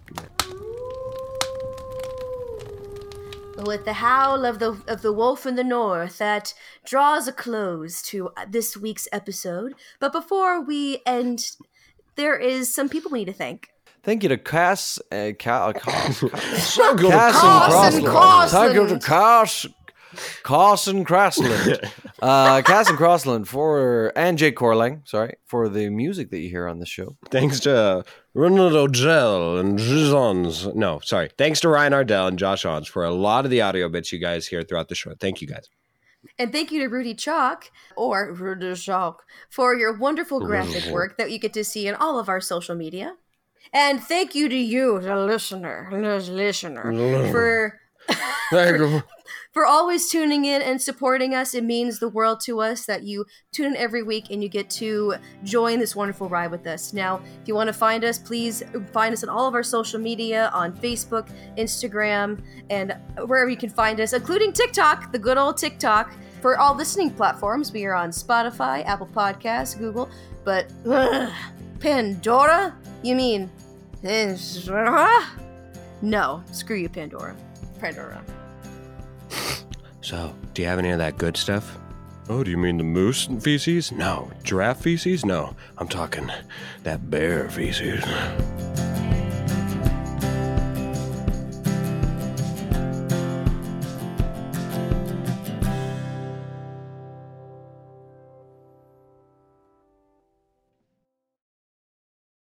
With 3.64 3.84
the 3.84 3.92
howl 3.92 4.44
of 4.44 4.58
the 4.60 4.80
of 4.88 5.02
the 5.02 5.12
wolf 5.12 5.44
in 5.44 5.56
the 5.56 5.64
north 5.64 6.18
that 6.18 6.54
draws 6.84 7.28
a 7.28 7.32
close 7.32 8.00
to 8.02 8.28
uh, 8.36 8.46
this 8.48 8.76
week's 8.76 9.06
episode. 9.12 9.74
But 10.00 10.12
before 10.12 10.60
we 10.60 11.00
end 11.04 11.44
there 12.16 12.36
is 12.36 12.72
some 12.72 12.88
people 12.88 13.10
we 13.10 13.20
need 13.20 13.24
to 13.26 13.32
thank 13.32 13.68
Thank 14.04 14.24
you 14.24 14.28
to 14.30 14.36
Cass, 14.36 14.98
uh, 15.12 15.30
Ca- 15.38 15.68
uh, 15.68 15.72
Cass, 15.74 16.18
So 16.64 16.94
good. 16.96 17.12
Cass 17.12 17.40
Cass 17.40 17.94
and 17.94 18.02
and 18.02 18.06
Crossland. 18.12 18.50
Thank 18.50 18.74
you 18.74 18.98
to 18.98 19.06
Crossland. 19.06 19.74
Cass, 19.76 20.32
Cass 20.44 20.86
and 20.88 21.06
Crossland. 21.06 21.80
uh, 22.20 22.62
Cass 22.62 22.88
and 22.88 22.98
Crossland 22.98 23.46
for 23.48 24.12
and 24.16 24.36
Jake 24.38 24.56
Corling, 24.56 25.02
sorry 25.04 25.34
for 25.46 25.68
the 25.68 25.88
music 25.88 26.30
that 26.30 26.40
you 26.40 26.48
hear 26.50 26.66
on 26.66 26.80
the 26.80 26.86
show. 26.86 27.16
Thanks 27.30 27.60
to 27.60 28.04
Ronald 28.34 28.72
O'Gell 28.74 29.58
and 29.60 29.78
Jizons. 29.78 30.74
No, 30.74 30.98
sorry. 30.98 31.30
Thanks 31.38 31.60
to 31.60 31.68
Ryan 31.68 31.92
Ardell 31.92 32.26
and 32.26 32.38
Josh 32.38 32.64
Ons 32.64 32.88
for 32.88 33.04
a 33.04 33.10
lot 33.12 33.44
of 33.44 33.52
the 33.52 33.60
audio 33.62 33.88
bits 33.88 34.12
you 34.12 34.18
guys 34.18 34.48
hear 34.48 34.62
throughout 34.64 34.88
the 34.88 34.94
show. 34.96 35.14
Thank 35.20 35.40
you 35.40 35.46
guys. 35.46 35.68
And 36.38 36.52
thank 36.52 36.72
you 36.72 36.80
to 36.80 36.88
rudy 36.88 37.14
chalk 37.14 37.70
or 37.96 38.32
rudy 38.32 38.74
chalk 38.74 39.22
for 39.50 39.74
your 39.74 39.96
wonderful 39.96 40.40
graphic 40.40 40.86
work 40.92 41.16
that 41.18 41.30
you 41.30 41.38
get 41.38 41.52
to 41.54 41.64
see 41.64 41.86
in 41.86 41.94
all 41.94 42.18
of 42.18 42.28
our 42.28 42.40
social 42.40 42.74
media. 42.74 43.14
And 43.72 44.02
thank 44.02 44.34
you 44.34 44.48
to 44.48 44.56
you 44.56 45.00
the 45.00 45.16
listener 45.16 45.88
the 45.90 46.18
listener 46.30 46.92
for 47.30 47.80
You 48.52 49.02
for 49.52 49.66
always 49.66 50.10
tuning 50.10 50.44
in 50.44 50.62
and 50.62 50.80
supporting 50.80 51.34
us. 51.34 51.54
It 51.54 51.64
means 51.64 51.98
the 51.98 52.08
world 52.08 52.40
to 52.42 52.60
us 52.60 52.86
that 52.86 53.02
you 53.02 53.26
tune 53.52 53.72
in 53.72 53.76
every 53.76 54.02
week 54.02 54.30
and 54.30 54.42
you 54.42 54.48
get 54.48 54.70
to 54.70 55.14
join 55.44 55.78
this 55.78 55.94
wonderful 55.94 56.28
ride 56.28 56.50
with 56.50 56.66
us. 56.66 56.92
Now, 56.92 57.20
if 57.40 57.48
you 57.48 57.54
want 57.54 57.68
to 57.68 57.72
find 57.72 58.04
us, 58.04 58.18
please 58.18 58.62
find 58.92 59.12
us 59.12 59.22
on 59.22 59.28
all 59.28 59.46
of 59.46 59.54
our 59.54 59.62
social 59.62 60.00
media 60.00 60.50
on 60.54 60.72
Facebook, 60.72 61.28
Instagram, 61.58 62.42
and 62.70 62.96
wherever 63.26 63.50
you 63.50 63.56
can 63.56 63.70
find 63.70 64.00
us, 64.00 64.12
including 64.12 64.52
TikTok, 64.52 65.12
the 65.12 65.18
good 65.18 65.38
old 65.38 65.56
TikTok. 65.56 66.12
For 66.40 66.58
all 66.58 66.74
listening 66.74 67.10
platforms, 67.10 67.72
we 67.72 67.84
are 67.84 67.94
on 67.94 68.10
Spotify, 68.10 68.84
Apple 68.84 69.06
Podcasts, 69.06 69.78
Google, 69.78 70.10
but 70.44 70.66
ugh, 70.88 71.32
Pandora? 71.78 72.74
You 73.04 73.14
mean 73.14 73.50
Pandora? 74.02 75.24
No, 76.00 76.42
screw 76.50 76.76
you, 76.76 76.88
Pandora. 76.88 77.36
Pandora. 77.78 78.24
So, 80.02 80.34
do 80.52 80.62
you 80.62 80.68
have 80.68 80.78
any 80.78 80.90
of 80.90 80.98
that 80.98 81.16
good 81.16 81.36
stuff? 81.36 81.78
Oh, 82.28 82.44
do 82.44 82.50
you 82.50 82.58
mean 82.58 82.76
the 82.76 82.84
moose 82.84 83.26
feces? 83.40 83.92
No. 83.92 84.30
Giraffe 84.42 84.82
feces? 84.82 85.24
No. 85.24 85.56
I'm 85.78 85.88
talking 85.88 86.30
that 86.82 87.10
bear 87.10 87.48
feces. 87.48 88.04